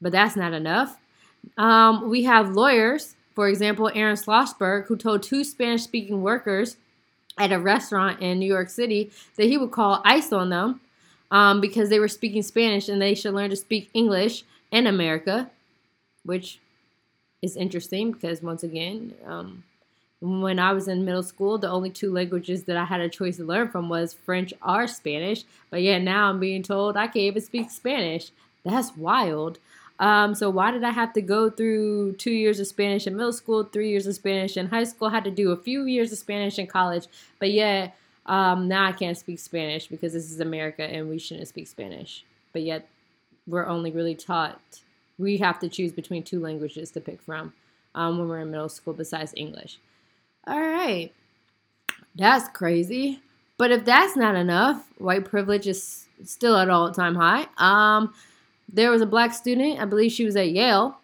But 0.00 0.12
that's 0.12 0.36
not 0.36 0.52
enough. 0.52 0.98
Um, 1.56 2.10
we 2.10 2.24
have 2.24 2.50
lawyers 2.50 3.14
for 3.38 3.46
example, 3.46 3.88
Aaron 3.94 4.16
Schlossberg, 4.16 4.86
who 4.86 4.96
told 4.96 5.22
two 5.22 5.44
Spanish 5.44 5.84
speaking 5.84 6.22
workers 6.22 6.76
at 7.38 7.52
a 7.52 7.58
restaurant 7.60 8.20
in 8.20 8.40
New 8.40 8.52
York 8.52 8.68
City 8.68 9.12
that 9.36 9.46
he 9.46 9.56
would 9.56 9.70
call 9.70 10.02
ICE 10.04 10.32
on 10.32 10.50
them 10.50 10.80
um, 11.30 11.60
because 11.60 11.88
they 11.88 12.00
were 12.00 12.08
speaking 12.08 12.42
Spanish 12.42 12.88
and 12.88 13.00
they 13.00 13.14
should 13.14 13.34
learn 13.34 13.50
to 13.50 13.54
speak 13.54 13.90
English 13.94 14.42
in 14.72 14.88
America, 14.88 15.52
which 16.24 16.58
is 17.40 17.56
interesting 17.56 18.10
because, 18.10 18.42
once 18.42 18.64
again, 18.64 19.14
um, 19.24 19.62
when 20.20 20.58
I 20.58 20.72
was 20.72 20.88
in 20.88 21.04
middle 21.04 21.22
school, 21.22 21.58
the 21.58 21.70
only 21.70 21.90
two 21.90 22.12
languages 22.12 22.64
that 22.64 22.76
I 22.76 22.86
had 22.86 23.00
a 23.00 23.08
choice 23.08 23.36
to 23.36 23.44
learn 23.44 23.68
from 23.68 23.88
was 23.88 24.14
French 24.14 24.52
or 24.66 24.88
Spanish. 24.88 25.44
But 25.70 25.82
yet 25.82 26.02
now 26.02 26.28
I'm 26.28 26.40
being 26.40 26.64
told 26.64 26.96
I 26.96 27.06
can't 27.06 27.18
even 27.18 27.42
speak 27.42 27.70
Spanish. 27.70 28.32
That's 28.64 28.96
wild. 28.96 29.60
Um, 30.00 30.34
so 30.34 30.48
why 30.48 30.70
did 30.70 30.84
I 30.84 30.90
have 30.90 31.12
to 31.14 31.22
go 31.22 31.50
through 31.50 32.12
two 32.14 32.30
years 32.30 32.60
of 32.60 32.66
Spanish 32.66 33.06
in 33.06 33.16
middle 33.16 33.32
school, 33.32 33.64
three 33.64 33.90
years 33.90 34.06
of 34.06 34.14
Spanish 34.14 34.56
in 34.56 34.68
high 34.68 34.84
school? 34.84 35.08
Had 35.08 35.24
to 35.24 35.30
do 35.30 35.50
a 35.50 35.56
few 35.56 35.84
years 35.84 36.12
of 36.12 36.18
Spanish 36.18 36.58
in 36.58 36.66
college, 36.66 37.06
but 37.40 37.50
yet 37.50 37.96
um, 38.26 38.68
now 38.68 38.86
I 38.86 38.92
can't 38.92 39.18
speak 39.18 39.38
Spanish 39.38 39.88
because 39.88 40.12
this 40.12 40.30
is 40.30 40.40
America 40.40 40.82
and 40.82 41.08
we 41.08 41.18
shouldn't 41.18 41.48
speak 41.48 41.66
Spanish. 41.66 42.24
But 42.52 42.62
yet 42.62 42.88
we're 43.46 43.66
only 43.66 43.90
really 43.90 44.14
taught 44.14 44.60
we 45.18 45.38
have 45.38 45.58
to 45.58 45.68
choose 45.68 45.92
between 45.92 46.22
two 46.22 46.40
languages 46.40 46.90
to 46.92 47.00
pick 47.00 47.20
from 47.20 47.52
um, 47.94 48.18
when 48.18 48.28
we're 48.28 48.40
in 48.40 48.50
middle 48.50 48.68
school 48.68 48.94
besides 48.94 49.32
English. 49.36 49.78
All 50.46 50.60
right, 50.60 51.12
that's 52.14 52.48
crazy. 52.48 53.20
But 53.58 53.72
if 53.72 53.84
that's 53.84 54.16
not 54.16 54.36
enough, 54.36 54.86
white 54.98 55.24
privilege 55.24 55.66
is 55.66 56.06
still 56.24 56.56
at 56.56 56.70
all 56.70 56.92
time 56.92 57.16
high. 57.16 57.48
Um, 57.58 58.14
there 58.70 58.90
was 58.90 59.02
a 59.02 59.06
black 59.06 59.32
student, 59.32 59.80
I 59.80 59.84
believe 59.84 60.12
she 60.12 60.24
was 60.24 60.36
at 60.36 60.50
Yale. 60.50 60.98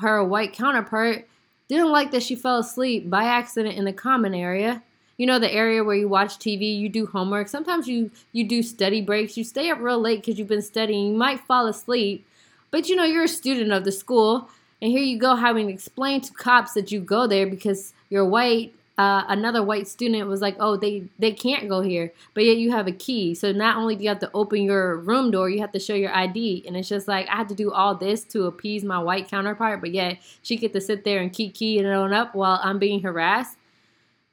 Her 0.00 0.24
white 0.24 0.52
counterpart 0.52 1.28
didn't 1.68 1.90
like 1.90 2.10
that 2.10 2.22
she 2.22 2.34
fell 2.34 2.58
asleep 2.58 3.08
by 3.08 3.24
accident 3.24 3.76
in 3.76 3.84
the 3.84 3.92
common 3.92 4.34
area. 4.34 4.82
You 5.18 5.26
know 5.26 5.38
the 5.38 5.52
area 5.52 5.84
where 5.84 5.94
you 5.94 6.08
watch 6.08 6.38
TV, 6.38 6.76
you 6.76 6.88
do 6.88 7.06
homework. 7.06 7.48
Sometimes 7.48 7.86
you 7.86 8.10
you 8.32 8.44
do 8.44 8.62
study 8.62 9.02
breaks. 9.02 9.36
You 9.36 9.44
stay 9.44 9.70
up 9.70 9.78
real 9.78 10.00
late 10.00 10.20
because 10.20 10.38
you've 10.38 10.48
been 10.48 10.62
studying. 10.62 11.12
You 11.12 11.16
might 11.16 11.46
fall 11.46 11.66
asleep, 11.66 12.26
but 12.70 12.88
you 12.88 12.96
know 12.96 13.04
you're 13.04 13.24
a 13.24 13.28
student 13.28 13.72
of 13.72 13.84
the 13.84 13.92
school, 13.92 14.50
and 14.80 14.90
here 14.90 15.02
you 15.02 15.18
go 15.18 15.36
having 15.36 15.68
to 15.68 15.72
explain 15.72 16.22
to 16.22 16.32
cops 16.32 16.72
that 16.72 16.90
you 16.90 17.00
go 17.00 17.26
there 17.26 17.46
because 17.46 17.92
you're 18.08 18.24
white 18.24 18.74
uh, 18.98 19.24
another 19.28 19.62
white 19.62 19.88
student 19.88 20.28
was 20.28 20.42
like, 20.42 20.56
"Oh, 20.60 20.76
they 20.76 21.04
they 21.18 21.32
can't 21.32 21.68
go 21.68 21.80
here," 21.80 22.12
but 22.34 22.44
yet 22.44 22.58
you 22.58 22.70
have 22.72 22.86
a 22.86 22.92
key. 22.92 23.34
So 23.34 23.50
not 23.50 23.76
only 23.76 23.96
do 23.96 24.02
you 24.02 24.08
have 24.10 24.18
to 24.20 24.30
open 24.34 24.62
your 24.62 24.98
room 24.98 25.30
door, 25.30 25.48
you 25.48 25.60
have 25.60 25.72
to 25.72 25.80
show 25.80 25.94
your 25.94 26.14
ID, 26.14 26.64
and 26.66 26.76
it's 26.76 26.88
just 26.88 27.08
like 27.08 27.26
I 27.28 27.36
had 27.36 27.48
to 27.48 27.54
do 27.54 27.72
all 27.72 27.94
this 27.94 28.22
to 28.24 28.44
appease 28.44 28.84
my 28.84 28.98
white 28.98 29.28
counterpart, 29.28 29.80
but 29.80 29.92
yet 29.92 30.18
she 30.42 30.56
get 30.56 30.74
to 30.74 30.80
sit 30.80 31.04
there 31.04 31.20
and 31.20 31.32
keep 31.32 31.54
keying 31.54 31.86
it 31.86 31.92
on 31.92 32.12
up 32.12 32.34
while 32.34 32.60
I'm 32.62 32.78
being 32.78 33.00
harassed. 33.00 33.56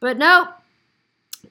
But 0.01 0.17
nope, 0.17 0.49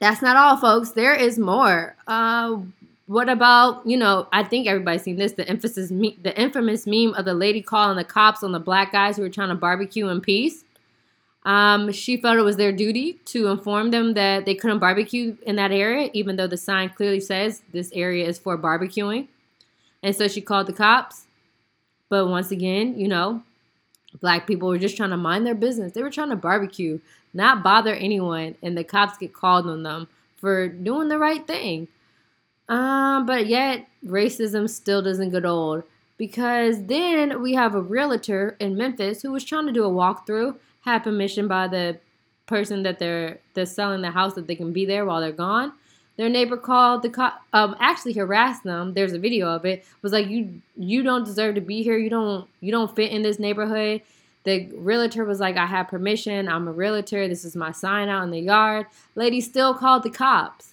that's 0.01 0.21
not 0.21 0.37
all, 0.37 0.59
folks. 0.59 0.91
There 0.91 1.15
is 1.15 1.39
more. 1.39 1.97
Uh, 2.07 2.59
what 3.07 3.31
about 3.31 3.87
you 3.87 3.97
know? 3.97 4.29
I 4.33 4.45
think 4.45 4.67
everybody's 4.67 5.03
seen 5.03 5.17
this. 5.17 5.33
The 5.33 5.49
emphasis, 5.49 5.91
me- 5.91 6.19
the 6.23 6.39
infamous 6.39 6.87
meme 6.87 7.15
of 7.15 7.25
the 7.25 7.33
lady 7.33 7.63
calling 7.63 7.97
the 7.97 8.05
cops 8.05 8.43
on 8.43 8.53
the 8.53 8.61
black 8.61 8.93
guys 8.93 9.17
who 9.17 9.23
were 9.23 9.31
trying 9.31 9.49
to 9.49 9.55
barbecue 9.55 10.09
in 10.09 10.21
peace. 10.21 10.63
Um, 11.49 11.93
she 11.93 12.19
felt 12.19 12.37
it 12.37 12.43
was 12.43 12.59
their 12.59 12.73
duty 12.73 13.15
to 13.25 13.49
inform 13.49 13.91
them 13.91 14.13
that 14.13 14.45
they 14.45 14.55
couldn't 14.55 14.81
barbecue 14.81 15.35
in 15.47 15.57
that 15.57 15.73
area, 15.73 16.11
even 16.13 16.37
though 16.37 16.47
the 16.47 16.59
sign 16.59 16.91
clearly 16.91 17.21
says 17.21 17.63
this 17.73 17.91
area 17.95 18.27
is 18.29 18.39
for 18.39 18.59
barbecuing. 18.59 19.29
And 20.03 20.15
so 20.15 20.29
she 20.29 20.43
called 20.43 20.67
the 20.67 20.75
cops. 20.75 21.25
But 22.11 22.27
once 22.27 22.51
again, 22.51 23.01
you 23.01 23.09
know, 23.09 23.45
black 24.21 24.47
people 24.47 24.69
were 24.69 24.77
just 24.77 24.99
trying 24.99 25.09
to 25.09 25.17
mind 25.17 25.47
their 25.47 25.55
business. 25.55 25.93
They 25.93 26.03
were 26.03 26.11
trying 26.11 26.29
to 26.29 26.37
barbecue, 26.37 27.01
not 27.33 27.63
bother 27.63 27.95
anyone, 27.95 28.57
and 28.63 28.77
the 28.77 28.85
cops 28.85 29.17
get 29.17 29.33
called 29.33 29.67
on 29.67 29.85
them 29.85 30.07
for 30.37 30.69
doing 30.69 31.09
the 31.09 31.19
right 31.19 31.47
thing. 31.47 31.89
Um, 32.69 33.25
but 33.25 33.47
yet 33.47 33.89
racism 34.05 34.69
still 34.69 35.01
doesn't 35.01 35.31
get 35.31 35.47
old 35.47 35.85
because 36.19 36.85
then 36.85 37.41
we 37.41 37.55
have 37.55 37.75
a 37.75 37.81
realtor 37.81 38.55
in 38.61 38.77
Memphis 38.77 39.23
who 39.23 39.33
was 39.33 39.45
trying 39.45 39.65
to 39.65 39.73
do 39.73 39.87
a 39.87 39.91
walkthrough 39.91 40.57
had 40.83 41.05
permission 41.05 41.49
by 41.49 41.69
the 41.69 41.99
person 42.47 42.83
that 42.83 42.99
they're 42.99 43.39
they're 43.55 43.67
selling 43.67 44.03
the 44.03 44.11
house 44.11 44.35
that 44.35 44.47
they 44.47 44.57
can 44.57 44.73
be 44.73 44.87
there 44.87 45.05
while 45.05 45.21
they're 45.21 45.33
gone. 45.33 45.73
Their 46.17 46.29
neighbor 46.29 46.57
called 46.57 47.03
the 47.03 47.11
cop, 47.11 47.43
um, 47.53 47.77
actually 47.79 48.15
harassed 48.15 48.65
them. 48.65 48.95
There's 48.95 49.13
a 49.13 49.21
video 49.21 49.49
of 49.49 49.65
it. 49.65 49.85
Was 50.03 50.13
like 50.13 50.29
you 50.29 50.61
you 50.77 51.03
don't 51.03 51.25
deserve 51.25 51.55
to 51.55 51.61
be 51.61 51.83
here. 51.83 51.97
You 51.97 52.11
don't 52.11 52.49
you 52.61 52.73
don't 52.73 52.95
fit 52.95 53.13
in 53.13 53.23
this 53.23 53.39
neighborhood. 53.39 54.03
The 54.45 54.69
realtor 54.77 55.25
was 55.25 55.41
like, 55.41 55.57
I 55.57 55.67
have 55.67 55.89
permission. 55.89 56.49
I'm 56.49 56.69
a 56.69 56.73
realtor. 56.73 57.29
This 57.29 57.45
is 57.45 57.55
my 57.55 57.71
sign 57.71 58.09
out 58.09 58.25
in 58.25 58.31
the 58.31 58.41
yard. 58.41 58.87
Lady 59.15 59.41
still 59.41 59.75
called 59.75 60.05
the 60.05 60.11
cops 60.11 60.73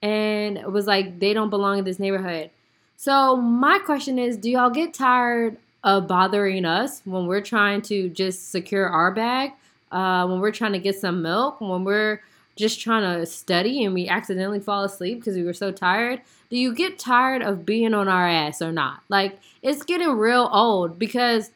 and 0.00 0.64
was 0.72 0.86
like, 0.86 1.18
they 1.18 1.34
don't 1.34 1.50
belong 1.50 1.78
in 1.78 1.84
this 1.84 1.98
neighborhood. 1.98 2.50
So 2.96 3.36
my 3.36 3.78
question 3.78 4.18
is, 4.18 4.36
do 4.36 4.50
y'all 4.50 4.70
get 4.70 4.94
tired 4.94 5.58
of 5.82 6.06
bothering 6.06 6.64
us 6.64 7.02
when 7.04 7.26
we're 7.26 7.40
trying 7.40 7.82
to 7.82 8.08
just 8.10 8.50
secure 8.50 8.88
our 8.88 9.12
bag, 9.12 9.52
uh, 9.92 10.26
when 10.26 10.40
we're 10.40 10.52
trying 10.52 10.72
to 10.72 10.78
get 10.78 10.98
some 10.98 11.22
milk, 11.22 11.60
when 11.60 11.84
we're 11.84 12.20
just 12.56 12.80
trying 12.80 13.02
to 13.02 13.24
study 13.24 13.84
and 13.84 13.94
we 13.94 14.08
accidentally 14.08 14.60
fall 14.60 14.84
asleep 14.84 15.18
because 15.18 15.36
we 15.36 15.42
were 15.42 15.54
so 15.54 15.72
tired? 15.72 16.20
Do 16.50 16.56
you 16.56 16.74
get 16.74 16.98
tired 16.98 17.42
of 17.42 17.64
being 17.64 17.94
on 17.94 18.08
our 18.08 18.28
ass 18.28 18.60
or 18.60 18.72
not? 18.72 19.02
Like, 19.08 19.38
it's 19.62 19.82
getting 19.82 20.10
real 20.10 20.48
old 20.52 20.98
because 20.98 21.50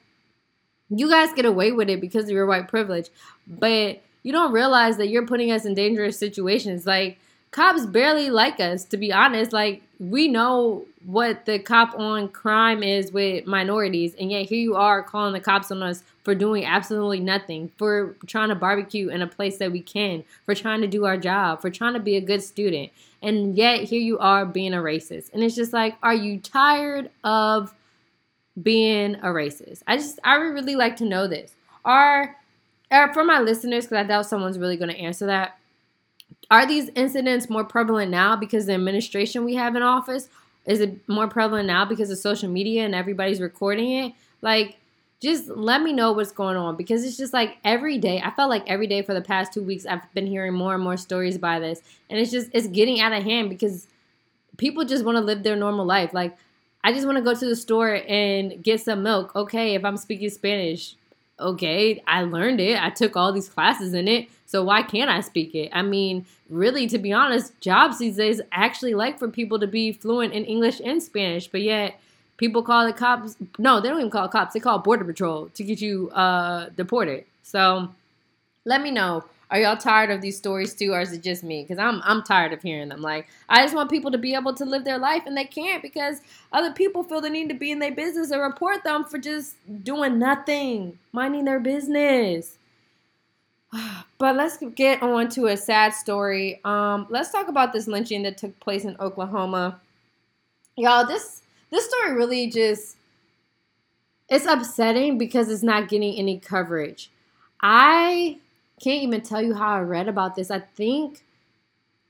you 0.88 1.08
guys 1.08 1.32
get 1.32 1.44
away 1.44 1.72
with 1.72 1.90
it 1.90 2.00
because 2.00 2.24
of 2.24 2.30
your 2.30 2.46
white 2.46 2.68
privilege, 2.68 3.10
but 3.46 4.02
you 4.22 4.32
don't 4.32 4.52
realize 4.52 4.96
that 4.96 5.08
you're 5.08 5.26
putting 5.26 5.50
us 5.50 5.64
in 5.64 5.74
dangerous 5.74 6.18
situations. 6.18 6.86
Like 6.86 7.18
cops 7.54 7.86
barely 7.86 8.30
like 8.30 8.58
us, 8.58 8.84
to 8.86 8.96
be 8.96 9.12
honest. 9.12 9.52
Like 9.52 9.82
we 10.00 10.26
know 10.26 10.86
what 11.06 11.46
the 11.46 11.60
cop 11.60 11.94
on 11.96 12.28
crime 12.28 12.82
is 12.82 13.12
with 13.12 13.46
minorities, 13.46 14.14
and 14.18 14.30
yet 14.30 14.46
here 14.46 14.58
you 14.58 14.74
are 14.74 15.02
calling 15.02 15.32
the 15.32 15.40
cops 15.40 15.70
on 15.70 15.82
us 15.82 16.02
for 16.24 16.34
doing 16.34 16.64
absolutely 16.64 17.20
nothing, 17.20 17.70
for 17.76 18.16
trying 18.26 18.48
to 18.48 18.54
barbecue 18.56 19.08
in 19.08 19.22
a 19.22 19.26
place 19.26 19.58
that 19.58 19.70
we 19.70 19.80
can, 19.80 20.24
for 20.44 20.54
trying 20.54 20.80
to 20.80 20.88
do 20.88 21.04
our 21.04 21.16
job, 21.16 21.60
for 21.60 21.70
trying 21.70 21.94
to 21.94 22.00
be 22.00 22.16
a 22.16 22.20
good 22.20 22.42
student. 22.42 22.90
And 23.22 23.56
yet 23.56 23.84
here 23.84 24.00
you 24.00 24.18
are 24.18 24.44
being 24.44 24.74
a 24.74 24.78
racist. 24.78 25.32
And 25.32 25.44
it's 25.44 25.54
just 25.54 25.72
like, 25.72 25.96
are 26.02 26.14
you 26.14 26.40
tired 26.40 27.10
of 27.22 27.72
being 28.60 29.14
a 29.16 29.28
racist? 29.28 29.82
I 29.86 29.96
just, 29.98 30.18
I 30.24 30.38
would 30.38 30.54
really 30.54 30.76
like 30.76 30.96
to 30.96 31.04
know 31.04 31.28
this. 31.28 31.54
Are, 31.84 32.36
are 32.90 33.14
for 33.14 33.24
my 33.24 33.38
listeners, 33.38 33.84
because 33.84 33.98
I 33.98 34.08
doubt 34.08 34.26
someone's 34.26 34.58
really 34.58 34.76
going 34.76 34.90
to 34.90 34.98
answer 34.98 35.26
that, 35.26 35.58
are 36.50 36.66
these 36.66 36.90
incidents 36.94 37.48
more 37.48 37.64
prevalent 37.64 38.10
now 38.10 38.36
because 38.36 38.66
the 38.66 38.74
administration 38.74 39.44
we 39.44 39.54
have 39.54 39.76
in 39.76 39.82
office? 39.82 40.28
Is 40.66 40.80
it 40.80 41.06
more 41.08 41.28
prevalent 41.28 41.66
now 41.66 41.84
because 41.84 42.10
of 42.10 42.18
social 42.18 42.48
media 42.48 42.84
and 42.84 42.94
everybody's 42.94 43.40
recording 43.40 43.92
it? 43.92 44.12
Like, 44.40 44.76
just 45.20 45.48
let 45.48 45.82
me 45.82 45.92
know 45.92 46.12
what's 46.12 46.32
going 46.32 46.56
on 46.56 46.76
because 46.76 47.04
it's 47.04 47.16
just 47.16 47.32
like 47.32 47.56
every 47.64 47.98
day. 47.98 48.20
I 48.22 48.30
felt 48.30 48.50
like 48.50 48.64
every 48.66 48.86
day 48.86 49.02
for 49.02 49.14
the 49.14 49.20
past 49.22 49.52
two 49.52 49.62
weeks, 49.62 49.86
I've 49.86 50.12
been 50.12 50.26
hearing 50.26 50.52
more 50.52 50.74
and 50.74 50.82
more 50.82 50.96
stories 50.96 51.38
by 51.38 51.58
this, 51.58 51.80
and 52.10 52.18
it's 52.18 52.30
just 52.30 52.50
it's 52.52 52.66
getting 52.66 53.00
out 53.00 53.12
of 53.12 53.22
hand 53.22 53.48
because 53.48 53.86
people 54.58 54.84
just 54.84 55.04
want 55.04 55.16
to 55.16 55.24
live 55.24 55.42
their 55.42 55.56
normal 55.56 55.86
life. 55.86 56.12
Like, 56.12 56.36
I 56.82 56.92
just 56.92 57.06
want 57.06 57.16
to 57.16 57.24
go 57.24 57.34
to 57.34 57.46
the 57.46 57.56
store 57.56 58.02
and 58.06 58.62
get 58.62 58.80
some 58.82 59.02
milk. 59.02 59.34
Okay, 59.34 59.74
if 59.74 59.84
I'm 59.84 59.96
speaking 59.96 60.28
Spanish, 60.28 60.96
okay, 61.38 62.02
I 62.06 62.22
learned 62.22 62.60
it. 62.60 62.82
I 62.82 62.90
took 62.90 63.16
all 63.16 63.32
these 63.32 63.48
classes 63.48 63.94
in 63.94 64.08
it. 64.08 64.28
So 64.46 64.62
why 64.62 64.82
can't 64.82 65.10
I 65.10 65.20
speak 65.20 65.54
it? 65.54 65.70
I 65.72 65.82
mean, 65.82 66.26
really, 66.48 66.86
to 66.88 66.98
be 66.98 67.12
honest, 67.12 67.58
jobs 67.60 67.98
these 67.98 68.16
days 68.16 68.40
actually 68.52 68.94
like 68.94 69.18
for 69.18 69.28
people 69.28 69.58
to 69.58 69.66
be 69.66 69.92
fluent 69.92 70.32
in 70.32 70.44
English 70.44 70.80
and 70.84 71.02
Spanish, 71.02 71.48
but 71.48 71.62
yet 71.62 71.98
people 72.36 72.62
call 72.62 72.86
the 72.86 72.92
cops. 72.92 73.36
No, 73.58 73.80
they 73.80 73.88
don't 73.88 73.98
even 73.98 74.10
call 74.10 74.28
cops. 74.28 74.54
They 74.54 74.60
call 74.60 74.78
border 74.78 75.04
patrol 75.04 75.48
to 75.54 75.64
get 75.64 75.80
you 75.80 76.10
uh, 76.10 76.68
deported. 76.76 77.24
So 77.42 77.90
let 78.64 78.82
me 78.82 78.90
know. 78.90 79.24
Are 79.50 79.58
y'all 79.60 79.76
tired 79.76 80.10
of 80.10 80.20
these 80.20 80.36
stories 80.36 80.74
too, 80.74 80.92
or 80.92 81.00
is 81.00 81.12
it 81.12 81.22
just 81.22 81.44
me? 81.44 81.62
Because 81.62 81.78
I'm 81.78 82.00
I'm 82.04 82.22
tired 82.22 82.52
of 82.52 82.62
hearing 82.62 82.88
them. 82.88 83.02
Like 83.02 83.28
I 83.48 83.62
just 83.62 83.74
want 83.74 83.90
people 83.90 84.10
to 84.10 84.18
be 84.18 84.34
able 84.34 84.54
to 84.54 84.64
live 84.64 84.84
their 84.84 84.98
life, 84.98 85.24
and 85.26 85.36
they 85.36 85.44
can't 85.44 85.82
because 85.82 86.20
other 86.52 86.72
people 86.72 87.04
feel 87.04 87.20
the 87.20 87.30
need 87.30 87.48
to 87.48 87.54
be 87.54 87.70
in 87.70 87.78
their 87.78 87.92
business 87.92 88.30
and 88.30 88.42
report 88.42 88.84
them 88.84 89.04
for 89.04 89.18
just 89.18 89.56
doing 89.84 90.18
nothing, 90.18 90.98
minding 91.12 91.44
their 91.44 91.60
business. 91.60 92.58
But 94.16 94.36
let's 94.36 94.56
get 94.76 95.02
on 95.02 95.28
to 95.30 95.48
a 95.48 95.56
sad 95.56 95.92
story. 95.92 96.60
Um, 96.64 97.06
let's 97.10 97.30
talk 97.30 97.48
about 97.48 97.72
this 97.72 97.88
lynching 97.88 98.22
that 98.22 98.38
took 98.38 98.58
place 98.60 98.84
in 98.84 98.96
Oklahoma. 98.98 99.80
Y'all, 100.76 101.04
this 101.04 101.42
this 101.70 101.84
story 101.86 102.14
really 102.14 102.48
just 102.48 102.96
it's 104.28 104.46
upsetting 104.46 105.18
because 105.18 105.50
it's 105.50 105.62
not 105.62 105.88
getting 105.88 106.14
any 106.16 106.38
coverage. 106.38 107.10
I 107.60 108.38
can't 108.84 109.02
even 109.02 109.22
tell 109.22 109.42
you 109.42 109.54
how 109.54 109.68
I 109.68 109.80
read 109.80 110.08
about 110.08 110.36
this. 110.36 110.50
I 110.50 110.60
think, 110.60 111.24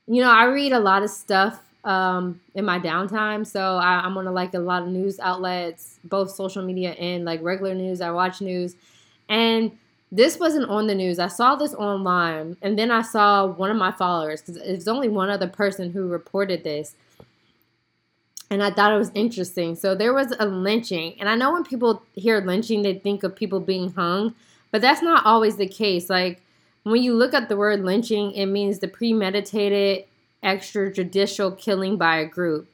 you 0.07 0.21
know, 0.21 0.29
I 0.29 0.45
read 0.45 0.73
a 0.73 0.79
lot 0.79 1.03
of 1.03 1.09
stuff 1.09 1.61
um, 1.85 2.41
in 2.53 2.65
my 2.65 2.79
downtime. 2.79 3.47
So 3.47 3.77
I, 3.77 4.05
am 4.05 4.17
on 4.17 4.25
like 4.33 4.53
a 4.53 4.59
lot 4.59 4.83
of 4.83 4.89
news 4.89 5.19
outlets, 5.19 5.99
both 6.03 6.31
social 6.31 6.63
media 6.63 6.91
and 6.91 7.23
like 7.23 7.41
regular 7.41 7.73
news. 7.73 8.01
I 8.01 8.11
watch 8.11 8.41
news. 8.41 8.75
And 9.29 9.71
this 10.11 10.37
wasn't 10.37 10.69
on 10.69 10.87
the 10.87 10.95
news. 10.95 11.17
I 11.17 11.27
saw 11.27 11.55
this 11.55 11.73
online. 11.73 12.57
And 12.61 12.77
then 12.77 12.91
I 12.91 13.01
saw 13.01 13.45
one 13.45 13.71
of 13.71 13.77
my 13.77 13.91
followers, 13.91 14.41
because 14.41 14.57
it's 14.57 14.87
only 14.87 15.07
one 15.07 15.29
other 15.29 15.47
person 15.47 15.91
who 15.91 16.07
reported 16.07 16.63
this. 16.63 16.95
And 18.51 18.61
I 18.61 18.69
thought 18.69 18.93
it 18.93 18.97
was 18.97 19.11
interesting. 19.15 19.75
So 19.75 19.95
there 19.95 20.13
was 20.13 20.33
a 20.39 20.45
lynching. 20.45 21.15
And 21.19 21.27
I 21.29 21.35
know 21.35 21.53
when 21.53 21.63
people 21.63 22.03
hear 22.13 22.39
lynching, 22.41 22.81
they 22.81 22.95
think 22.95 23.23
of 23.23 23.35
people 23.35 23.59
being 23.59 23.91
hung. 23.93 24.35
But 24.71 24.81
that's 24.81 25.01
not 25.01 25.25
always 25.25 25.57
the 25.57 25.67
case. 25.67 26.09
Like, 26.09 26.41
when 26.85 27.01
you 27.01 27.15
look 27.15 27.33
at 27.33 27.49
the 27.49 27.57
word 27.57 27.83
lynching, 27.83 28.31
it 28.33 28.45
means 28.45 28.77
the 28.77 28.87
premeditated 28.87 30.05
extrajudicial 30.43 31.57
killing 31.57 31.97
by 31.97 32.17
a 32.17 32.27
group. 32.27 32.69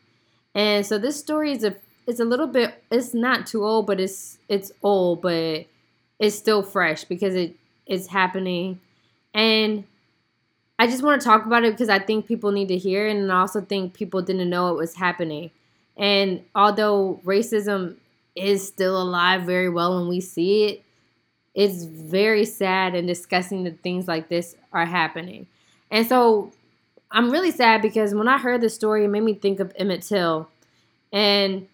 And 0.54 0.86
so 0.86 0.98
this 0.98 1.18
story 1.18 1.54
is 1.54 1.64
a 1.64 1.76
it's 2.06 2.20
a 2.20 2.26
little 2.26 2.48
bit 2.48 2.84
it's 2.92 3.14
not 3.14 3.48
too 3.48 3.64
old, 3.64 3.88
but 3.88 4.02
it's 4.02 4.38
it's 4.50 4.72
old, 4.84 5.22
but 5.22 5.66
it's 6.20 6.36
still 6.36 6.62
fresh 6.62 7.06
because 7.06 7.36
it 7.36 7.56
it's 7.86 8.08
happening. 8.08 8.82
And 9.34 9.86
I 10.78 10.88
just 10.88 11.04
want 11.04 11.22
to 11.22 11.26
talk 11.26 11.46
about 11.46 11.64
it 11.64 11.72
because 11.72 11.88
I 11.88 12.00
think 12.00 12.26
people 12.26 12.52
need 12.52 12.68
to 12.68 12.78
hear 12.78 13.08
and 13.08 13.32
I 13.32 13.40
also 13.40 13.62
think 13.62 13.94
people 13.94 14.22
didn't 14.22 14.50
know 14.50 14.74
it 14.74 14.78
was 14.78 14.96
happening. 14.96 15.52
And 15.96 16.44
although 16.54 17.22
racism 17.24 17.96
is 18.36 18.68
still 18.68 19.02
alive 19.02 19.44
very 19.44 19.70
well 19.70 19.98
and 19.98 20.10
we 20.10 20.20
see 20.20 20.66
it, 20.66 20.84
it's 21.54 21.84
very 21.84 22.46
sad 22.46 22.96
and 22.96 23.08
disgusting 23.08 23.64
that 23.64 23.82
things 23.82 24.08
like 24.08 24.30
this 24.30 24.56
are 24.72 24.86
happening. 24.86 25.48
And 25.90 26.08
so 26.08 26.52
I'm 27.12 27.30
really 27.30 27.52
sad 27.52 27.82
because 27.82 28.16
when 28.16 28.28
I 28.28 28.38
heard 28.38 28.62
the 28.62 28.70
story, 28.70 29.06
it 29.06 29.10
made 29.10 29.24
me 29.24 29.34
think 29.34 29.60
of 29.60 29.74
Emmett 29.76 30.04
Till. 30.04 30.48
And 31.12 31.68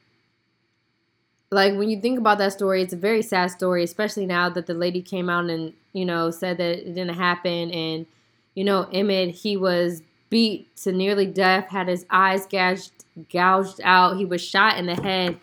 like 1.52 1.76
when 1.76 1.90
you 1.90 2.02
think 2.02 2.18
about 2.18 2.40
that 2.40 2.54
story, 2.54 2.82
it's 2.82 2.94
a 2.94 2.98
very 2.98 3.22
sad 3.22 3.52
story, 3.52 3.84
especially 3.84 4.26
now 4.26 4.50
that 4.50 4.66
the 4.66 4.74
lady 4.74 5.02
came 5.02 5.30
out 5.30 5.46
and, 5.50 5.74
you 5.94 6.06
know, 6.06 6.32
said 6.32 6.58
that 6.58 6.80
it 6.80 6.96
didn't 6.96 7.16
happen. 7.16 7.72
And, 7.72 8.08
you 8.56 8.64
know, 8.64 8.90
Emmett, 8.92 9.36
he 9.36 9.58
was 9.58 10.02
beat 10.30 10.76
to 10.78 10.92
nearly 10.92 11.28
death, 11.28 11.70
had 11.70 11.88
his 11.88 12.06
eyes 12.10 12.48
gouged, 12.48 12.92
gouged 13.32 13.80
out. 13.84 14.18
He 14.18 14.26
was 14.26 14.42
shot 14.42 14.78
in 14.78 14.88
the 14.88 14.96
head 14.96 15.38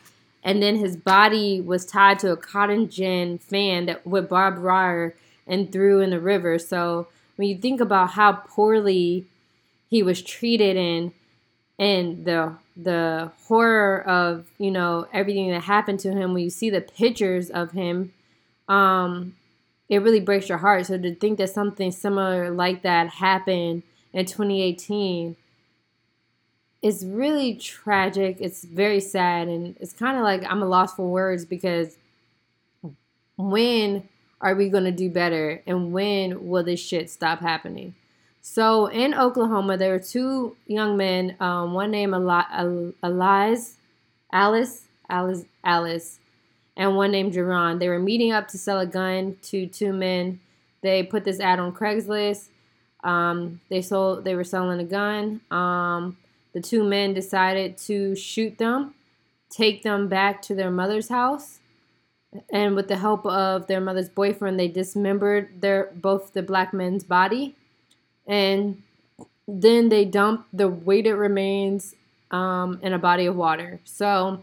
and 0.44 0.62
then 0.62 0.76
his 0.76 0.96
body 0.96 1.60
was 1.60 1.86
tied 1.86 2.18
to 2.20 2.30
a 2.30 2.36
cotton 2.36 2.88
gin 2.88 3.38
fan 3.38 3.86
that 3.86 4.06
with 4.06 4.28
barbed 4.28 4.62
wire 4.62 5.16
and 5.46 5.72
threw 5.72 6.00
in 6.00 6.10
the 6.10 6.20
river. 6.20 6.58
So 6.58 7.08
when 7.36 7.48
you 7.48 7.56
think 7.56 7.80
about 7.80 8.10
how 8.10 8.32
poorly 8.32 9.26
he 9.88 10.02
was 10.02 10.22
treated 10.22 10.76
and 10.76 11.12
and 11.78 12.24
the 12.24 12.54
the 12.76 13.32
horror 13.46 14.02
of 14.06 14.46
you 14.58 14.70
know 14.70 15.06
everything 15.12 15.50
that 15.50 15.62
happened 15.62 16.00
to 16.00 16.12
him 16.12 16.32
when 16.32 16.42
you 16.42 16.50
see 16.50 16.70
the 16.70 16.80
pictures 16.80 17.50
of 17.50 17.72
him 17.72 18.12
um 18.68 19.34
it 19.88 19.98
really 19.98 20.20
breaks 20.20 20.48
your 20.48 20.58
heart 20.58 20.86
so 20.86 20.98
to 20.98 21.14
think 21.14 21.38
that 21.38 21.50
something 21.50 21.90
similar 21.90 22.50
like 22.50 22.82
that 22.82 23.08
happened 23.08 23.82
in 24.12 24.24
2018 24.24 25.36
it's 26.84 27.02
really 27.02 27.54
tragic. 27.54 28.36
It's 28.40 28.62
very 28.62 29.00
sad, 29.00 29.48
and 29.48 29.74
it's 29.80 29.94
kind 29.94 30.18
of 30.18 30.22
like 30.22 30.44
I'm 30.44 30.62
a 30.62 30.66
loss 30.66 30.94
for 30.94 31.10
words 31.10 31.46
because 31.46 31.96
when 33.38 34.06
are 34.38 34.54
we 34.54 34.68
going 34.68 34.84
to 34.84 34.92
do 34.92 35.08
better, 35.08 35.62
and 35.66 35.94
when 35.94 36.46
will 36.46 36.62
this 36.62 36.80
shit 36.80 37.08
stop 37.08 37.40
happening? 37.40 37.94
So 38.42 38.88
in 38.88 39.14
Oklahoma, 39.14 39.78
there 39.78 39.92
were 39.92 39.98
two 39.98 40.58
young 40.66 40.98
men. 40.98 41.36
Um, 41.40 41.72
one 41.72 41.90
named 41.90 42.12
Eli- 42.12 42.92
Alice, 43.02 43.76
Alice, 44.30 44.82
Alice, 45.08 45.44
Alice, 45.64 46.18
and 46.76 46.96
one 46.96 47.12
named 47.12 47.32
Jerron. 47.32 47.78
They 47.78 47.88
were 47.88 47.98
meeting 47.98 48.32
up 48.32 48.48
to 48.48 48.58
sell 48.58 48.78
a 48.80 48.86
gun 48.86 49.38
to 49.44 49.66
two 49.66 49.94
men. 49.94 50.38
They 50.82 51.02
put 51.02 51.24
this 51.24 51.40
ad 51.40 51.58
on 51.58 51.72
Craigslist. 51.72 52.48
Um, 53.02 53.62
they 53.70 53.80
sold. 53.80 54.24
They 54.24 54.34
were 54.34 54.44
selling 54.44 54.80
a 54.80 54.84
gun. 54.84 55.40
Um, 55.50 56.18
the 56.54 56.60
two 56.60 56.84
men 56.84 57.12
decided 57.12 57.76
to 57.76 58.14
shoot 58.16 58.56
them, 58.58 58.94
take 59.50 59.82
them 59.82 60.08
back 60.08 60.40
to 60.42 60.54
their 60.54 60.70
mother's 60.70 61.08
house, 61.08 61.58
and 62.50 62.74
with 62.74 62.88
the 62.88 62.96
help 62.96 63.26
of 63.26 63.66
their 63.66 63.80
mother's 63.80 64.08
boyfriend, 64.08 64.58
they 64.58 64.68
dismembered 64.68 65.60
their 65.60 65.90
both 65.94 66.32
the 66.32 66.42
black 66.42 66.72
men's 66.72 67.04
body, 67.04 67.54
and 68.26 68.82
then 69.46 69.88
they 69.88 70.04
dumped 70.04 70.48
the 70.56 70.68
weighted 70.68 71.16
remains 71.16 71.94
um, 72.30 72.78
in 72.82 72.92
a 72.92 72.98
body 72.98 73.26
of 73.26 73.36
water. 73.36 73.80
So 73.84 74.42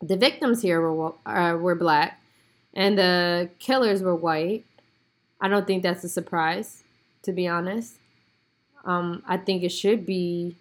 the 0.00 0.16
victims 0.16 0.62
here 0.62 0.80
were 0.80 1.12
uh, 1.26 1.56
were 1.56 1.74
black, 1.74 2.20
and 2.72 2.98
the 2.98 3.50
killers 3.58 4.02
were 4.02 4.16
white. 4.16 4.64
I 5.40 5.48
don't 5.48 5.66
think 5.66 5.82
that's 5.82 6.04
a 6.04 6.08
surprise, 6.08 6.84
to 7.22 7.32
be 7.32 7.46
honest. 7.46 7.98
Um, 8.84 9.22
I 9.26 9.36
think 9.36 9.62
it 9.62 9.70
should 9.70 10.04
be 10.04 10.56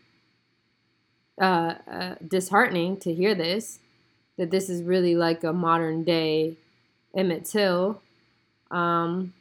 uh, 1.39 1.75
uh, 1.89 2.15
disheartening 2.25 2.97
to 2.97 3.13
hear 3.13 3.35
this, 3.35 3.79
that 4.37 4.51
this 4.51 4.69
is 4.69 4.83
really 4.83 5.15
like 5.15 5.43
a 5.43 5.53
modern 5.53 6.03
day 6.03 6.55
Emmett 7.15 7.45
Till. 7.45 8.01
Um, 8.71 9.33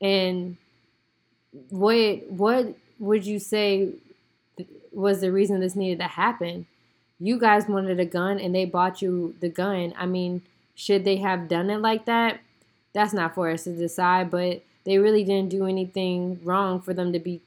and 0.00 0.56
what 1.70 2.30
what 2.30 2.74
would 2.98 3.26
you 3.26 3.38
say 3.38 3.90
was 4.92 5.20
the 5.20 5.32
reason 5.32 5.60
this 5.60 5.76
needed 5.76 6.00
to 6.00 6.08
happen? 6.08 6.66
You 7.20 7.38
guys 7.38 7.68
wanted 7.68 8.00
a 8.00 8.04
gun 8.04 8.40
and 8.40 8.54
they 8.54 8.64
bought 8.64 9.00
you 9.00 9.34
the 9.40 9.48
gun. 9.48 9.94
I 9.96 10.06
mean, 10.06 10.42
should 10.74 11.04
they 11.04 11.16
have 11.18 11.48
done 11.48 11.70
it 11.70 11.78
like 11.78 12.06
that? 12.06 12.40
that's 12.94 13.12
not 13.12 13.34
for 13.34 13.50
us 13.50 13.64
to 13.64 13.72
decide. 13.72 14.30
But 14.30 14.62
they 14.84 14.96
really 14.96 15.24
didn't 15.24 15.50
do 15.50 15.66
anything 15.66 16.40
wrong 16.42 16.80
for 16.80 16.94
them 16.94 17.12
to 17.12 17.18
be 17.18 17.42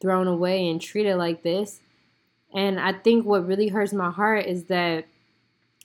thrown 0.00 0.26
away 0.26 0.68
and 0.68 0.80
treated 0.80 1.16
like 1.16 1.44
this. 1.44 1.78
And 2.54 2.78
I 2.78 2.92
think 2.92 3.24
what 3.24 3.46
really 3.46 3.68
hurts 3.68 3.92
my 3.92 4.10
heart 4.10 4.46
is 4.46 4.64
that 4.64 5.06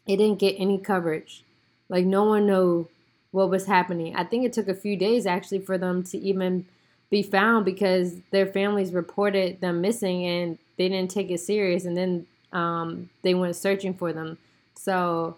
it 0.06 0.18
didn't 0.18 0.40
get 0.40 0.56
any 0.58 0.78
coverage. 0.78 1.44
Like 1.90 2.06
no 2.06 2.24
one 2.24 2.48
knew 2.48 2.88
what 3.32 3.50
was 3.50 3.66
happening. 3.66 4.16
I 4.16 4.24
think 4.24 4.46
it 4.46 4.54
took 4.54 4.68
a 4.68 4.74
few 4.74 4.98
days 4.98 5.26
actually 5.26 5.60
for 5.60 5.78
them 5.78 6.04
to 6.04 6.18
even 6.18 6.66
be 7.10 7.24
found 7.24 7.66
because 7.66 8.16
their 8.32 8.46
families 8.46 8.92
reported 8.92 9.62
them 9.62 9.82
missing 9.82 10.26
and 10.26 10.58
they 10.78 10.90
didn't 10.90 11.12
take 11.12 11.32
it 11.32 11.40
serious 11.40 11.86
and 11.86 11.96
then 11.96 12.26
um, 12.52 13.10
they 13.22 13.34
went 13.34 13.56
searching 13.56 13.94
for 13.94 14.12
them. 14.12 14.38
So 14.76 15.38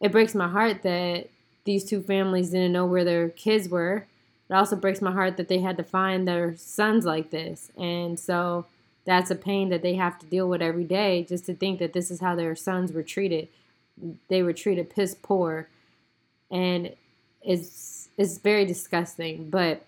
it 0.00 0.12
breaks 0.12 0.34
my 0.34 0.48
heart 0.48 0.82
that 0.82 1.28
these 1.64 1.84
two 1.84 2.02
families 2.02 2.50
didn't 2.50 2.72
know 2.72 2.86
where 2.86 3.04
their 3.04 3.28
kids 3.28 3.68
were. 3.68 4.06
It 4.48 4.54
also 4.54 4.76
breaks 4.76 5.00
my 5.00 5.12
heart 5.12 5.36
that 5.36 5.48
they 5.48 5.60
had 5.60 5.76
to 5.76 5.84
find 5.84 6.26
their 6.26 6.56
sons 6.56 7.04
like 7.04 7.30
this. 7.30 7.70
And 7.78 8.18
so 8.18 8.66
that's 9.04 9.30
a 9.30 9.34
pain 9.36 9.68
that 9.70 9.82
they 9.82 9.94
have 9.94 10.18
to 10.20 10.26
deal 10.26 10.48
with 10.48 10.62
every 10.62 10.84
day 10.84 11.24
just 11.28 11.46
to 11.46 11.54
think 11.54 11.78
that 11.80 11.92
this 11.92 12.10
is 12.10 12.20
how 12.20 12.36
their 12.36 12.54
sons 12.54 12.92
were 12.92 13.02
treated. 13.02 13.48
They 14.28 14.42
were 14.42 14.52
treated 14.52 14.90
piss 14.90 15.16
poor. 15.20 15.68
And 16.50 16.94
it's 17.42 18.08
it's 18.16 18.38
very 18.38 18.64
disgusting. 18.64 19.50
But 19.50 19.84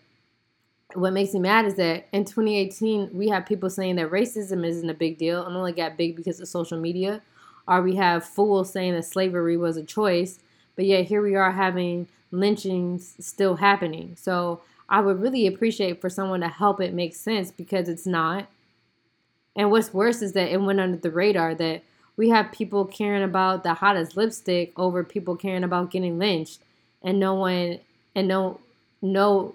what 0.94 1.12
makes 1.12 1.32
me 1.34 1.40
mad 1.40 1.64
is 1.66 1.74
that 1.74 2.06
in 2.12 2.24
2018 2.24 3.10
we 3.12 3.28
have 3.28 3.46
people 3.46 3.70
saying 3.70 3.96
that 3.96 4.10
racism 4.10 4.64
isn't 4.66 4.90
a 4.90 4.94
big 4.94 5.18
deal 5.18 5.44
and 5.44 5.56
only 5.56 5.72
got 5.72 5.96
big 5.96 6.16
because 6.16 6.40
of 6.40 6.48
social 6.48 6.78
media 6.78 7.20
or 7.66 7.82
we 7.82 7.96
have 7.96 8.24
fools 8.24 8.70
saying 8.70 8.94
that 8.94 9.04
slavery 9.04 9.56
was 9.56 9.76
a 9.76 9.82
choice 9.82 10.38
but 10.76 10.84
yet 10.84 11.06
here 11.06 11.22
we 11.22 11.34
are 11.34 11.52
having 11.52 12.06
lynchings 12.30 13.14
still 13.18 13.56
happening 13.56 14.14
so 14.16 14.60
i 14.88 15.00
would 15.00 15.20
really 15.20 15.46
appreciate 15.46 16.00
for 16.00 16.10
someone 16.10 16.40
to 16.40 16.48
help 16.48 16.80
it 16.80 16.94
make 16.94 17.14
sense 17.14 17.50
because 17.50 17.88
it's 17.88 18.06
not 18.06 18.46
and 19.56 19.70
what's 19.70 19.94
worse 19.94 20.22
is 20.22 20.32
that 20.32 20.50
it 20.50 20.60
went 20.60 20.80
under 20.80 20.96
the 20.96 21.10
radar 21.10 21.54
that 21.54 21.82
we 22.16 22.28
have 22.30 22.52
people 22.52 22.84
caring 22.84 23.22
about 23.22 23.62
the 23.62 23.74
hottest 23.74 24.16
lipstick 24.16 24.72
over 24.78 25.02
people 25.02 25.36
caring 25.36 25.64
about 25.64 25.90
getting 25.90 26.18
lynched 26.18 26.60
and 27.02 27.18
no 27.18 27.34
one 27.34 27.80
and 28.14 28.28
no 28.28 28.60
no 29.02 29.54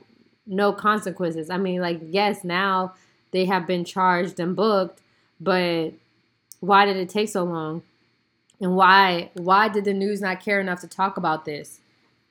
no 0.50 0.74
consequences. 0.74 1.50
I 1.50 1.58
mean, 1.58 1.80
like, 1.80 2.00
yes, 2.04 2.44
now 2.44 2.94
they 3.32 3.46
have 3.46 3.68
been 3.68 3.86
charged 3.86 4.40
and 4.40 4.56
booked, 4.56 5.00
but 5.40 5.94
why 6.60 6.86
did 6.86 6.98
it 6.98 7.10
take 7.10 7.30
so 7.30 7.44
long? 7.44 7.84
And 8.60 8.76
why 8.76 9.30
why 9.36 9.70
did 9.70 9.86
the 9.86 9.94
news 9.94 10.22
not 10.22 10.44
care 10.44 10.60
enough 10.60 10.82
to 10.82 10.88
talk 10.88 11.18
about 11.18 11.46
this? 11.46 11.80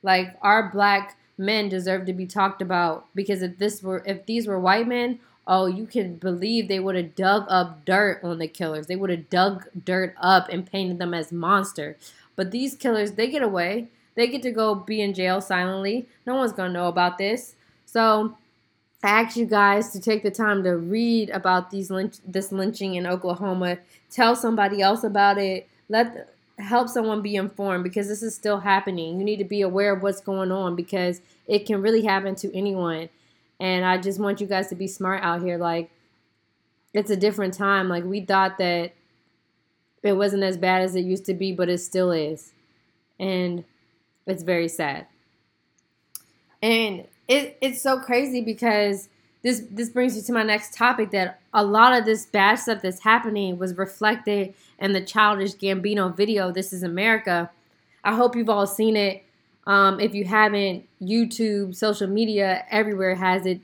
Like 0.03 0.37
our 0.41 0.69
black 0.69 1.17
men 1.37 1.69
deserve 1.69 2.05
to 2.05 2.13
be 2.13 2.27
talked 2.27 2.61
about 2.61 3.05
because 3.15 3.41
if 3.41 3.57
this 3.57 3.81
were 3.81 4.03
if 4.05 4.25
these 4.25 4.47
were 4.47 4.59
white 4.59 4.87
men, 4.87 5.19
oh, 5.49 5.65
you 5.65 5.87
can 5.87 6.15
believe 6.15 6.67
they 6.67 6.79
would 6.79 6.95
have 6.95 7.15
dug 7.15 7.43
up 7.49 7.83
dirt 7.83 8.21
on 8.23 8.37
the 8.37 8.47
killers. 8.47 8.85
They 8.85 8.95
would 8.95 9.09
have 9.09 9.29
dug 9.31 9.65
dirt 9.83 10.13
up 10.21 10.47
and 10.49 10.71
painted 10.71 10.99
them 10.99 11.13
as 11.15 11.31
monsters. 11.31 11.95
But 12.35 12.51
these 12.51 12.75
killers, 12.75 13.13
they 13.13 13.27
get 13.27 13.41
away. 13.41 13.87
They 14.13 14.27
get 14.27 14.43
to 14.43 14.51
go 14.51 14.75
be 14.75 15.01
in 15.01 15.13
jail 15.15 15.41
silently. 15.41 16.07
No 16.25 16.35
one's 16.35 16.53
gonna 16.53 16.71
know 16.71 16.87
about 16.87 17.17
this. 17.17 17.55
So 17.85 18.37
I 19.03 19.21
ask 19.21 19.35
you 19.35 19.47
guys 19.47 19.89
to 19.91 19.99
take 19.99 20.21
the 20.21 20.31
time 20.31 20.63
to 20.63 20.77
read 20.77 21.31
about 21.31 21.71
these 21.71 21.89
lynch, 21.89 22.17
this 22.27 22.51
lynching 22.51 22.93
in 22.93 23.07
Oklahoma. 23.07 23.79
Tell 24.11 24.35
somebody 24.35 24.81
else 24.81 25.03
about 25.03 25.39
it. 25.39 25.67
Let 25.89 26.29
help 26.59 26.89
someone 26.89 27.21
be 27.21 27.35
informed 27.35 27.83
because 27.83 28.07
this 28.07 28.21
is 28.21 28.35
still 28.35 28.59
happening. 28.59 29.17
You 29.17 29.25
need 29.25 29.37
to 29.37 29.45
be 29.45 29.61
aware 29.61 29.93
of 29.93 30.03
what's 30.03 30.21
going 30.21 30.51
on 30.51 30.75
because 30.75 31.21
it 31.47 31.65
can 31.65 31.81
really 31.81 32.03
happen 32.03 32.35
to 32.35 32.55
anyone. 32.55 33.09
And 33.59 33.85
I 33.85 33.97
just 33.97 34.19
want 34.19 34.39
you 34.39 34.47
guys 34.47 34.67
to 34.67 34.75
be 34.75 34.87
smart 34.87 35.23
out 35.23 35.41
here. 35.41 35.57
Like 35.57 35.91
it's 36.93 37.09
a 37.09 37.17
different 37.17 37.53
time. 37.53 37.89
Like 37.89 38.03
we 38.03 38.21
thought 38.21 38.57
that 38.57 38.93
it 40.01 40.13
wasn't 40.13 40.43
as 40.43 40.57
bad 40.57 40.81
as 40.81 40.95
it 40.95 41.01
used 41.01 41.25
to 41.25 41.33
be, 41.33 41.51
but 41.51 41.69
it 41.69 41.79
still 41.79 42.11
is. 42.11 42.53
And 43.19 43.65
it's 44.25 44.43
very 44.43 44.67
sad. 44.67 45.07
And 46.61 47.05
it, 47.27 47.57
it's 47.61 47.81
so 47.81 47.99
crazy 47.99 48.41
because 48.41 49.09
this 49.41 49.63
this 49.71 49.89
brings 49.89 50.15
me 50.15 50.21
to 50.21 50.33
my 50.33 50.43
next 50.43 50.73
topic 50.73 51.11
that 51.11 51.39
a 51.53 51.63
lot 51.63 51.97
of 51.97 52.05
this 52.05 52.25
bad 52.25 52.55
stuff 52.55 52.81
that's 52.81 53.01
happening 53.01 53.57
was 53.57 53.77
reflected 53.77 54.53
in 54.79 54.93
the 54.93 55.01
childish 55.01 55.53
Gambino 55.55 56.15
video. 56.15 56.51
This 56.51 56.73
is 56.73 56.83
America. 56.83 57.49
I 58.03 58.15
hope 58.15 58.35
you've 58.35 58.49
all 58.49 58.67
seen 58.67 58.97
it. 58.97 59.23
Um, 59.69 59.99
if 59.99 60.15
you 60.15 60.25
haven't, 60.25 60.89
YouTube, 60.99 61.75
social 61.75 62.07
media, 62.07 62.65
everywhere 62.71 63.13
has 63.13 63.45
it. 63.45 63.61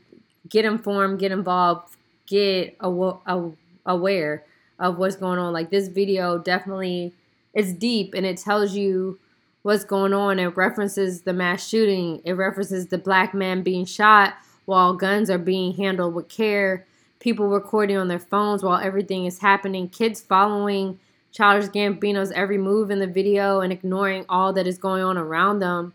Get 0.47 0.63
informed, 0.63 1.17
get 1.17 1.31
involved, 1.31 1.95
get 2.27 2.77
aw- 2.79 3.51
aware 3.87 4.43
of 4.77 4.99
what's 4.99 5.15
going 5.15 5.39
on. 5.39 5.51
Like 5.51 5.71
this 5.71 5.87
video 5.87 6.37
definitely 6.37 7.11
it's 7.55 7.73
deep 7.73 8.13
and 8.13 8.23
it 8.23 8.37
tells 8.37 8.75
you 8.75 9.17
what's 9.63 9.83
going 9.83 10.13
on. 10.13 10.37
It 10.37 10.55
references 10.55 11.23
the 11.23 11.33
mass 11.33 11.67
shooting. 11.67 12.21
It 12.23 12.33
references 12.33 12.85
the 12.85 12.99
black 12.99 13.33
man 13.33 13.63
being 13.63 13.85
shot 13.85 14.35
while 14.65 14.93
guns 14.93 15.31
are 15.31 15.39
being 15.39 15.73
handled 15.73 16.13
with 16.13 16.29
care. 16.29 16.85
People 17.19 17.47
recording 17.47 17.97
on 17.97 18.09
their 18.09 18.19
phones 18.19 18.61
while 18.61 18.79
everything 18.79 19.25
is 19.25 19.39
happening. 19.39 19.89
Kids 19.89 20.21
following 20.21 20.99
Childish 21.35 21.69
Gambino's 21.69 22.31
every 22.31 22.57
move 22.57 22.89
in 22.89 22.99
the 22.99 23.07
video 23.07 23.59
and 23.59 23.73
ignoring 23.73 24.25
all 24.29 24.53
that 24.53 24.65
is 24.65 24.77
going 24.77 25.03
on 25.03 25.17
around 25.17 25.59
them. 25.59 25.91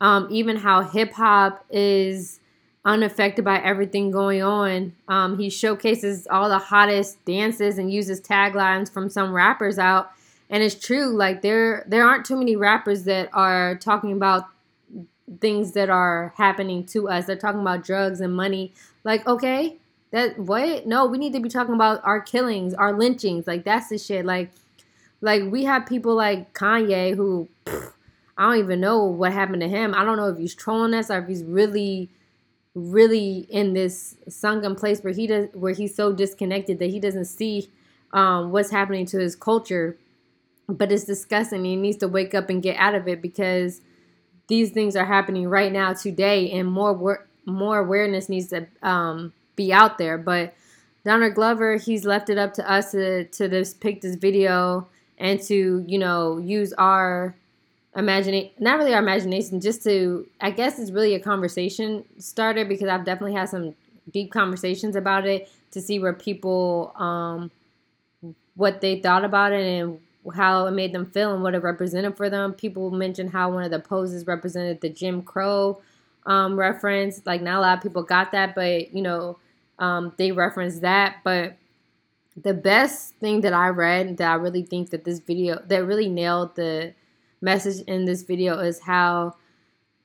Um, 0.00 0.26
even 0.30 0.56
how 0.56 0.82
hip 0.82 1.12
hop 1.12 1.64
is 1.70 2.40
unaffected 2.84 3.44
by 3.44 3.60
everything 3.60 4.10
going 4.10 4.42
on. 4.42 4.94
Um, 5.06 5.38
he 5.38 5.48
showcases 5.48 6.26
all 6.28 6.48
the 6.48 6.58
hottest 6.58 7.24
dances 7.24 7.78
and 7.78 7.92
uses 7.92 8.20
taglines 8.20 8.92
from 8.92 9.08
some 9.08 9.32
rappers 9.32 9.78
out. 9.78 10.10
And 10.48 10.60
it's 10.60 10.74
true 10.74 11.16
like 11.16 11.42
there 11.42 11.84
there 11.86 12.04
aren't 12.04 12.26
too 12.26 12.36
many 12.36 12.56
rappers 12.56 13.04
that 13.04 13.28
are 13.32 13.76
talking 13.76 14.10
about 14.10 14.46
things 15.40 15.70
that 15.72 15.88
are 15.88 16.34
happening 16.36 16.84
to 16.86 17.08
us. 17.08 17.26
They're 17.26 17.36
talking 17.36 17.60
about 17.60 17.84
drugs 17.84 18.20
and 18.20 18.34
money. 18.34 18.72
Like 19.04 19.24
okay 19.28 19.76
that 20.10 20.36
what? 20.36 20.88
No 20.88 21.06
we 21.06 21.18
need 21.18 21.32
to 21.34 21.40
be 21.40 21.48
talking 21.48 21.74
about 21.74 22.00
our 22.02 22.20
killings 22.20 22.74
our 22.74 22.92
lynchings. 22.92 23.46
Like 23.46 23.62
that's 23.62 23.90
the 23.90 23.98
shit. 23.98 24.24
Like 24.24 24.50
like 25.20 25.42
we 25.50 25.64
have 25.64 25.86
people 25.86 26.14
like 26.14 26.52
kanye 26.54 27.14
who 27.14 27.48
pff, 27.64 27.92
i 28.36 28.48
don't 28.48 28.58
even 28.58 28.80
know 28.80 29.04
what 29.04 29.32
happened 29.32 29.60
to 29.60 29.68
him 29.68 29.94
i 29.94 30.04
don't 30.04 30.16
know 30.16 30.28
if 30.28 30.38
he's 30.38 30.54
trolling 30.54 30.94
us 30.94 31.10
or 31.10 31.18
if 31.18 31.28
he's 31.28 31.44
really 31.44 32.08
really 32.74 33.46
in 33.50 33.74
this 33.74 34.16
sunken 34.28 34.74
place 34.74 35.00
where 35.02 35.12
he 35.12 35.26
does 35.26 35.46
where 35.54 35.72
he's 35.74 35.94
so 35.94 36.12
disconnected 36.12 36.78
that 36.78 36.90
he 36.90 37.00
doesn't 37.00 37.24
see 37.24 37.68
um, 38.12 38.50
what's 38.50 38.70
happening 38.70 39.06
to 39.06 39.18
his 39.18 39.36
culture 39.36 39.96
but 40.76 40.92
it's 40.92 41.04
disgusting. 41.04 41.64
He 41.64 41.76
needs 41.76 41.98
to 41.98 42.08
wake 42.08 42.34
up 42.34 42.48
and 42.50 42.62
get 42.62 42.76
out 42.76 42.94
of 42.94 43.08
it 43.08 43.20
because 43.20 43.80
these 44.48 44.70
things 44.70 44.96
are 44.96 45.04
happening 45.04 45.48
right 45.48 45.72
now 45.72 45.92
today, 45.92 46.50
and 46.50 46.70
more 46.70 46.92
wor- 46.92 47.26
more 47.44 47.78
awareness 47.78 48.28
needs 48.28 48.48
to 48.48 48.66
um, 48.82 49.32
be 49.56 49.72
out 49.72 49.98
there. 49.98 50.18
But 50.18 50.54
Donald 51.04 51.34
Glover, 51.34 51.76
he's 51.76 52.04
left 52.04 52.30
it 52.30 52.38
up 52.38 52.54
to 52.54 52.70
us 52.70 52.92
to 52.92 53.24
to 53.24 53.48
this 53.48 53.74
pick 53.74 54.00
this 54.00 54.16
video 54.16 54.88
and 55.20 55.40
to 55.42 55.84
you 55.86 55.98
know 55.98 56.38
use 56.38 56.72
our 56.72 57.36
imagination, 57.94 58.50
not 58.58 58.78
really 58.78 58.94
our 58.94 59.02
imagination, 59.02 59.60
just 59.60 59.84
to 59.84 60.26
I 60.40 60.50
guess 60.50 60.80
it's 60.80 60.90
really 60.90 61.14
a 61.14 61.20
conversation 61.20 62.04
starter 62.18 62.64
because 62.64 62.88
I've 62.88 63.04
definitely 63.04 63.34
had 63.34 63.48
some 63.48 63.74
deep 64.10 64.32
conversations 64.32 64.96
about 64.96 65.26
it 65.26 65.48
to 65.70 65.80
see 65.80 66.00
where 66.00 66.14
people 66.14 66.92
um 66.96 67.52
what 68.56 68.80
they 68.80 69.00
thought 69.00 69.24
about 69.24 69.52
it 69.52 69.64
and 69.64 70.00
how 70.34 70.66
it 70.66 70.72
made 70.72 70.92
them 70.92 71.06
feel 71.06 71.32
and 71.32 71.42
what 71.42 71.54
it 71.54 71.62
represented 71.62 72.16
for 72.16 72.28
them. 72.28 72.52
People 72.52 72.90
mentioned 72.90 73.30
how 73.30 73.50
one 73.50 73.64
of 73.64 73.70
the 73.70 73.78
poses 73.78 74.26
represented 74.26 74.80
the 74.80 74.88
Jim 74.88 75.22
Crow 75.22 75.80
um, 76.26 76.58
reference. 76.58 77.22
Like 77.24 77.42
not 77.42 77.58
a 77.58 77.60
lot 77.60 77.78
of 77.78 77.82
people 77.82 78.02
got 78.02 78.32
that, 78.32 78.54
but 78.54 78.92
you 78.92 79.02
know, 79.02 79.38
um, 79.78 80.12
they 80.18 80.32
referenced 80.32 80.82
that. 80.82 81.18
But 81.24 81.56
the 82.36 82.54
best 82.54 83.14
thing 83.16 83.40
that 83.42 83.52
I 83.52 83.68
read 83.68 84.16
that 84.18 84.30
I 84.30 84.34
really 84.34 84.62
think 84.62 84.90
that 84.90 85.04
this 85.04 85.18
video 85.18 85.62
that 85.66 85.84
really 85.84 86.08
nailed 86.08 86.56
the 86.56 86.94
message 87.40 87.82
in 87.86 88.04
this 88.04 88.22
video 88.22 88.58
is 88.58 88.80
how 88.80 89.36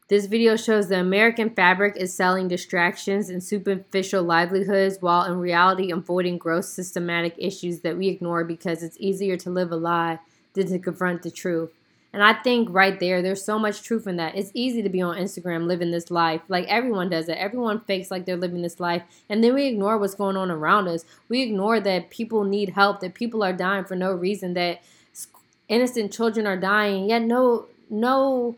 this 0.08 0.28
video 0.28 0.56
shows 0.56 0.88
the 0.88 1.00
American 1.00 1.50
fabric 1.50 1.98
is 1.98 2.14
selling 2.14 2.48
distractions 2.48 3.30
and 3.30 3.44
superficial 3.44 4.22
livelihoods 4.22 4.98
while 5.02 5.24
in 5.24 5.40
reality 5.40 5.92
avoiding 5.92 6.38
gross 6.38 6.70
systematic 6.70 7.34
issues 7.38 7.80
that 7.80 7.98
we 7.98 8.08
ignore 8.08 8.44
because 8.44 8.84
it's 8.84 8.98
easier 9.00 9.36
to 9.38 9.50
live 9.50 9.72
a 9.72 9.76
lie 9.76 10.20
than 10.54 10.68
to 10.68 10.80
confront 10.80 11.24
the 11.24 11.32
truth. 11.32 11.72
And 12.16 12.24
I 12.24 12.32
think 12.32 12.70
right 12.72 12.98
there, 12.98 13.22
there's 13.22 13.44
so 13.44 13.60
much 13.60 13.84
truth 13.84 14.08
in 14.08 14.16
that. 14.16 14.36
It's 14.36 14.50
easy 14.54 14.82
to 14.82 14.88
be 14.88 15.02
on 15.02 15.18
Instagram 15.18 15.68
living 15.68 15.92
this 15.92 16.10
life. 16.10 16.40
Like 16.48 16.66
everyone 16.70 17.10
does 17.10 17.28
it. 17.28 17.38
Everyone 17.38 17.82
fakes 17.82 18.10
like 18.10 18.24
they're 18.24 18.38
living 18.38 18.62
this 18.62 18.80
life. 18.80 19.04
And 19.28 19.44
then 19.44 19.54
we 19.54 19.66
ignore 19.66 19.98
what's 19.98 20.16
going 20.16 20.38
on 20.38 20.50
around 20.50 20.88
us. 20.88 21.04
We 21.28 21.42
ignore 21.42 21.82
that 21.82 22.10
people 22.12 22.46
need 22.46 22.70
help, 22.70 23.02
that 23.02 23.16
people 23.16 23.44
are 23.44 23.52
dying 23.52 23.84
for 23.84 23.98
no 23.98 24.14
reason, 24.14 24.54
that 24.54 24.82
innocent 25.68 26.14
children 26.14 26.48
are 26.48 26.56
dying. 26.56 27.10
Yet 27.10 27.24
no 27.24 27.66
no 27.90 28.56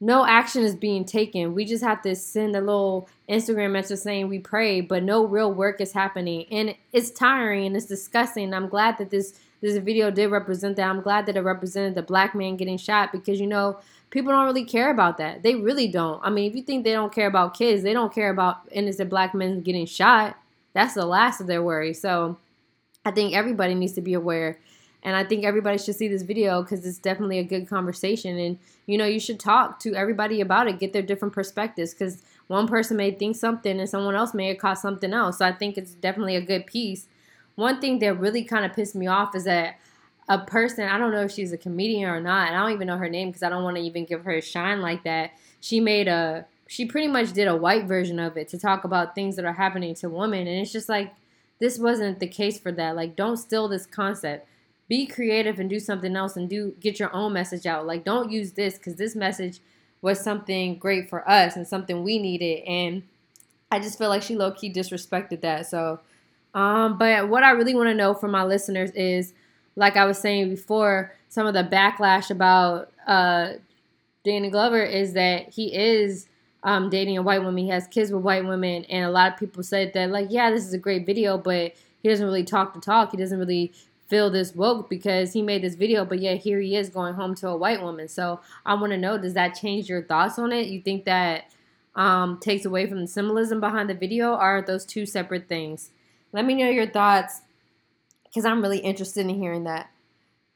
no 0.00 0.24
action 0.24 0.62
is 0.62 0.74
being 0.74 1.04
taken. 1.04 1.54
We 1.54 1.66
just 1.66 1.84
have 1.84 2.00
to 2.04 2.16
send 2.16 2.56
a 2.56 2.60
little 2.60 3.06
Instagram 3.28 3.72
message 3.72 3.98
saying 3.98 4.30
we 4.30 4.38
pray, 4.38 4.80
but 4.80 5.02
no 5.02 5.26
real 5.26 5.52
work 5.52 5.78
is 5.78 5.92
happening. 5.92 6.46
And 6.50 6.74
it's 6.90 7.10
tiring 7.10 7.66
and 7.66 7.76
it's 7.76 7.84
disgusting. 7.84 8.54
I'm 8.54 8.70
glad 8.70 8.96
that 8.96 9.10
this 9.10 9.38
this 9.60 9.76
video 9.78 10.10
did 10.10 10.30
represent 10.30 10.76
that. 10.76 10.88
I'm 10.88 11.02
glad 11.02 11.26
that 11.26 11.36
it 11.36 11.42
represented 11.42 11.94
the 11.94 12.02
black 12.02 12.34
man 12.34 12.56
getting 12.56 12.78
shot 12.78 13.12
because 13.12 13.40
you 13.40 13.46
know, 13.46 13.78
people 14.10 14.32
don't 14.32 14.46
really 14.46 14.64
care 14.64 14.90
about 14.90 15.18
that. 15.18 15.42
They 15.42 15.54
really 15.54 15.88
don't. 15.88 16.20
I 16.24 16.30
mean, 16.30 16.50
if 16.50 16.56
you 16.56 16.62
think 16.62 16.84
they 16.84 16.92
don't 16.92 17.12
care 17.12 17.26
about 17.26 17.56
kids, 17.56 17.82
they 17.82 17.92
don't 17.92 18.14
care 18.14 18.30
about 18.30 18.60
innocent 18.70 19.10
black 19.10 19.34
men 19.34 19.60
getting 19.60 19.86
shot. 19.86 20.36
That's 20.72 20.94
the 20.94 21.06
last 21.06 21.40
of 21.40 21.46
their 21.46 21.62
worry. 21.62 21.94
So 21.94 22.38
I 23.04 23.10
think 23.10 23.34
everybody 23.34 23.74
needs 23.74 23.94
to 23.94 24.00
be 24.00 24.14
aware 24.14 24.58
and 25.02 25.16
I 25.16 25.24
think 25.24 25.44
everybody 25.44 25.78
should 25.78 25.96
see 25.96 26.08
this 26.08 26.22
video 26.22 26.62
because 26.62 26.84
it's 26.84 26.98
definitely 26.98 27.38
a 27.38 27.44
good 27.44 27.68
conversation. 27.68 28.38
And, 28.38 28.58
you 28.86 28.98
know, 28.98 29.06
you 29.06 29.20
should 29.20 29.40
talk 29.40 29.80
to 29.80 29.94
everybody 29.94 30.40
about 30.40 30.68
it, 30.68 30.78
get 30.78 30.92
their 30.92 31.02
different 31.02 31.32
perspectives 31.32 31.94
because 31.94 32.22
one 32.48 32.66
person 32.66 32.96
may 32.96 33.10
think 33.12 33.36
something 33.36 33.80
and 33.80 33.88
someone 33.88 34.14
else 34.14 34.34
may 34.34 34.48
have 34.48 34.58
caught 34.58 34.78
something 34.78 35.12
else. 35.12 35.38
So 35.38 35.46
I 35.46 35.52
think 35.52 35.78
it's 35.78 35.92
definitely 35.92 36.36
a 36.36 36.40
good 36.40 36.66
piece. 36.66 37.06
One 37.56 37.80
thing 37.80 37.98
that 38.00 38.18
really 38.18 38.44
kind 38.44 38.64
of 38.64 38.72
pissed 38.72 38.94
me 38.94 39.06
off 39.06 39.34
is 39.34 39.44
that 39.44 39.78
a 40.28 40.38
person, 40.38 40.88
I 40.88 40.98
don't 40.98 41.12
know 41.12 41.22
if 41.22 41.32
she's 41.32 41.52
a 41.52 41.58
comedian 41.58 42.08
or 42.08 42.20
not, 42.20 42.48
and 42.48 42.56
I 42.56 42.60
don't 42.60 42.72
even 42.72 42.86
know 42.86 42.96
her 42.96 43.08
name 43.08 43.28
because 43.28 43.42
I 43.42 43.48
don't 43.48 43.64
want 43.64 43.76
to 43.76 43.82
even 43.82 44.04
give 44.04 44.24
her 44.24 44.32
a 44.32 44.42
shine 44.42 44.80
like 44.80 45.04
that. 45.04 45.32
She 45.60 45.80
made 45.80 46.08
a, 46.08 46.46
she 46.68 46.86
pretty 46.86 47.08
much 47.08 47.32
did 47.32 47.48
a 47.48 47.56
white 47.56 47.86
version 47.86 48.18
of 48.18 48.36
it 48.36 48.48
to 48.48 48.58
talk 48.58 48.84
about 48.84 49.14
things 49.14 49.36
that 49.36 49.44
are 49.44 49.52
happening 49.52 49.94
to 49.96 50.08
women. 50.08 50.46
And 50.46 50.60
it's 50.60 50.72
just 50.72 50.88
like, 50.88 51.12
this 51.58 51.78
wasn't 51.78 52.20
the 52.20 52.28
case 52.28 52.58
for 52.58 52.72
that. 52.72 52.96
Like, 52.96 53.16
don't 53.16 53.36
steal 53.36 53.68
this 53.68 53.86
concept 53.86 54.46
be 54.90 55.06
creative 55.06 55.60
and 55.60 55.70
do 55.70 55.78
something 55.78 56.16
else 56.16 56.36
and 56.36 56.50
do 56.50 56.74
get 56.80 56.98
your 56.98 57.14
own 57.14 57.32
message 57.32 57.64
out. 57.64 57.86
Like 57.86 58.04
don't 58.04 58.30
use 58.30 58.52
this 58.52 58.76
because 58.76 58.96
this 58.96 59.14
message 59.14 59.60
was 60.02 60.20
something 60.20 60.78
great 60.78 61.08
for 61.08 61.26
us 61.30 61.54
and 61.54 61.66
something 61.66 62.02
we 62.02 62.18
needed. 62.18 62.64
And 62.64 63.04
I 63.70 63.78
just 63.78 63.98
feel 63.98 64.08
like 64.08 64.22
she 64.22 64.34
low 64.34 64.50
key 64.50 64.70
disrespected 64.70 65.42
that. 65.42 65.68
So, 65.68 66.00
um, 66.54 66.98
but 66.98 67.28
what 67.28 67.42
I 67.42 67.50
really 67.50 67.74
want 67.74 67.88
to 67.88 67.94
know 67.94 68.14
from 68.14 68.30
my 68.30 68.44
listeners 68.44 68.90
is, 68.92 69.32
like 69.76 69.96
I 69.96 70.04
was 70.04 70.18
saying 70.18 70.50
before, 70.50 71.14
some 71.28 71.46
of 71.46 71.54
the 71.54 71.64
backlash 71.64 72.30
about 72.30 72.92
uh, 73.06 73.54
Danny 74.24 74.50
Glover 74.50 74.82
is 74.82 75.12
that 75.14 75.50
he 75.50 75.74
is 75.74 76.28
um, 76.62 76.90
dating 76.90 77.16
a 77.16 77.22
white 77.22 77.42
woman. 77.42 77.64
He 77.64 77.70
has 77.70 77.86
kids 77.86 78.12
with 78.12 78.22
white 78.22 78.44
women, 78.44 78.84
and 78.84 79.04
a 79.04 79.10
lot 79.10 79.32
of 79.32 79.38
people 79.38 79.62
said 79.62 79.92
that 79.94 80.10
like, 80.10 80.26
yeah, 80.30 80.50
this 80.50 80.64
is 80.64 80.74
a 80.74 80.78
great 80.78 81.06
video, 81.06 81.38
but 81.38 81.74
he 82.02 82.08
doesn't 82.08 82.26
really 82.26 82.44
talk 82.44 82.74
the 82.74 82.80
talk. 82.80 83.12
He 83.12 83.16
doesn't 83.16 83.38
really 83.38 83.72
feel 84.08 84.28
this 84.28 84.54
woke 84.56 84.90
because 84.90 85.32
he 85.32 85.40
made 85.40 85.62
this 85.62 85.76
video, 85.76 86.04
but 86.04 86.18
yet 86.18 86.38
here 86.38 86.60
he 86.60 86.74
is 86.74 86.88
going 86.88 87.14
home 87.14 87.34
to 87.36 87.48
a 87.48 87.56
white 87.56 87.80
woman. 87.80 88.08
So 88.08 88.40
I 88.66 88.74
want 88.74 88.90
to 88.90 88.98
know, 88.98 89.16
does 89.16 89.34
that 89.34 89.54
change 89.54 89.88
your 89.88 90.02
thoughts 90.02 90.38
on 90.38 90.52
it? 90.52 90.66
You 90.66 90.80
think 90.80 91.04
that 91.04 91.44
um, 91.94 92.38
takes 92.40 92.64
away 92.64 92.88
from 92.88 93.00
the 93.00 93.06
symbolism 93.06 93.60
behind 93.60 93.88
the 93.88 93.94
video, 93.94 94.34
are 94.34 94.62
those 94.62 94.84
two 94.84 95.06
separate 95.06 95.48
things? 95.48 95.90
Let 96.32 96.44
me 96.44 96.54
know 96.54 96.68
your 96.70 96.86
thoughts 96.86 97.42
because 98.24 98.44
I'm 98.44 98.62
really 98.62 98.78
interested 98.78 99.26
in 99.26 99.34
hearing 99.34 99.64
that. 99.64 99.90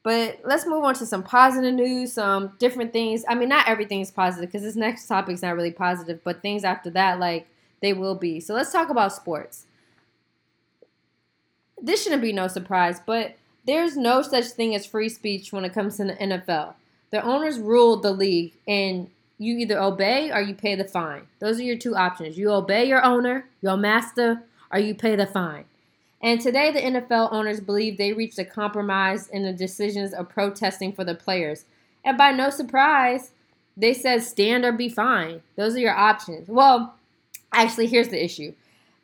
But 0.03 0.41
let's 0.45 0.67
move 0.67 0.83
on 0.83 0.93
to 0.95 1.05
some 1.05 1.23
positive 1.23 1.73
news, 1.73 2.13
some 2.13 2.53
different 2.59 2.93
things. 2.93 3.25
I 3.27 3.33
mean, 3.33 3.49
not 3.49 3.67
everything 3.67 4.01
is 4.01 4.11
positive 4.11 4.49
because 4.51 4.61
this 4.61 4.75
next 4.75 5.07
topic 5.07 5.33
is 5.33 5.41
not 5.41 5.55
really 5.55 5.71
positive, 5.71 6.23
but 6.23 6.41
things 6.41 6.63
after 6.63 6.91
that, 6.91 7.19
like 7.19 7.47
they 7.81 7.91
will 7.91 8.15
be. 8.15 8.39
So 8.39 8.53
let's 8.53 8.71
talk 8.71 8.89
about 8.89 9.13
sports. 9.13 9.65
This 11.81 12.03
shouldn't 12.03 12.21
be 12.21 12.33
no 12.33 12.47
surprise, 12.47 13.01
but 13.05 13.35
there's 13.65 13.97
no 13.97 14.21
such 14.21 14.45
thing 14.45 14.75
as 14.75 14.85
free 14.85 15.09
speech 15.09 15.51
when 15.51 15.65
it 15.65 15.73
comes 15.73 15.97
to 15.97 16.05
the 16.05 16.13
NFL. 16.13 16.75
The 17.11 17.23
owners 17.23 17.59
rule 17.59 17.97
the 17.97 18.11
league, 18.11 18.53
and 18.67 19.09
you 19.37 19.57
either 19.57 19.79
obey 19.79 20.31
or 20.31 20.39
you 20.39 20.53
pay 20.53 20.75
the 20.75 20.85
fine. 20.85 21.27
Those 21.39 21.59
are 21.59 21.63
your 21.63 21.77
two 21.77 21.95
options. 21.95 22.37
You 22.37 22.51
obey 22.51 22.85
your 22.85 23.03
owner, 23.03 23.47
your 23.61 23.75
master, 23.75 24.43
or 24.75 24.79
you 24.79 24.93
pay 24.93 25.15
the 25.15 25.25
fine. 25.25 25.63
And 26.21 26.41
today, 26.41 26.69
the 26.69 26.81
NFL 26.81 27.31
owners 27.31 27.61
believe 27.61 27.97
they 27.97 28.11
reached 28.11 28.37
a 28.37 28.43
compromise 28.43 29.29
in 29.29 29.43
the 29.43 29.53
decisions 29.53 30.13
of 30.13 30.27
protesting 30.27 30.91
for 30.91 31.05
the 31.05 31.15
players. 31.15 31.63
And 32.03 32.17
by 32.17 32.31
no 32.31 32.49
surprise, 32.49 33.31
they 33.77 33.93
said 33.93 34.21
stand 34.21 34.65
or 34.65 34.73
be 34.73 34.89
fine. 34.89 35.41
Those 35.55 35.75
are 35.75 35.79
your 35.79 35.95
options. 35.95 36.49
Well, 36.49 36.95
actually, 37.53 37.87
here's 37.87 38.09
the 38.09 38.23
issue. 38.23 38.53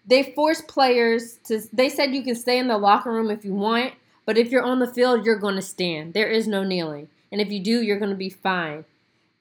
They 0.05 0.33
forced 0.35 0.67
players 0.67 1.37
to, 1.45 1.61
they 1.71 1.87
said 1.87 2.13
you 2.13 2.23
can 2.23 2.35
stay 2.35 2.59
in 2.59 2.67
the 2.67 2.77
locker 2.77 3.11
room 3.11 3.31
if 3.31 3.45
you 3.45 3.53
want, 3.53 3.93
but 4.25 4.37
if 4.37 4.51
you're 4.51 4.63
on 4.63 4.79
the 4.79 4.91
field, 4.91 5.25
you're 5.25 5.39
going 5.39 5.55
to 5.55 5.61
stand. 5.61 6.13
There 6.13 6.29
is 6.29 6.47
no 6.47 6.63
kneeling. 6.63 7.07
And 7.31 7.39
if 7.39 7.49
you 7.49 7.61
do, 7.61 7.81
you're 7.81 7.99
going 7.99 8.11
to 8.11 8.17
be 8.17 8.29
fine. 8.29 8.83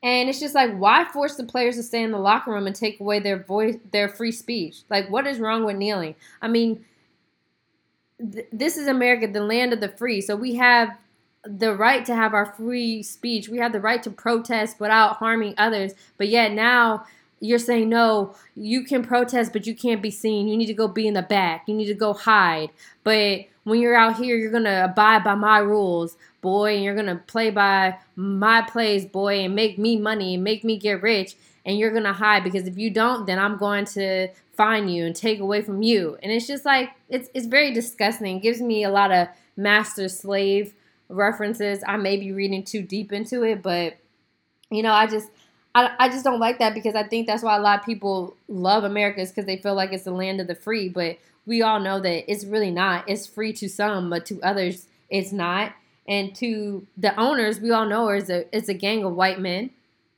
And 0.03 0.29
it's 0.29 0.41
just 0.41 0.55
like, 0.55 0.75
why 0.77 1.05
force 1.05 1.37
the 1.37 1.45
players 1.45 1.77
to 1.77 1.83
stay 1.83 2.03
in 2.03 2.11
the 2.11 2.19
locker 2.19 2.53
room 2.53 2.67
and 2.67 2.75
take 2.75 3.01
away 3.01 3.19
their 3.19 3.43
voice, 3.43 3.77
their 3.93 4.09
free 4.09 4.33
speech? 4.33 4.83
Like, 4.89 5.11
what 5.11 5.27
is 5.27 5.39
wrong 5.39 5.65
with 5.65 5.77
kneeling? 5.77 6.15
I 6.41 6.49
mean, 6.49 6.85
th- 8.33 8.47
this 8.51 8.79
is 8.79 8.87
America, 8.87 9.27
the 9.27 9.45
land 9.45 9.73
of 9.73 9.81
the 9.81 9.91
free. 9.91 10.23
So 10.23 10.37
we 10.37 10.55
have 10.55 10.97
the 11.45 11.75
right 11.75 12.05
to 12.07 12.15
have 12.15 12.33
our 12.33 12.47
free 12.55 13.03
speech. 13.03 13.49
We 13.49 13.59
have 13.59 13.73
the 13.73 13.81
right 13.81 14.03
to 14.03 14.11
protest 14.11 14.81
without 14.81 15.17
harming 15.17 15.55
others. 15.59 15.93
But 16.17 16.29
yet 16.29 16.53
now 16.53 17.05
you're 17.41 17.59
saying 17.59 17.89
no 17.89 18.35
you 18.55 18.85
can 18.85 19.03
protest 19.03 19.53
but 19.53 19.67
you 19.67 19.75
can't 19.75 20.03
be 20.03 20.11
seen 20.11 20.47
you 20.47 20.57
need 20.57 20.67
to 20.67 20.75
go 20.75 20.87
be 20.87 21.09
in 21.09 21.15
the 21.15 21.23
back 21.23 21.65
you 21.67 21.75
need 21.75 21.87
to 21.87 21.95
go 21.95 22.13
hide 22.13 22.69
but 23.03 23.41
when 23.71 23.81
you're 23.81 23.95
out 23.95 24.17
here 24.17 24.37
you're 24.37 24.51
gonna 24.51 24.85
abide 24.85 25.25
by 25.25 25.35
my 25.35 25.59
rules 25.59 26.17
boy 26.41 26.75
and 26.75 26.85
you're 26.85 26.97
gonna 26.97 27.23
play 27.27 27.51
by 27.51 27.97
my 28.17 28.61
plays 28.63 29.05
boy 29.07 29.41
and 29.41 29.55
make 29.55 29.79
me 29.79 29.97
money 29.97 30.35
and 30.35 30.45
make 30.45 30.65
me 30.65 30.77
get 30.79 31.03
rich 31.03 31.37
and 31.65 31.79
you're 31.79 31.93
gonna 31.93 32.13
hide 32.13 32.45
because 32.45 32.67
if 32.67 32.77
you 32.77 32.91
don't 32.91 33.27
then 33.27 33.39
i'm 33.39 33.57
going 33.57 33.85
to 33.85 34.29
find 34.61 34.95
you 34.95 35.07
and 35.07 35.17
take 35.17 35.41
away 35.41 35.63
from 35.63 35.83
you. 35.83 36.19
And 36.23 36.31
it's 36.31 36.47
just 36.47 36.67
like 36.67 36.91
it's 37.09 37.31
it's 37.33 37.47
very 37.47 37.73
disgusting. 37.73 38.37
It 38.37 38.43
gives 38.43 38.61
me 38.61 38.85
a 38.85 38.91
lot 38.91 39.11
of 39.11 39.29
master 39.57 40.07
slave 40.11 40.75
references. 41.09 41.83
I 41.87 41.97
may 41.97 42.19
be 42.19 42.31
reading 42.31 42.63
too 42.63 42.83
deep 42.83 43.11
into 43.11 43.43
it 43.43 43.63
but 43.63 43.97
you 44.71 44.83
know 44.83 44.93
i 44.93 45.07
just 45.07 45.29
I, 45.75 45.95
I 45.99 46.09
just 46.09 46.25
don't 46.25 46.41
like 46.41 46.59
that 46.59 46.75
because 46.75 46.97
I 46.97 47.05
think 47.05 47.29
that's 47.29 47.45
why 47.45 47.57
a 47.57 47.61
lot 47.61 47.79
of 47.79 47.87
people 47.87 48.37
love 48.49 48.83
America 48.83 49.21
is 49.21 49.31
because 49.31 49.47
they 49.47 49.57
feel 49.57 49.77
like 49.77 49.93
it's 49.93 50.03
the 50.03 50.11
land 50.11 50.41
of 50.41 50.49
the 50.49 50.57
free. 50.57 50.89
But 50.89 51.19
we 51.51 51.63
all 51.63 51.81
know 51.81 51.99
that 51.99 52.31
it's 52.31 52.45
really 52.45 52.71
not. 52.71 53.03
It's 53.09 53.27
free 53.27 53.53
to 53.55 53.69
some, 53.69 54.09
but 54.09 54.25
to 54.27 54.41
others, 54.41 54.87
it's 55.11 55.33
not. 55.33 55.73
And 56.07 56.33
to 56.37 56.87
the 56.97 57.19
owners, 57.21 57.59
we 57.59 57.73
all 57.73 57.87
know 57.87 58.09
it's 58.11 58.31
a 58.31 58.47
it's 58.57 58.69
a 58.69 58.75
gang 58.75 59.03
of 59.03 59.17
white 59.17 59.41
men. 59.41 59.71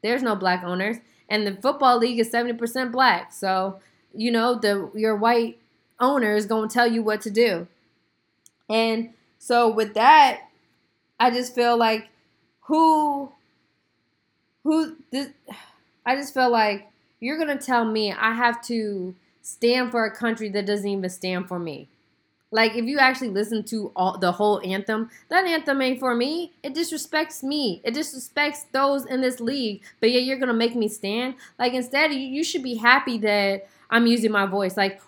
There's 0.03 0.23
no 0.23 0.37
black 0.37 0.63
owners, 0.63 0.99
and 1.31 1.47
the 1.47 1.57
football 1.57 1.97
league 1.97 2.19
is 2.19 2.31
seventy 2.31 2.53
percent 2.53 2.93
black. 2.93 3.33
So 3.33 3.81
you 4.15 4.31
know 4.31 4.57
the 4.57 4.91
your 4.95 5.17
white 5.17 5.59
owner 5.99 6.37
is 6.37 6.45
going 6.45 6.69
to 6.69 6.73
tell 6.73 6.87
you 6.87 7.03
what 7.03 7.23
to 7.23 7.31
do. 7.31 7.67
And 8.69 9.15
so 9.39 9.71
with 9.71 9.95
that, 9.95 10.51
I 11.19 11.31
just 11.31 11.55
feel 11.55 11.79
like 11.79 12.11
who 12.67 13.33
who 14.65 14.97
this 15.11 15.31
I 16.05 16.15
just 16.15 16.35
feel 16.35 16.51
like 16.51 16.89
you're 17.21 17.39
gonna 17.39 17.57
tell 17.57 17.87
me 17.87 18.13
I 18.13 18.33
have 18.35 18.63
to 18.67 19.15
stand 19.43 19.91
for 19.91 20.05
a 20.05 20.15
country 20.15 20.49
that 20.51 20.67
doesn't 20.67 20.89
even 20.89 21.11
stand 21.11 21.49
for 21.49 21.59
me. 21.59 21.89
Like 22.51 22.77
if 22.77 22.85
you 22.85 22.99
actually 22.99 23.31
listen 23.31 23.65
to 23.65 23.93
all 23.97 24.19
the 24.19 24.33
whole 24.33 24.61
anthem, 24.63 25.11
that 25.31 25.47
anthem 25.47 25.81
ain't 25.81 25.99
for 25.99 26.15
me. 26.15 26.53
It 26.63 26.75
disrespects 26.75 27.43
me. 27.43 27.81
It 27.83 27.95
disrespects 27.95 28.67
those 28.73 29.07
in 29.07 29.23
this 29.23 29.41
league. 29.41 29.83
But 30.01 30.11
yet 30.11 30.25
you're 30.25 30.39
gonna 30.39 30.53
make 30.53 30.75
me 30.77 30.89
stand. 30.89 31.37
Like 31.59 31.73
instead, 31.73 32.13
you, 32.13 32.21
you 32.21 32.45
should 32.45 32.63
be 32.63 32.77
happy 32.77 33.17
that 33.19 33.69
I'm 33.91 34.07
using 34.07 34.31
my 34.31 34.45
voice. 34.45 34.77
Like, 34.77 35.01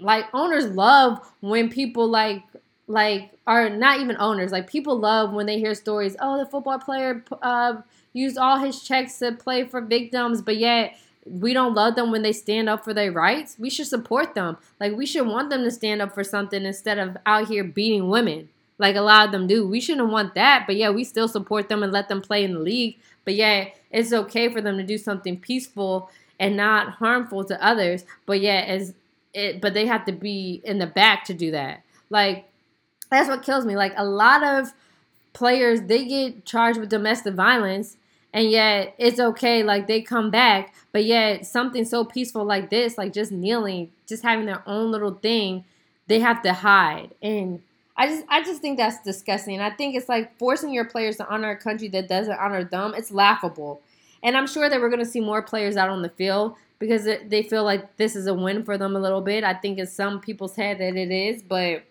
like 0.00 0.26
owners 0.32 0.66
love 0.66 1.20
when 1.40 1.68
people 1.70 2.08
like 2.08 2.42
like 2.86 3.30
are 3.46 3.68
not 3.68 4.00
even 4.00 4.16
owners. 4.18 4.50
Like 4.50 4.68
people 4.68 4.98
love 4.98 5.32
when 5.32 5.46
they 5.46 5.58
hear 5.58 5.74
stories. 5.74 6.16
Oh, 6.20 6.38
the 6.38 6.46
football 6.46 6.78
player 6.78 7.22
uh, 7.42 7.82
used 8.14 8.38
all 8.38 8.58
his 8.58 8.82
checks 8.82 9.18
to 9.18 9.32
play 9.32 9.64
for 9.64 9.80
victims, 9.80 10.42
but 10.42 10.56
yet 10.56 10.96
we 11.24 11.52
don't 11.52 11.74
love 11.74 11.94
them 11.94 12.10
when 12.10 12.22
they 12.22 12.32
stand 12.32 12.68
up 12.68 12.84
for 12.84 12.92
their 12.92 13.12
rights. 13.12 13.56
We 13.58 13.70
should 13.70 13.86
support 13.86 14.34
them. 14.34 14.56
Like 14.80 14.94
we 14.96 15.06
should 15.06 15.26
want 15.26 15.50
them 15.50 15.62
to 15.64 15.70
stand 15.70 16.02
up 16.02 16.14
for 16.14 16.24
something 16.24 16.64
instead 16.64 16.98
of 16.98 17.16
out 17.26 17.48
here 17.48 17.64
beating 17.64 18.08
women 18.08 18.48
like 18.82 18.96
a 18.96 19.00
lot 19.00 19.26
of 19.26 19.32
them 19.32 19.46
do. 19.46 19.66
We 19.66 19.80
shouldn't 19.80 20.10
want 20.10 20.34
that, 20.34 20.64
but 20.66 20.74
yeah, 20.74 20.90
we 20.90 21.04
still 21.04 21.28
support 21.28 21.68
them 21.68 21.84
and 21.84 21.92
let 21.92 22.08
them 22.08 22.20
play 22.20 22.42
in 22.42 22.54
the 22.54 22.58
league. 22.58 22.98
But 23.24 23.34
yeah, 23.34 23.68
it's 23.92 24.12
okay 24.12 24.52
for 24.52 24.60
them 24.60 24.76
to 24.76 24.82
do 24.82 24.98
something 24.98 25.38
peaceful 25.38 26.10
and 26.40 26.56
not 26.56 26.94
harmful 26.94 27.44
to 27.44 27.64
others. 27.64 28.04
But 28.26 28.40
yeah, 28.40 28.64
as 28.66 28.94
it 29.34 29.60
but 29.60 29.72
they 29.72 29.86
have 29.86 30.04
to 30.06 30.12
be 30.12 30.60
in 30.64 30.78
the 30.78 30.86
back 30.88 31.24
to 31.26 31.34
do 31.34 31.52
that. 31.52 31.82
Like 32.10 32.50
that's 33.08 33.28
what 33.28 33.44
kills 33.44 33.64
me. 33.64 33.76
Like 33.76 33.94
a 33.96 34.04
lot 34.04 34.42
of 34.42 34.72
players 35.32 35.82
they 35.82 36.04
get 36.04 36.44
charged 36.44 36.80
with 36.80 36.88
domestic 36.88 37.34
violence 37.34 37.96
and 38.32 38.50
yet 38.50 38.94
it's 38.98 39.20
okay 39.20 39.62
like 39.62 39.86
they 39.86 40.00
come 40.00 40.30
back 40.30 40.74
but 40.92 41.04
yet 41.04 41.46
something 41.46 41.84
so 41.84 42.04
peaceful 42.04 42.44
like 42.44 42.70
this 42.70 42.96
like 42.98 43.12
just 43.12 43.32
kneeling 43.32 43.90
just 44.06 44.22
having 44.22 44.46
their 44.46 44.62
own 44.66 44.90
little 44.90 45.14
thing 45.14 45.64
they 46.06 46.20
have 46.20 46.42
to 46.42 46.52
hide 46.52 47.14
and 47.22 47.60
i 47.96 48.06
just 48.06 48.24
i 48.28 48.42
just 48.42 48.60
think 48.60 48.78
that's 48.78 49.02
disgusting 49.02 49.60
i 49.60 49.70
think 49.70 49.94
it's 49.94 50.08
like 50.08 50.36
forcing 50.38 50.72
your 50.72 50.84
players 50.84 51.16
to 51.16 51.28
honor 51.28 51.50
a 51.50 51.56
country 51.56 51.88
that 51.88 52.08
doesn't 52.08 52.38
honor 52.38 52.64
them 52.64 52.94
it's 52.96 53.10
laughable 53.10 53.80
And 54.24 54.36
I'm 54.36 54.46
sure 54.46 54.68
that 54.68 54.80
we're 54.80 54.88
going 54.88 55.04
to 55.04 55.10
see 55.10 55.20
more 55.20 55.42
players 55.42 55.76
out 55.76 55.88
on 55.90 56.02
the 56.02 56.08
field 56.08 56.54
because 56.78 57.04
they 57.04 57.42
feel 57.42 57.64
like 57.64 57.96
this 57.96 58.14
is 58.16 58.26
a 58.28 58.34
win 58.34 58.64
for 58.64 58.78
them 58.78 58.94
a 58.96 59.00
little 59.00 59.20
bit. 59.20 59.42
I 59.44 59.54
think 59.54 59.78
in 59.78 59.86
some 59.86 60.20
people's 60.20 60.54
head 60.56 60.78
that 60.78 60.96
it 60.96 61.10
is, 61.10 61.42
but 61.42 61.82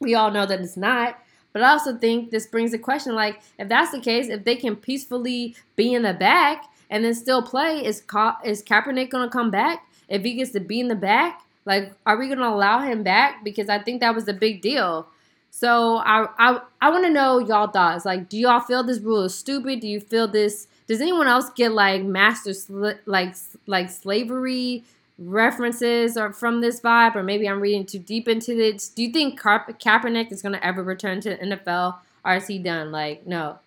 we 0.00 0.14
all 0.14 0.30
know 0.30 0.46
that 0.46 0.60
it's 0.60 0.76
not. 0.76 1.18
But 1.52 1.62
I 1.62 1.70
also 1.70 1.96
think 1.96 2.30
this 2.30 2.46
brings 2.46 2.72
a 2.72 2.78
question 2.78 3.14
like, 3.14 3.40
if 3.58 3.68
that's 3.68 3.92
the 3.92 4.00
case, 4.00 4.28
if 4.28 4.44
they 4.44 4.56
can 4.56 4.76
peacefully 4.76 5.54
be 5.76 5.92
in 5.94 6.02
the 6.02 6.14
back 6.14 6.64
and 6.90 7.04
then 7.04 7.14
still 7.14 7.42
play, 7.42 7.84
is 7.84 8.00
Ka- 8.00 8.38
is 8.44 8.62
Kaepernick 8.62 9.10
going 9.10 9.28
to 9.28 9.32
come 9.32 9.50
back? 9.50 9.86
If 10.08 10.22
he 10.22 10.34
gets 10.34 10.52
to 10.52 10.60
be 10.60 10.80
in 10.80 10.88
the 10.88 10.94
back, 10.94 11.42
like, 11.64 11.92
are 12.06 12.16
we 12.16 12.26
going 12.26 12.38
to 12.38 12.48
allow 12.48 12.80
him 12.80 13.02
back? 13.02 13.44
Because 13.44 13.68
I 13.68 13.78
think 13.78 14.00
that 14.00 14.14
was 14.14 14.28
a 14.28 14.32
big 14.32 14.62
deal. 14.62 15.06
So 15.50 15.96
I 15.98 16.26
I, 16.38 16.60
I 16.80 16.90
want 16.90 17.04
to 17.04 17.10
know 17.10 17.38
y'all 17.38 17.68
thoughts. 17.68 18.04
Like, 18.04 18.28
do 18.28 18.38
y'all 18.38 18.60
feel 18.60 18.82
this 18.82 18.98
rule 19.00 19.24
is 19.24 19.34
stupid? 19.34 19.80
Do 19.80 19.86
you 19.86 20.00
feel 20.00 20.26
this? 20.26 20.66
Does 20.86 21.00
anyone 21.00 21.28
else 21.28 21.50
get 21.50 21.72
like 21.72 22.02
master 22.02 22.54
sl- 22.54 22.98
like 23.06 23.34
like 23.66 23.90
slavery 23.90 24.84
references 25.18 26.16
or 26.16 26.32
from 26.32 26.60
this 26.60 26.80
vibe, 26.80 27.16
or 27.16 27.22
maybe 27.22 27.48
I'm 27.48 27.60
reading 27.60 27.86
too 27.86 27.98
deep 27.98 28.28
into 28.28 28.58
it. 28.58 28.90
Do 28.94 29.02
you 29.02 29.12
think 29.12 29.38
Ka- 29.38 29.66
Kaepernick 29.68 30.32
is 30.32 30.42
going 30.42 30.54
to 30.54 30.64
ever 30.66 30.82
return 30.82 31.20
to 31.22 31.30
the 31.30 31.36
NFL, 31.36 31.96
or 32.24 32.36
is 32.36 32.46
he 32.46 32.58
done? 32.58 32.90
Like, 32.92 33.26
no. 33.26 33.58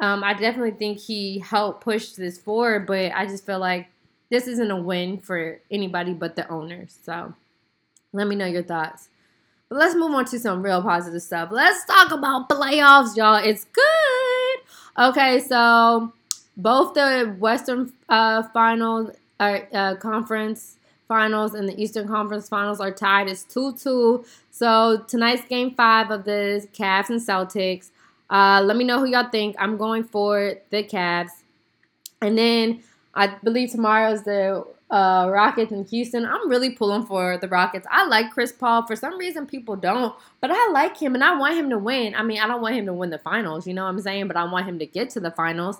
Um, 0.00 0.22
I 0.22 0.34
definitely 0.34 0.72
think 0.72 0.98
he 0.98 1.38
helped 1.38 1.82
push 1.82 2.10
this 2.10 2.38
forward, 2.38 2.86
but 2.86 3.12
I 3.14 3.26
just 3.26 3.46
feel 3.46 3.58
like 3.58 3.88
this 4.30 4.46
isn't 4.46 4.70
a 4.70 4.76
win 4.76 5.18
for 5.18 5.60
anybody 5.70 6.12
but 6.12 6.36
the 6.36 6.48
owners. 6.48 6.98
So, 7.02 7.34
let 8.12 8.26
me 8.26 8.36
know 8.36 8.46
your 8.46 8.62
thoughts. 8.62 9.08
But 9.68 9.78
let's 9.78 9.94
move 9.94 10.12
on 10.12 10.24
to 10.26 10.38
some 10.38 10.62
real 10.62 10.82
positive 10.82 11.22
stuff. 11.22 11.48
Let's 11.50 11.84
talk 11.86 12.12
about 12.12 12.48
playoffs, 12.48 13.16
y'all. 13.16 13.36
It's 13.36 13.64
good. 13.64 14.58
Okay, 14.98 15.40
so 15.40 16.12
both 16.56 16.94
the 16.94 17.36
Western 17.38 17.92
uh, 18.08 18.44
Finals 18.54 19.10
uh, 19.40 19.58
uh, 19.72 19.96
Conference 19.96 20.76
Finals 21.08 21.54
and 21.54 21.68
the 21.68 21.80
Eastern 21.80 22.08
Conference 22.08 22.48
Finals 22.48 22.80
are 22.80 22.90
tied. 22.90 23.28
It's 23.28 23.44
2 23.44 23.74
2. 23.74 24.24
So 24.50 25.04
tonight's 25.06 25.46
game 25.46 25.74
five 25.74 26.10
of 26.10 26.24
the 26.24 26.66
Cavs 26.72 27.10
and 27.10 27.20
Celtics. 27.20 27.90
Uh, 28.28 28.60
let 28.64 28.76
me 28.76 28.84
know 28.84 28.98
who 28.98 29.06
y'all 29.06 29.28
think. 29.30 29.54
I'm 29.58 29.76
going 29.76 30.04
for 30.04 30.54
the 30.70 30.82
Cavs. 30.82 31.30
And 32.20 32.36
then 32.36 32.82
I 33.14 33.28
believe 33.42 33.70
tomorrow 33.70 34.10
is 34.10 34.22
the 34.24 34.64
uh, 34.90 35.28
Rockets 35.30 35.72
in 35.72 35.84
Houston. 35.86 36.24
I'm 36.24 36.48
really 36.48 36.70
pulling 36.70 37.04
for 37.06 37.38
the 37.38 37.48
Rockets. 37.48 37.86
I 37.90 38.06
like 38.06 38.32
Chris 38.32 38.52
Paul. 38.52 38.86
For 38.86 38.96
some 38.96 39.18
reason, 39.18 39.46
people 39.46 39.76
don't, 39.76 40.14
but 40.40 40.50
I 40.52 40.70
like 40.70 40.96
him 40.96 41.14
and 41.14 41.24
I 41.24 41.36
want 41.36 41.56
him 41.56 41.70
to 41.70 41.78
win. 41.78 42.14
I 42.14 42.22
mean, 42.22 42.40
I 42.40 42.46
don't 42.46 42.62
want 42.62 42.76
him 42.76 42.86
to 42.86 42.92
win 42.92 43.10
the 43.10 43.18
finals, 43.18 43.66
you 43.66 43.74
know 43.74 43.84
what 43.84 43.90
I'm 43.90 44.00
saying? 44.00 44.28
But 44.28 44.36
I 44.36 44.44
want 44.44 44.66
him 44.66 44.78
to 44.78 44.86
get 44.86 45.10
to 45.10 45.20
the 45.20 45.30
finals. 45.30 45.78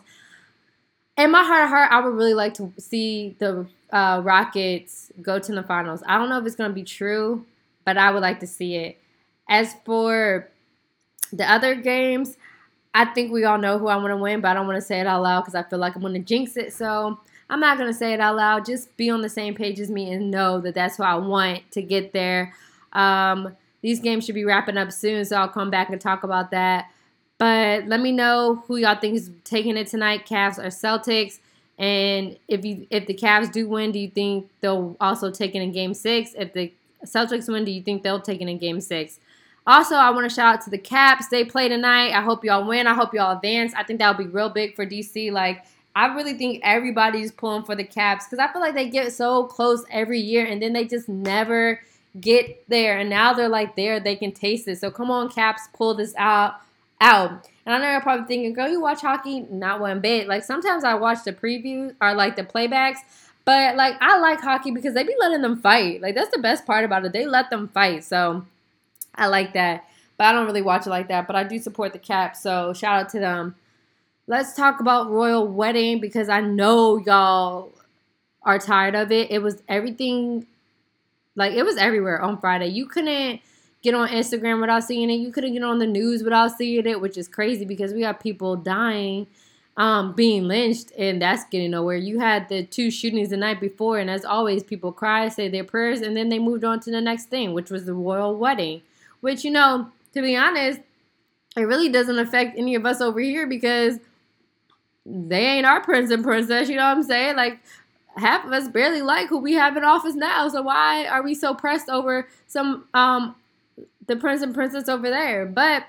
In 1.17 1.31
my 1.31 1.43
heart 1.43 1.64
of 1.64 1.71
heart, 1.71 1.91
I 1.91 2.01
would 2.01 2.14
really 2.14 2.35
like 2.35 2.55
to 2.55 2.73
see 2.79 3.37
the 3.39 3.67
uh, 3.91 4.21
Rockets 4.23 5.11
go 5.23 5.39
to 5.39 5.53
the 5.53 5.62
finals. 5.62 6.03
I 6.07 6.19
don't 6.19 6.29
know 6.29 6.39
if 6.39 6.47
it's 6.47 6.57
going 6.57 6.71
to 6.71 6.75
be 6.75 6.85
true, 6.85 7.47
but 7.85 7.97
I 7.97 8.11
would 8.11 8.21
like 8.21 8.41
to 8.41 8.47
see 8.47 8.77
it. 8.77 8.99
As 9.49 9.75
for 9.85 10.49
the 11.33 11.51
other 11.51 11.75
games, 11.75 12.37
I 12.93 13.07
think 13.07 13.33
we 13.33 13.45
all 13.45 13.59
know 13.59 13.79
who 13.79 13.89
I 13.89 13.97
want 13.97 14.11
to 14.11 14.17
win, 14.17 14.41
but 14.41 14.49
I 14.49 14.55
don't 14.55 14.67
want 14.67 14.77
to 14.77 14.87
say 14.87 15.01
it 15.01 15.07
out 15.07 15.23
loud 15.23 15.43
because 15.43 15.55
I 15.55 15.62
feel 15.62 15.79
like 15.79 15.95
I'm 15.95 16.03
going 16.03 16.14
to 16.14 16.19
jinx 16.19 16.57
it. 16.57 16.73
So 16.73 17.19
I'm 17.49 17.61
not 17.61 17.79
going 17.79 17.91
to 17.91 17.97
say 17.97 18.12
it 18.12 18.21
out 18.21 18.37
loud. 18.37 18.67
Just 18.67 18.95
be 18.97 19.09
on 19.09 19.23
the 19.23 19.29
same 19.29 19.55
page 19.55 19.81
as 19.81 19.91
me 19.91 20.12
and 20.12 20.31
know 20.31 20.61
that 20.61 20.75
that's 20.75 20.97
who 20.97 21.03
I 21.03 21.14
want 21.14 21.71
to 21.73 21.83
get 21.83 22.12
there. 22.12 22.55
Um, 22.93 23.57
these 23.83 24.01
games 24.01 24.25
should 24.27 24.35
be 24.35 24.45
wrapping 24.45 24.77
up 24.77 24.91
soon, 24.93 25.25
so 25.25 25.37
I'll 25.37 25.49
come 25.49 25.71
back 25.71 25.91
and 25.91 26.01
talk 26.01 26.25
about 26.25 26.51
that. 26.51 26.91
But 27.39 27.87
let 27.87 28.01
me 28.01 28.12
know 28.12 28.62
who 28.66 28.76
y'all 28.76 28.99
think 28.99 29.16
is 29.16 29.30
taking 29.45 29.76
it 29.76 29.89
tonight, 29.89 30.26
Cavs 30.26 30.59
or 30.59 30.68
Celtics. 30.68 31.39
And 31.78 32.39
if 32.49 32.64
you 32.64 32.87
if 32.91 33.07
the 33.07 33.14
Cavs 33.14 33.53
do 33.53 33.68
win, 33.68 33.93
do 33.93 33.99
you 33.99 34.09
think 34.09 34.49
they'll 34.61 34.97
also 35.01 35.30
take 35.30 35.55
it 35.55 35.61
in 35.61 35.72
Game 35.72 35.93
Six? 35.93 36.34
If 36.37 36.55
the 36.55 36.72
Celtics 37.05 37.53
win, 37.53 37.64
do 37.64 37.70
you 37.70 37.82
think 37.82 38.03
they'll 38.03 38.20
take 38.20 38.41
it 38.41 38.49
in 38.49 38.59
Game 38.59 38.80
Six? 38.80 39.20
Also, 39.66 39.97
I 39.97 40.11
want 40.11 40.28
to 40.28 40.34
shout 40.34 40.55
out 40.55 40.61
to 40.62 40.70
the 40.70 40.78
Caps. 40.78 41.28
They 41.28 41.45
play 41.45 41.68
tonight. 41.68 42.12
I 42.12 42.22
hope 42.22 42.45
y'all 42.45 42.66
win. 42.66 42.87
I 42.87 42.95
hope 42.95 43.12
y'all 43.12 43.37
advance. 43.37 43.74
I 43.74 43.82
think 43.82 43.99
that'll 43.99 44.22
be 44.22 44.30
real 44.30 44.49
big 44.49 44.74
for 44.74 44.87
DC. 44.87 45.30
Like 45.32 45.64
I 45.97 46.14
really 46.14 46.34
think 46.34 46.61
everybody's 46.62 47.32
pulling 47.32 47.64
for 47.64 47.74
the 47.74 47.82
Caps 47.82 48.26
because 48.26 48.39
I 48.39 48.53
feel 48.53 48.61
like 48.61 48.74
they 48.74 48.89
get 48.89 49.12
so 49.12 49.45
close 49.45 49.82
every 49.91 50.20
year 50.20 50.47
and 50.47 50.62
then 50.62 50.74
they 50.74 50.84
just 50.84 51.09
never 51.09 51.80
get 52.20 52.68
there. 52.68 52.99
And 52.99 53.09
now 53.09 53.32
they're 53.32 53.49
like 53.49 53.76
there, 53.76 53.99
they 53.99 54.14
can 54.14 54.32
taste 54.32 54.68
it. 54.68 54.78
So 54.78 54.91
come 54.91 55.11
on, 55.11 55.30
Caps, 55.30 55.62
pull 55.72 55.95
this 55.95 56.14
out. 56.16 56.57
Out. 57.01 57.49
And 57.64 57.74
I 57.74 57.78
know 57.78 57.90
you're 57.90 58.01
probably 58.01 58.26
thinking, 58.26 58.53
girl, 58.53 58.68
you 58.68 58.80
watch 58.80 59.01
hockey? 59.01 59.40
Not 59.51 59.80
one 59.80 60.01
bit. 60.01 60.28
Like 60.28 60.44
sometimes 60.44 60.84
I 60.84 60.94
watch 60.94 61.24
the 61.24 61.32
previews 61.32 61.94
or 62.01 62.14
like 62.14 62.36
the 62.36 62.44
playbacks, 62.44 62.99
but 63.44 63.76
like 63.76 63.97
I 64.01 64.18
like 64.18 64.40
hockey 64.40 64.70
because 64.70 64.94
they 64.94 65.05
be 65.05 65.14
letting 65.18 65.42
them 65.42 65.61
fight. 65.61 66.01
Like 66.01 66.14
that's 66.14 66.30
the 66.30 66.40
best 66.40 66.66
part 66.66 66.84
about 66.84 67.05
it. 67.05 67.12
They 67.12 67.26
let 67.26 67.51
them 67.51 67.68
fight. 67.68 68.05
So 68.05 68.47
I 69.14 69.26
like 69.26 69.53
that. 69.55 69.84
But 70.16 70.28
I 70.28 70.32
don't 70.32 70.47
really 70.47 70.62
watch 70.62 70.86
it 70.86 70.90
like 70.90 71.09
that. 71.09 71.26
But 71.26 71.36
I 71.36 71.44
do 71.44 71.59
support 71.59 71.92
the 71.92 71.99
Caps. 71.99 72.40
So 72.42 72.72
shout 72.72 73.03
out 73.03 73.09
to 73.11 73.20
them 73.20 73.57
let's 74.26 74.55
talk 74.55 74.80
about 74.80 75.11
royal 75.11 75.47
wedding 75.47 76.01
because 76.01 76.28
I 76.28 76.40
know 76.40 76.99
y'all 76.99 77.72
are 78.42 78.59
tired 78.59 78.94
of 78.94 79.12
it. 79.12 79.30
It 79.30 79.40
was 79.40 79.62
everything 79.68 80.47
like 81.34 81.53
it 81.53 81.64
was 81.64 81.76
everywhere 81.76 82.20
on 82.20 82.38
Friday. 82.38 82.68
You 82.68 82.86
couldn't 82.86 83.40
get 83.87 83.95
on 83.95 84.09
Instagram 84.09 84.61
without 84.61 84.82
seeing 84.82 85.09
it. 85.11 85.14
You 85.14 85.30
couldn't 85.30 85.53
get 85.53 85.62
on 85.62 85.78
the 85.78 85.87
news 85.87 86.24
without 86.24 86.59
seeing 86.59 86.87
it, 86.87 87.01
which 87.01 87.16
is 87.16 87.28
crazy 87.28 87.64
because 87.64 87.93
we 87.93 88.03
have 88.03 88.18
people 88.18 88.57
dying, 88.57 89.28
um, 89.76 90.12
being 90.12 90.49
lynched, 90.49 90.91
and 90.99 91.22
that's 91.22 91.45
getting 91.45 91.70
nowhere. 91.70 91.97
You 91.97 92.18
had 92.18 92.49
the 92.49 92.64
two 92.64 92.91
shootings 92.91 93.28
the 93.28 93.37
night 93.37 93.61
before, 93.61 94.01
and 94.01 94.11
as 94.11 94.24
always, 94.24 94.64
people 94.64 94.91
cry, 94.91 95.28
say 95.28 95.49
their 95.49 95.62
prayers, 95.62 96.01
and 96.01 96.16
then 96.16 96.30
they 96.30 96.41
moved 96.41 96.64
on 96.64 96.80
to 96.80 96.91
the 96.91 97.01
next 97.01 97.26
thing, 97.26 97.55
which 97.55 97.70
was 97.70 97.84
the 97.84 97.95
royal 97.95 98.37
wedding. 98.37 98.82
Which, 99.20 99.45
you 99.45 99.53
know, 99.53 99.93
to 100.14 100.20
be 100.20 100.37
honest, 100.37 100.80
it 101.57 101.62
really 101.62 101.89
doesn't 101.89 102.18
affect 102.18 102.59
any 102.59 102.74
of 102.74 102.84
us 102.84 103.01
over 103.01 103.20
here 103.20 103.47
because 103.47 104.01
they 105.07 105.47
ain't 105.47 105.64
our 105.66 105.80
prince 105.80 106.11
and 106.11 106.24
princess, 106.24 106.68
you 106.68 106.74
know 106.74 106.89
what 106.89 106.97
I'm 106.97 107.03
saying? 107.05 107.37
Like 107.37 107.61
half 108.16 108.45
of 108.45 108.53
us 108.53 108.66
barely 108.66 109.03
like 109.03 109.28
who 109.28 109.39
we 109.39 109.53
have 109.53 109.76
in 109.76 109.84
office 109.84 110.16
now. 110.16 110.49
So 110.49 110.62
why 110.62 111.07
are 111.07 111.22
we 111.22 111.37
so 111.37 111.55
pressed 111.55 111.89
over 111.89 112.26
some 112.49 112.89
um 112.93 113.37
the 114.07 114.17
prince 114.17 114.43
and 114.43 114.55
princess 114.55 114.89
over 114.89 115.11
there? 115.11 115.47
But 115.47 115.85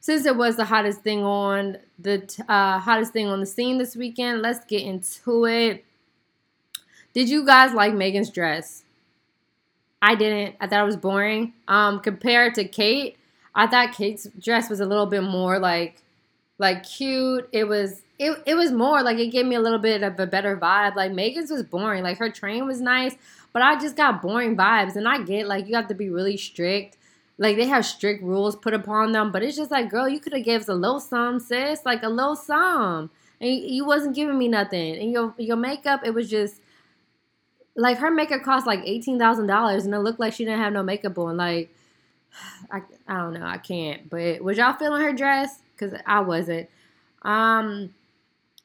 since 0.00 0.24
it 0.26 0.36
was 0.36 0.56
the 0.56 0.66
hottest 0.66 1.00
thing 1.00 1.24
on 1.24 1.78
the 1.98 2.22
uh, 2.48 2.78
hottest 2.78 3.12
thing 3.12 3.26
on 3.26 3.40
the 3.40 3.46
scene 3.46 3.78
this 3.78 3.96
weekend, 3.96 4.42
let's 4.42 4.64
get 4.64 4.82
into 4.82 5.46
it. 5.46 5.84
Did 7.12 7.28
you 7.28 7.46
guys 7.46 7.72
like 7.72 7.92
Meghan's 7.92 8.30
dress? 8.30 8.84
I 10.02 10.14
didn't. 10.14 10.56
I 10.60 10.66
thought 10.66 10.82
it 10.82 10.86
was 10.86 10.96
boring. 10.96 11.54
Um, 11.66 12.00
compared 12.00 12.54
to 12.54 12.64
Kate, 12.64 13.16
I 13.54 13.66
thought 13.66 13.94
Kate's 13.94 14.28
dress 14.38 14.68
was 14.68 14.80
a 14.80 14.86
little 14.86 15.06
bit 15.06 15.22
more 15.22 15.58
like 15.58 16.02
like 16.58 16.84
cute. 16.84 17.48
It 17.52 17.64
was 17.64 18.02
it, 18.18 18.42
it 18.46 18.54
was 18.54 18.70
more 18.72 19.02
like 19.02 19.18
it 19.18 19.28
gave 19.28 19.46
me 19.46 19.56
a 19.56 19.60
little 19.60 19.78
bit 19.78 20.02
of 20.02 20.20
a 20.20 20.26
better 20.26 20.56
vibe. 20.56 20.94
Like 20.94 21.12
Meghan's 21.12 21.50
was 21.50 21.62
boring. 21.62 22.02
Like 22.02 22.18
her 22.18 22.30
train 22.30 22.66
was 22.66 22.80
nice, 22.80 23.16
but 23.52 23.62
I 23.62 23.78
just 23.80 23.96
got 23.96 24.22
boring 24.22 24.56
vibes. 24.56 24.96
And 24.96 25.08
I 25.08 25.22
get 25.22 25.46
like 25.46 25.66
you 25.66 25.74
have 25.74 25.88
to 25.88 25.94
be 25.94 26.10
really 26.10 26.36
strict. 26.36 26.96
Like 27.38 27.56
they 27.56 27.66
have 27.66 27.84
strict 27.84 28.22
rules 28.22 28.56
put 28.56 28.72
upon 28.72 29.12
them, 29.12 29.30
but 29.30 29.42
it's 29.42 29.56
just 29.56 29.70
like, 29.70 29.90
girl, 29.90 30.08
you 30.08 30.20
could 30.20 30.32
have 30.32 30.44
gave 30.44 30.62
us 30.62 30.68
a 30.68 30.74
little 30.74 31.00
sum, 31.00 31.38
sis. 31.38 31.84
Like 31.84 32.02
a 32.02 32.08
little 32.08 32.36
sum. 32.36 33.10
And 33.40 33.50
you 33.50 33.84
wasn't 33.84 34.14
giving 34.14 34.38
me 34.38 34.48
nothing. 34.48 34.96
And 34.96 35.12
your 35.12 35.34
your 35.36 35.56
makeup, 35.56 36.00
it 36.04 36.14
was 36.14 36.30
just 36.30 36.60
like 37.74 37.98
her 37.98 38.10
makeup 38.10 38.42
cost 38.42 38.66
like 38.66 38.80
eighteen 38.84 39.18
thousand 39.18 39.46
dollars, 39.46 39.84
and 39.84 39.94
it 39.94 39.98
looked 39.98 40.18
like 40.18 40.32
she 40.32 40.44
didn't 40.44 40.60
have 40.60 40.72
no 40.72 40.82
makeup 40.82 41.18
on. 41.18 41.36
Like 41.36 41.74
I 42.70 42.80
I 43.06 43.18
don't 43.18 43.34
know, 43.34 43.44
I 43.44 43.58
can't. 43.58 44.08
But 44.08 44.40
was 44.40 44.56
y'all 44.56 44.72
feeling 44.72 45.02
her 45.02 45.12
dress? 45.12 45.60
Cause 45.76 45.92
I 46.06 46.20
wasn't. 46.20 46.70
Um, 47.20 47.92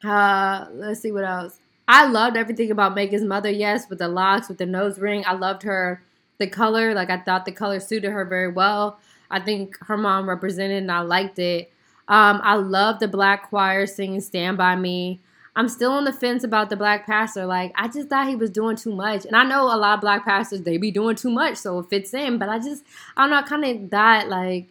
uh, 0.02 0.68
let's 0.72 1.02
see 1.02 1.12
what 1.12 1.26
else. 1.26 1.60
I 1.90 2.06
loved 2.08 2.38
everything 2.38 2.72
about 2.72 2.96
Meghan's 2.96 3.26
mother. 3.26 3.50
Yes, 3.50 3.90
with 3.90 4.00
the 4.00 4.08
locks, 4.08 4.48
with 4.48 4.60
the 4.60 4.66
nose 4.66 4.98
ring. 4.98 5.26
I 5.28 5.34
loved 5.34 5.64
her 5.64 6.02
the 6.42 6.48
color. 6.48 6.94
Like 6.94 7.10
I 7.10 7.18
thought 7.18 7.46
the 7.46 7.54
color 7.54 7.80
suited 7.80 8.12
her 8.12 8.26
very 8.26 8.52
well. 8.52 9.00
I 9.30 9.40
think 9.40 9.78
her 9.86 9.96
mom 9.96 10.28
represented, 10.28 10.82
and 10.84 10.92
I 10.92 11.00
liked 11.00 11.40
it. 11.40 11.72
Um, 12.10 12.42
I 12.44 12.56
love 12.56 13.00
the 13.00 13.08
black 13.08 13.50
choir 13.50 13.86
singing 13.86 14.20
"Stand 14.20 14.58
by 14.58 14.76
Me." 14.76 15.22
I'm 15.56 15.68
still 15.68 15.92
on 15.92 16.06
the 16.06 16.14
fence 16.14 16.44
about 16.46 16.70
the 16.70 16.78
black 16.78 17.06
pastor. 17.06 17.46
Like 17.46 17.72
I 17.76 17.88
just 17.88 18.10
thought 18.10 18.28
he 18.28 18.36
was 18.36 18.50
doing 18.50 18.76
too 18.76 18.94
much, 18.94 19.26
and 19.26 19.36
I 19.36 19.44
know 19.44 19.64
a 19.64 19.78
lot 19.78 19.96
of 19.96 20.02
black 20.02 20.26
pastors 20.26 20.64
they 20.64 20.78
be 20.78 20.92
doing 20.92 21.16
too 21.16 21.32
much, 21.32 21.58
so 21.58 21.80
it 21.80 21.90
fits 21.90 22.14
in. 22.14 22.38
But 22.38 22.50
I 22.50 22.60
just 22.60 22.84
I 23.16 23.22
don't 23.22 23.32
know. 23.32 23.38
I 23.38 23.44
kind 23.44 23.66
of 23.66 23.90
thought 23.90 24.28
like, 24.28 24.68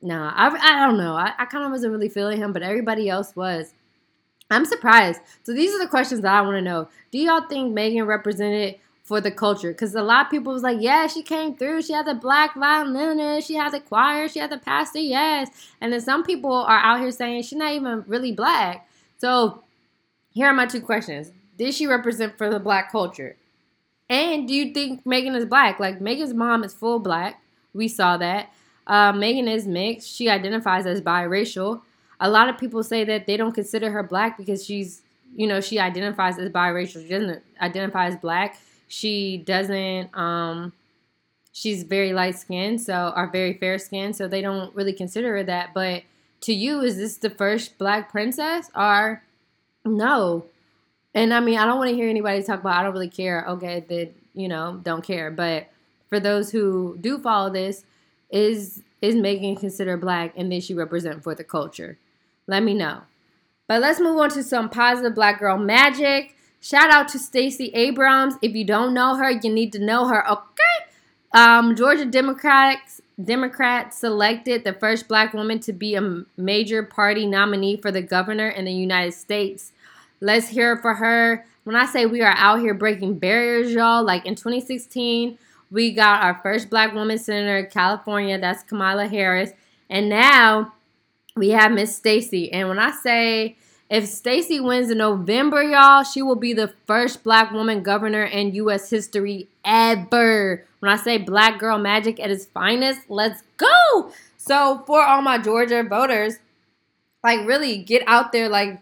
nah, 0.00 0.32
I 0.34 0.48
I 0.48 0.86
don't 0.86 0.98
know. 0.98 1.14
I, 1.14 1.32
I 1.38 1.44
kind 1.44 1.64
of 1.64 1.70
wasn't 1.70 1.92
really 1.92 2.08
feeling 2.08 2.38
him, 2.38 2.52
but 2.52 2.62
everybody 2.62 3.08
else 3.08 3.36
was. 3.36 3.74
I'm 4.50 4.66
surprised. 4.66 5.20
So 5.44 5.54
these 5.54 5.74
are 5.74 5.78
the 5.78 5.88
questions 5.88 6.20
that 6.20 6.34
I 6.34 6.42
want 6.42 6.56
to 6.56 6.62
know. 6.62 6.88
Do 7.10 7.18
y'all 7.18 7.48
think 7.48 7.74
Meghan 7.74 8.06
represented 8.06 8.76
for 9.02 9.20
the 9.20 9.30
culture? 9.30 9.72
Because 9.72 9.94
a 9.94 10.02
lot 10.02 10.26
of 10.26 10.30
people 10.30 10.52
was 10.52 10.62
like, 10.62 10.78
yeah, 10.80 11.06
she 11.06 11.22
came 11.22 11.56
through. 11.56 11.82
She 11.82 11.92
had 11.92 12.06
the 12.06 12.14
black 12.14 12.54
violinist. 12.54 13.48
She 13.48 13.54
had 13.54 13.72
the 13.72 13.80
choir. 13.80 14.28
She 14.28 14.38
had 14.38 14.50
the 14.50 14.58
pastor. 14.58 15.00
Yes. 15.00 15.50
And 15.80 15.92
then 15.92 16.00
some 16.00 16.22
people 16.24 16.52
are 16.52 16.78
out 16.78 17.00
here 17.00 17.10
saying 17.10 17.42
she's 17.42 17.58
not 17.58 17.72
even 17.72 18.04
really 18.06 18.32
black. 18.32 18.88
So 19.18 19.62
here 20.32 20.46
are 20.46 20.54
my 20.54 20.66
two 20.66 20.80
questions. 20.80 21.30
Did 21.58 21.74
she 21.74 21.86
represent 21.86 22.38
for 22.38 22.48
the 22.48 22.58
black 22.58 22.90
culture? 22.90 23.36
And 24.08 24.46
do 24.46 24.54
you 24.54 24.72
think 24.72 25.04
Meghan 25.04 25.36
is 25.36 25.46
black? 25.46 25.80
Like 25.80 26.00
Meghan's 26.00 26.34
mom 26.34 26.64
is 26.64 26.74
full 26.74 26.98
black. 26.98 27.42
We 27.72 27.88
saw 27.88 28.16
that. 28.18 28.52
Uh, 28.86 29.12
Meghan 29.12 29.48
is 29.48 29.66
mixed. 29.66 30.08
She 30.08 30.28
identifies 30.28 30.86
as 30.86 31.00
biracial. 31.00 31.82
A 32.20 32.28
lot 32.28 32.48
of 32.48 32.58
people 32.58 32.82
say 32.82 33.04
that 33.04 33.26
they 33.26 33.36
don't 33.36 33.52
consider 33.52 33.90
her 33.90 34.02
black 34.02 34.36
because 34.36 34.64
she's, 34.64 35.02
you 35.34 35.46
know, 35.46 35.60
she 35.60 35.78
identifies 35.78 36.38
as 36.38 36.50
biracial. 36.50 37.02
She 37.02 37.08
doesn't 37.08 37.42
identify 37.60 38.06
as 38.06 38.16
black. 38.16 38.58
She 38.92 39.38
doesn't. 39.38 40.14
Um, 40.14 40.74
she's 41.50 41.82
very 41.82 42.12
light 42.12 42.38
skinned, 42.38 42.78
so 42.82 42.92
are 42.92 43.26
very 43.26 43.54
fair 43.54 43.78
skinned, 43.78 44.14
so 44.14 44.28
they 44.28 44.42
don't 44.42 44.74
really 44.74 44.92
consider 44.92 45.36
her 45.36 45.44
that. 45.44 45.72
But 45.72 46.02
to 46.42 46.52
you, 46.52 46.82
is 46.82 46.98
this 46.98 47.16
the 47.16 47.30
first 47.30 47.78
black 47.78 48.12
princess 48.12 48.70
or 48.76 49.22
no? 49.82 50.44
And 51.14 51.32
I 51.32 51.40
mean, 51.40 51.58
I 51.58 51.64
don't 51.64 51.78
want 51.78 51.88
to 51.88 51.96
hear 51.96 52.10
anybody 52.10 52.42
talk 52.42 52.60
about 52.60 52.76
I 52.76 52.82
don't 52.82 52.92
really 52.92 53.08
care. 53.08 53.46
Okay, 53.48 53.82
that 53.88 54.12
you 54.34 54.46
know, 54.46 54.78
don't 54.82 55.02
care. 55.02 55.30
But 55.30 55.68
for 56.10 56.20
those 56.20 56.50
who 56.50 56.98
do 57.00 57.18
follow 57.18 57.48
this, 57.48 57.86
is 58.28 58.82
is 59.00 59.14
Meghan 59.14 59.58
considered 59.58 60.02
black 60.02 60.34
and 60.36 60.50
did 60.50 60.64
she 60.64 60.74
represent 60.74 61.24
for 61.24 61.34
the 61.34 61.44
culture? 61.44 61.96
Let 62.46 62.62
me 62.62 62.74
know. 62.74 63.04
But 63.66 63.80
let's 63.80 64.00
move 64.00 64.18
on 64.18 64.28
to 64.32 64.42
some 64.42 64.68
positive 64.68 65.14
black 65.14 65.38
girl 65.38 65.56
magic. 65.56 66.36
Shout 66.62 66.90
out 66.90 67.08
to 67.08 67.18
Stacey 67.18 67.72
Abrams. 67.74 68.34
If 68.40 68.54
you 68.54 68.64
don't 68.64 68.94
know 68.94 69.16
her, 69.16 69.32
you 69.32 69.52
need 69.52 69.72
to 69.72 69.80
know 69.80 70.06
her. 70.06 70.24
Okay. 70.30 70.92
Um, 71.34 71.74
Georgia 71.74 72.04
Democrats 72.04 73.00
Democrats 73.22 73.98
selected 73.98 74.62
the 74.62 74.72
first 74.72 75.08
black 75.08 75.34
woman 75.34 75.58
to 75.60 75.72
be 75.72 75.96
a 75.96 76.24
major 76.36 76.84
party 76.84 77.26
nominee 77.26 77.76
for 77.76 77.90
the 77.90 78.00
governor 78.00 78.48
in 78.48 78.64
the 78.64 78.72
United 78.72 79.12
States. 79.12 79.72
Let's 80.20 80.48
hear 80.48 80.76
for 80.76 80.94
her. 80.94 81.44
When 81.64 81.74
I 81.74 81.86
say 81.86 82.06
we 82.06 82.22
are 82.22 82.34
out 82.36 82.60
here 82.60 82.74
breaking 82.74 83.18
barriers, 83.18 83.72
y'all, 83.72 84.04
like 84.04 84.24
in 84.24 84.36
2016, 84.36 85.38
we 85.70 85.92
got 85.92 86.22
our 86.22 86.40
first 86.42 86.70
black 86.70 86.94
woman 86.94 87.18
senator 87.18 87.58
in 87.58 87.70
California, 87.70 88.38
that's 88.38 88.62
Kamala 88.62 89.08
Harris. 89.08 89.50
And 89.90 90.08
now 90.08 90.74
we 91.36 91.50
have 91.50 91.72
Miss 91.72 91.96
Stacey. 91.96 92.52
And 92.52 92.68
when 92.68 92.78
I 92.78 92.92
say 92.92 93.56
if 93.92 94.06
Stacey 94.06 94.58
wins 94.58 94.90
in 94.90 94.96
November, 94.96 95.62
y'all, 95.62 96.02
she 96.02 96.22
will 96.22 96.34
be 96.34 96.54
the 96.54 96.72
first 96.86 97.22
black 97.22 97.52
woman 97.52 97.82
governor 97.82 98.24
in 98.24 98.54
U.S. 98.54 98.88
history 98.88 99.48
ever. 99.66 100.64
When 100.80 100.90
I 100.90 100.96
say 100.96 101.18
black 101.18 101.58
girl 101.58 101.76
magic 101.76 102.18
at 102.18 102.30
its 102.30 102.46
finest, 102.46 103.02
let's 103.10 103.42
go. 103.58 104.10
So 104.38 104.82
for 104.86 105.04
all 105.04 105.20
my 105.20 105.36
Georgia 105.36 105.82
voters, 105.82 106.38
like 107.22 107.46
really 107.46 107.82
get 107.82 108.02
out 108.06 108.32
there, 108.32 108.48
like 108.48 108.80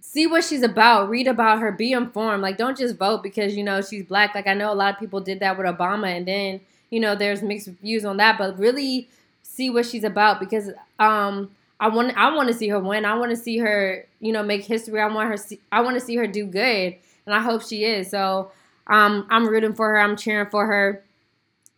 see 0.00 0.26
what 0.26 0.42
she's 0.42 0.62
about, 0.62 1.10
read 1.10 1.26
about 1.26 1.60
her, 1.60 1.70
be 1.70 1.92
informed. 1.92 2.42
Like, 2.42 2.56
don't 2.56 2.78
just 2.78 2.96
vote 2.96 3.22
because 3.22 3.54
you 3.54 3.62
know 3.62 3.82
she's 3.82 4.06
black. 4.06 4.34
Like, 4.34 4.46
I 4.46 4.54
know 4.54 4.72
a 4.72 4.74
lot 4.74 4.94
of 4.94 5.00
people 5.00 5.20
did 5.20 5.40
that 5.40 5.58
with 5.58 5.66
Obama, 5.66 6.16
and 6.16 6.26
then 6.26 6.60
you 6.88 6.98
know 6.98 7.14
there's 7.14 7.42
mixed 7.42 7.68
views 7.68 8.06
on 8.06 8.16
that. 8.16 8.38
But 8.38 8.58
really 8.58 9.06
see 9.42 9.68
what 9.68 9.84
she's 9.84 10.02
about 10.02 10.40
because 10.40 10.70
um, 10.98 11.50
I 11.80 11.88
want 11.88 12.14
I 12.16 12.34
want 12.34 12.48
to 12.48 12.54
see 12.54 12.68
her 12.68 12.78
win. 12.78 13.06
I 13.06 13.14
want 13.14 13.30
to 13.30 13.36
see 13.36 13.58
her, 13.58 14.06
you 14.20 14.32
know, 14.32 14.42
make 14.42 14.64
history. 14.64 15.00
I 15.00 15.06
want 15.06 15.30
her. 15.30 15.36
See, 15.38 15.60
I 15.72 15.80
want 15.80 15.98
to 15.98 16.04
see 16.04 16.14
her 16.16 16.26
do 16.26 16.44
good, 16.44 16.94
and 17.24 17.34
I 17.34 17.40
hope 17.40 17.62
she 17.62 17.84
is. 17.84 18.10
So 18.10 18.52
um, 18.86 19.26
I'm 19.30 19.48
rooting 19.48 19.72
for 19.72 19.88
her. 19.88 19.98
I'm 19.98 20.16
cheering 20.16 20.50
for 20.50 20.66
her, 20.66 21.02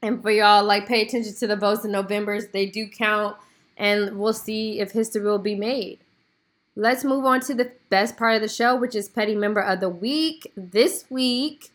and 0.03 0.21
for 0.21 0.33
y'all, 0.33 0.65
like 0.65 0.89
pay 0.89 1.03
attention 1.03 1.35
to 1.35 1.47
the 1.47 1.57
votes 1.57 1.85
in 1.85 1.93
November's. 1.93 2.49
They 2.49 2.67
do 2.67 2.89
count, 2.89 3.37
and 3.77 4.19
we'll 4.19 4.33
see 4.33 4.81
if 4.81 4.91
history 4.91 5.23
will 5.23 5.39
be 5.39 5.55
made. 5.55 6.01
Let's 6.75 7.05
move 7.05 7.25
on 7.25 7.41
to 7.43 7.55
the 7.55 7.71
best 7.89 8.17
part 8.17 8.35
of 8.35 8.43
the 8.43 8.49
show, 8.49 8.75
which 8.75 8.97
is 8.97 9.09
Petty 9.09 9.37
Member 9.37 9.61
of 9.61 9.81
the 9.81 9.91
Week. 9.91 10.51
This 10.57 11.05
week, 11.11 11.71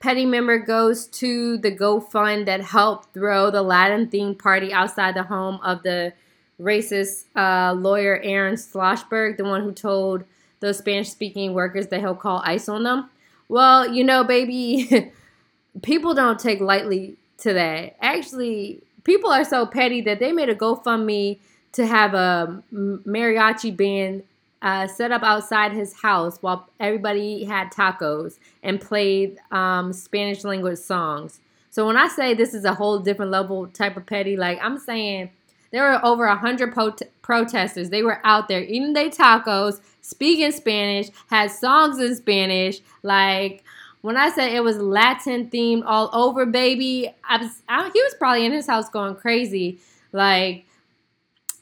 Petty 0.00 0.24
Member 0.24 0.58
goes 0.58 1.06
to 1.08 1.58
the 1.58 1.70
GoFund 1.70 2.46
that 2.46 2.62
helped 2.62 3.12
throw 3.12 3.50
the 3.50 3.62
Latin 3.62 4.08
themed 4.08 4.38
party 4.38 4.72
outside 4.72 5.14
the 5.14 5.24
home 5.24 5.60
of 5.62 5.82
the 5.82 6.14
racist 6.60 7.24
uh, 7.36 7.72
lawyer 7.72 8.20
Aaron 8.22 8.54
Schlossberg, 8.54 9.36
the 9.36 9.44
one 9.44 9.62
who 9.62 9.72
told 9.72 10.24
those 10.60 10.78
Spanish 10.78 11.08
speaking 11.08 11.54
workers 11.54 11.88
that 11.88 12.00
he'll 12.00 12.14
call 12.14 12.42
ICE 12.44 12.68
on 12.68 12.82
them. 12.82 13.10
Well, 13.48 13.92
you 13.92 14.04
know, 14.04 14.24
baby, 14.24 15.12
people 15.82 16.14
don't 16.14 16.38
take 16.38 16.60
lightly 16.60 17.16
to 17.38 17.52
that. 17.52 17.96
Actually, 18.00 18.80
people 19.04 19.30
are 19.30 19.44
so 19.44 19.66
petty 19.66 20.00
that 20.02 20.18
they 20.18 20.32
made 20.32 20.48
a 20.48 20.54
GoFundMe 20.54 21.38
to 21.72 21.86
have 21.86 22.14
a 22.14 22.62
mariachi 22.72 23.76
band 23.76 24.24
uh, 24.60 24.86
set 24.88 25.12
up 25.12 25.22
outside 25.22 25.72
his 25.72 25.94
house 25.94 26.38
while 26.40 26.68
everybody 26.80 27.44
had 27.44 27.70
tacos 27.70 28.38
and 28.62 28.80
played 28.80 29.38
um, 29.52 29.92
Spanish 29.92 30.42
language 30.44 30.78
songs. 30.78 31.40
So 31.70 31.86
when 31.86 31.96
I 31.96 32.08
say 32.08 32.34
this 32.34 32.54
is 32.54 32.64
a 32.64 32.74
whole 32.74 32.98
different 32.98 33.30
level 33.30 33.68
type 33.68 33.96
of 33.96 34.06
petty, 34.06 34.36
like 34.36 34.58
I'm 34.60 34.78
saying 34.78 35.30
there 35.70 35.90
were 35.90 36.04
over 36.04 36.24
a 36.24 36.36
hundred 36.36 36.74
protesters. 37.22 37.90
They 37.90 38.02
were 38.02 38.20
out 38.24 38.48
there 38.48 38.62
eating 38.62 38.94
their 38.94 39.10
tacos, 39.10 39.80
speaking 40.00 40.52
Spanish, 40.52 41.08
had 41.28 41.50
songs 41.50 41.98
in 41.98 42.16
Spanish. 42.16 42.80
Like 43.02 43.64
when 44.00 44.16
I 44.16 44.30
said 44.30 44.52
it 44.52 44.64
was 44.64 44.78
Latin 44.78 45.50
themed 45.50 45.82
all 45.84 46.10
over, 46.12 46.46
baby, 46.46 47.14
I 47.28 47.36
was 47.38 47.62
I, 47.68 47.90
he 47.92 48.02
was 48.02 48.14
probably 48.18 48.46
in 48.46 48.52
his 48.52 48.66
house 48.66 48.88
going 48.88 49.16
crazy. 49.16 49.78
Like 50.12 50.64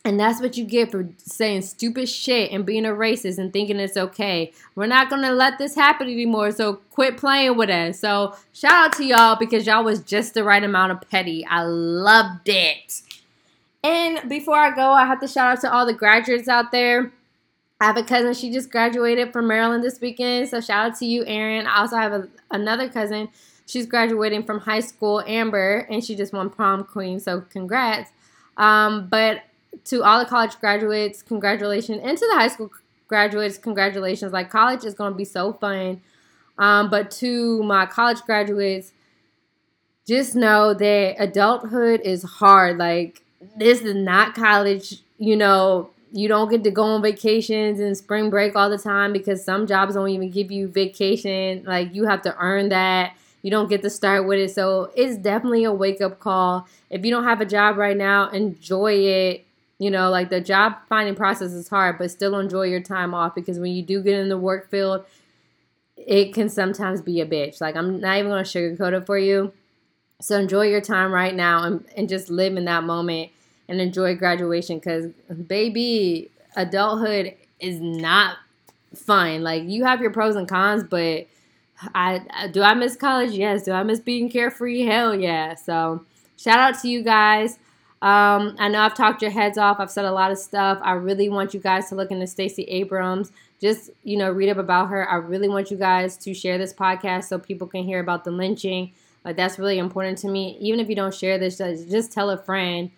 and 0.06 0.20
that's 0.20 0.40
what 0.40 0.56
you 0.56 0.64
get 0.64 0.92
for 0.92 1.08
saying 1.18 1.62
stupid 1.62 2.08
shit 2.08 2.52
and 2.52 2.64
being 2.64 2.86
a 2.86 2.90
racist 2.90 3.38
and 3.38 3.52
thinking 3.52 3.80
it's 3.80 3.96
okay. 3.96 4.52
We're 4.76 4.86
not 4.86 5.10
gonna 5.10 5.32
let 5.32 5.58
this 5.58 5.74
happen 5.74 6.06
anymore, 6.06 6.52
so 6.52 6.74
quit 6.90 7.16
playing 7.16 7.56
with 7.56 7.70
us. 7.70 7.98
So 7.98 8.36
shout 8.52 8.72
out 8.72 8.92
to 8.98 9.04
y'all 9.04 9.36
because 9.36 9.66
y'all 9.66 9.82
was 9.82 10.00
just 10.00 10.34
the 10.34 10.44
right 10.44 10.62
amount 10.62 10.92
of 10.92 11.10
petty. 11.10 11.44
I 11.44 11.64
loved 11.64 12.48
it. 12.48 13.02
And 13.86 14.28
before 14.28 14.58
I 14.58 14.74
go, 14.74 14.90
I 14.90 15.06
have 15.06 15.20
to 15.20 15.28
shout 15.28 15.58
out 15.58 15.60
to 15.60 15.72
all 15.72 15.86
the 15.86 15.94
graduates 15.94 16.48
out 16.48 16.72
there. 16.72 17.12
I 17.80 17.84
have 17.84 17.96
a 17.96 18.02
cousin, 18.02 18.34
she 18.34 18.50
just 18.50 18.68
graduated 18.68 19.32
from 19.32 19.46
Maryland 19.46 19.84
this 19.84 20.00
weekend. 20.00 20.48
So 20.48 20.60
shout 20.60 20.90
out 20.90 20.98
to 20.98 21.06
you, 21.06 21.24
Erin. 21.24 21.68
I 21.68 21.78
also 21.82 21.96
have 21.96 22.12
a, 22.12 22.28
another 22.50 22.88
cousin. 22.88 23.28
She's 23.64 23.86
graduating 23.86 24.42
from 24.42 24.58
high 24.58 24.80
school, 24.80 25.22
Amber, 25.24 25.86
and 25.88 26.02
she 26.02 26.16
just 26.16 26.32
won 26.32 26.50
prom 26.50 26.82
queen. 26.82 27.20
So 27.20 27.42
congrats. 27.42 28.10
Um, 28.56 29.06
but 29.08 29.42
to 29.84 30.02
all 30.02 30.18
the 30.18 30.26
college 30.26 30.58
graduates, 30.58 31.22
congratulations. 31.22 32.00
And 32.02 32.18
to 32.18 32.26
the 32.26 32.34
high 32.34 32.48
school 32.48 32.72
graduates, 33.06 33.56
congratulations. 33.56 34.32
Like 34.32 34.50
college 34.50 34.84
is 34.84 34.94
going 34.94 35.12
to 35.12 35.16
be 35.16 35.24
so 35.24 35.52
fun. 35.52 36.00
Um, 36.58 36.90
but 36.90 37.12
to 37.22 37.62
my 37.62 37.86
college 37.86 38.22
graduates, 38.22 38.92
just 40.08 40.34
know 40.34 40.74
that 40.74 41.16
adulthood 41.20 42.00
is 42.00 42.24
hard. 42.24 42.78
Like 42.78 43.22
this 43.56 43.82
is 43.82 43.94
not 43.94 44.34
college. 44.34 45.00
You 45.18 45.36
know, 45.36 45.90
you 46.12 46.28
don't 46.28 46.50
get 46.50 46.64
to 46.64 46.70
go 46.70 46.82
on 46.82 47.02
vacations 47.02 47.80
and 47.80 47.96
spring 47.96 48.30
break 48.30 48.56
all 48.56 48.70
the 48.70 48.78
time 48.78 49.12
because 49.12 49.44
some 49.44 49.66
jobs 49.66 49.94
don't 49.94 50.08
even 50.08 50.30
give 50.30 50.50
you 50.50 50.68
vacation. 50.68 51.64
Like 51.64 51.94
you 51.94 52.04
have 52.04 52.22
to 52.22 52.36
earn 52.38 52.70
that. 52.70 53.16
You 53.42 53.50
don't 53.50 53.68
get 53.68 53.82
to 53.82 53.90
start 53.90 54.26
with 54.26 54.38
it. 54.38 54.50
So 54.50 54.90
it's 54.96 55.16
definitely 55.16 55.64
a 55.64 55.72
wake 55.72 56.00
up 56.00 56.18
call. 56.18 56.66
If 56.90 57.04
you 57.04 57.10
don't 57.10 57.24
have 57.24 57.40
a 57.40 57.46
job 57.46 57.76
right 57.76 57.96
now, 57.96 58.28
enjoy 58.30 58.94
it 58.94 59.46
you 59.78 59.90
know, 59.90 60.10
like 60.10 60.30
the 60.30 60.40
job 60.40 60.76
finding 60.88 61.14
process 61.14 61.52
is 61.52 61.68
hard, 61.68 61.98
but 61.98 62.10
still 62.10 62.38
enjoy 62.38 62.62
your 62.62 62.80
time 62.80 63.12
off 63.14 63.34
because 63.34 63.58
when 63.58 63.72
you 63.72 63.82
do 63.82 64.02
get 64.02 64.18
in 64.18 64.28
the 64.28 64.38
work 64.38 64.70
field, 64.70 65.04
it 65.96 66.32
can 66.32 66.48
sometimes 66.48 67.02
be 67.02 67.20
a 67.20 67.26
bitch. 67.26 67.60
Like 67.60 67.76
I'm 67.76 68.00
not 68.00 68.18
even 68.18 68.30
gonna 68.30 68.42
sugarcoat 68.42 68.96
it 68.96 69.06
for 69.06 69.18
you. 69.18 69.52
So 70.20 70.38
enjoy 70.38 70.68
your 70.68 70.80
time 70.80 71.12
right 71.12 71.34
now 71.34 71.64
and, 71.64 71.84
and 71.94 72.08
just 72.08 72.30
live 72.30 72.56
in 72.56 72.64
that 72.64 72.84
moment 72.84 73.30
and 73.68 73.80
enjoy 73.80 74.14
graduation 74.16 74.78
because 74.78 75.06
baby, 75.46 76.30
adulthood 76.56 77.34
is 77.60 77.80
not 77.80 78.36
fun. 78.94 79.42
Like 79.42 79.64
you 79.64 79.84
have 79.84 80.00
your 80.00 80.10
pros 80.10 80.36
and 80.36 80.48
cons, 80.48 80.84
but 80.84 81.26
I 81.94 82.48
do 82.52 82.62
I 82.62 82.74
miss 82.74 82.96
college? 82.96 83.32
Yes. 83.32 83.64
Do 83.64 83.72
I 83.72 83.82
miss 83.82 84.00
being 84.00 84.30
carefree? 84.30 84.82
Hell 84.82 85.14
yeah. 85.14 85.54
So 85.54 86.04
shout 86.36 86.58
out 86.58 86.80
to 86.82 86.88
you 86.88 87.02
guys. 87.02 87.58
Um, 88.02 88.56
I 88.58 88.68
know 88.68 88.80
I've 88.80 88.94
talked 88.94 89.22
your 89.22 89.30
heads 89.30 89.58
off. 89.58 89.80
I've 89.80 89.90
said 89.90 90.04
a 90.04 90.12
lot 90.12 90.30
of 90.30 90.38
stuff. 90.38 90.78
I 90.82 90.92
really 90.92 91.28
want 91.28 91.54
you 91.54 91.60
guys 91.60 91.88
to 91.88 91.94
look 91.94 92.10
into 92.10 92.26
Stacey 92.26 92.64
Abrams. 92.64 93.32
Just 93.60 93.90
you 94.04 94.16
know, 94.16 94.30
read 94.30 94.50
up 94.50 94.58
about 94.58 94.88
her. 94.88 95.08
I 95.08 95.16
really 95.16 95.48
want 95.48 95.70
you 95.70 95.76
guys 95.76 96.16
to 96.18 96.34
share 96.34 96.58
this 96.58 96.74
podcast 96.74 97.24
so 97.24 97.38
people 97.38 97.66
can 97.66 97.84
hear 97.84 98.00
about 98.00 98.24
the 98.24 98.30
lynching. 98.30 98.92
Like 99.24 99.36
that's 99.36 99.58
really 99.58 99.78
important 99.78 100.18
to 100.18 100.28
me. 100.28 100.56
Even 100.60 100.78
if 100.78 100.88
you 100.88 100.94
don't 100.94 101.14
share 101.14 101.38
this, 101.38 101.58
just 101.58 102.12
tell 102.12 102.30
a 102.30 102.38
friend. 102.38 102.90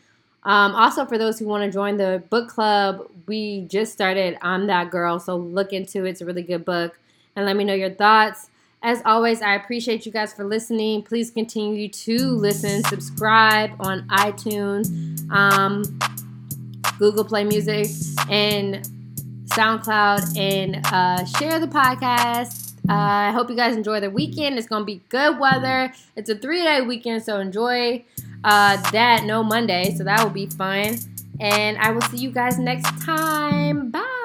Um, 0.49 0.75
also, 0.75 1.05
for 1.05 1.19
those 1.19 1.39
who 1.39 1.47
want 1.47 1.63
to 1.65 1.71
join 1.71 1.99
the 1.99 2.23
book 2.31 2.49
club, 2.49 3.07
we 3.27 3.67
just 3.69 3.93
started 3.93 4.39
I'm 4.41 4.67
That 4.69 4.91
Girl, 4.91 5.19
so 5.19 5.37
look 5.37 5.75
into 5.75 6.07
it. 6.07 6.11
It's 6.13 6.21
a 6.23 6.25
really 6.25 6.43
good 6.43 6.65
book. 6.65 6.99
And 7.37 7.45
let 7.45 7.55
me 7.55 7.65
know 7.65 7.75
your 7.75 7.91
thoughts. 7.91 8.49
As 8.83 9.03
always, 9.05 9.43
I 9.43 9.57
appreciate 9.57 10.07
you 10.07 10.13
guys 10.13 10.33
for 10.33 10.45
listening. 10.45 11.03
Please 11.03 11.31
continue 11.31 11.91
to 11.91 12.29
listen, 12.31 12.83
subscribe 12.85 13.73
on 13.81 14.09
iTunes, 14.09 15.31
um, 15.31 15.83
Google 16.99 17.25
Play 17.25 17.45
Music, 17.45 17.87
and 18.31 18.89
SoundCloud, 19.49 20.39
and 20.39 20.81
uh, 20.87 21.27
share 21.27 21.59
the 21.59 21.67
podcast. 21.67 22.73
Uh, 22.89 22.95
I 22.95 23.33
hope 23.33 23.51
you 23.51 23.57
guys 23.57 23.77
enjoy 23.77 24.01
the 24.01 24.11
weekend. 24.11 24.57
It's 24.57 24.67
going 24.67 24.81
to 24.81 24.87
be 24.87 25.03
good 25.11 25.39
weather. 25.39 25.93
It's 26.17 26.31
a 26.31 26.35
three 26.37 26.63
day 26.63 26.81
weekend, 26.81 27.23
so 27.23 27.39
enjoy 27.39 28.07
uh, 28.49 28.77
that. 28.93 29.25
No 29.25 29.43
Monday, 29.43 29.95
so 29.97 30.05
that 30.05 30.23
will 30.23 30.31
be 30.31 30.47
fun. 30.47 30.99
And 31.41 31.79
I 31.79 31.91
will 31.93 32.03
see 32.03 32.19
you 32.19 32.31
guys 32.33 32.59
next 32.59 32.91
time. 33.05 33.91
Bye. 33.91 34.18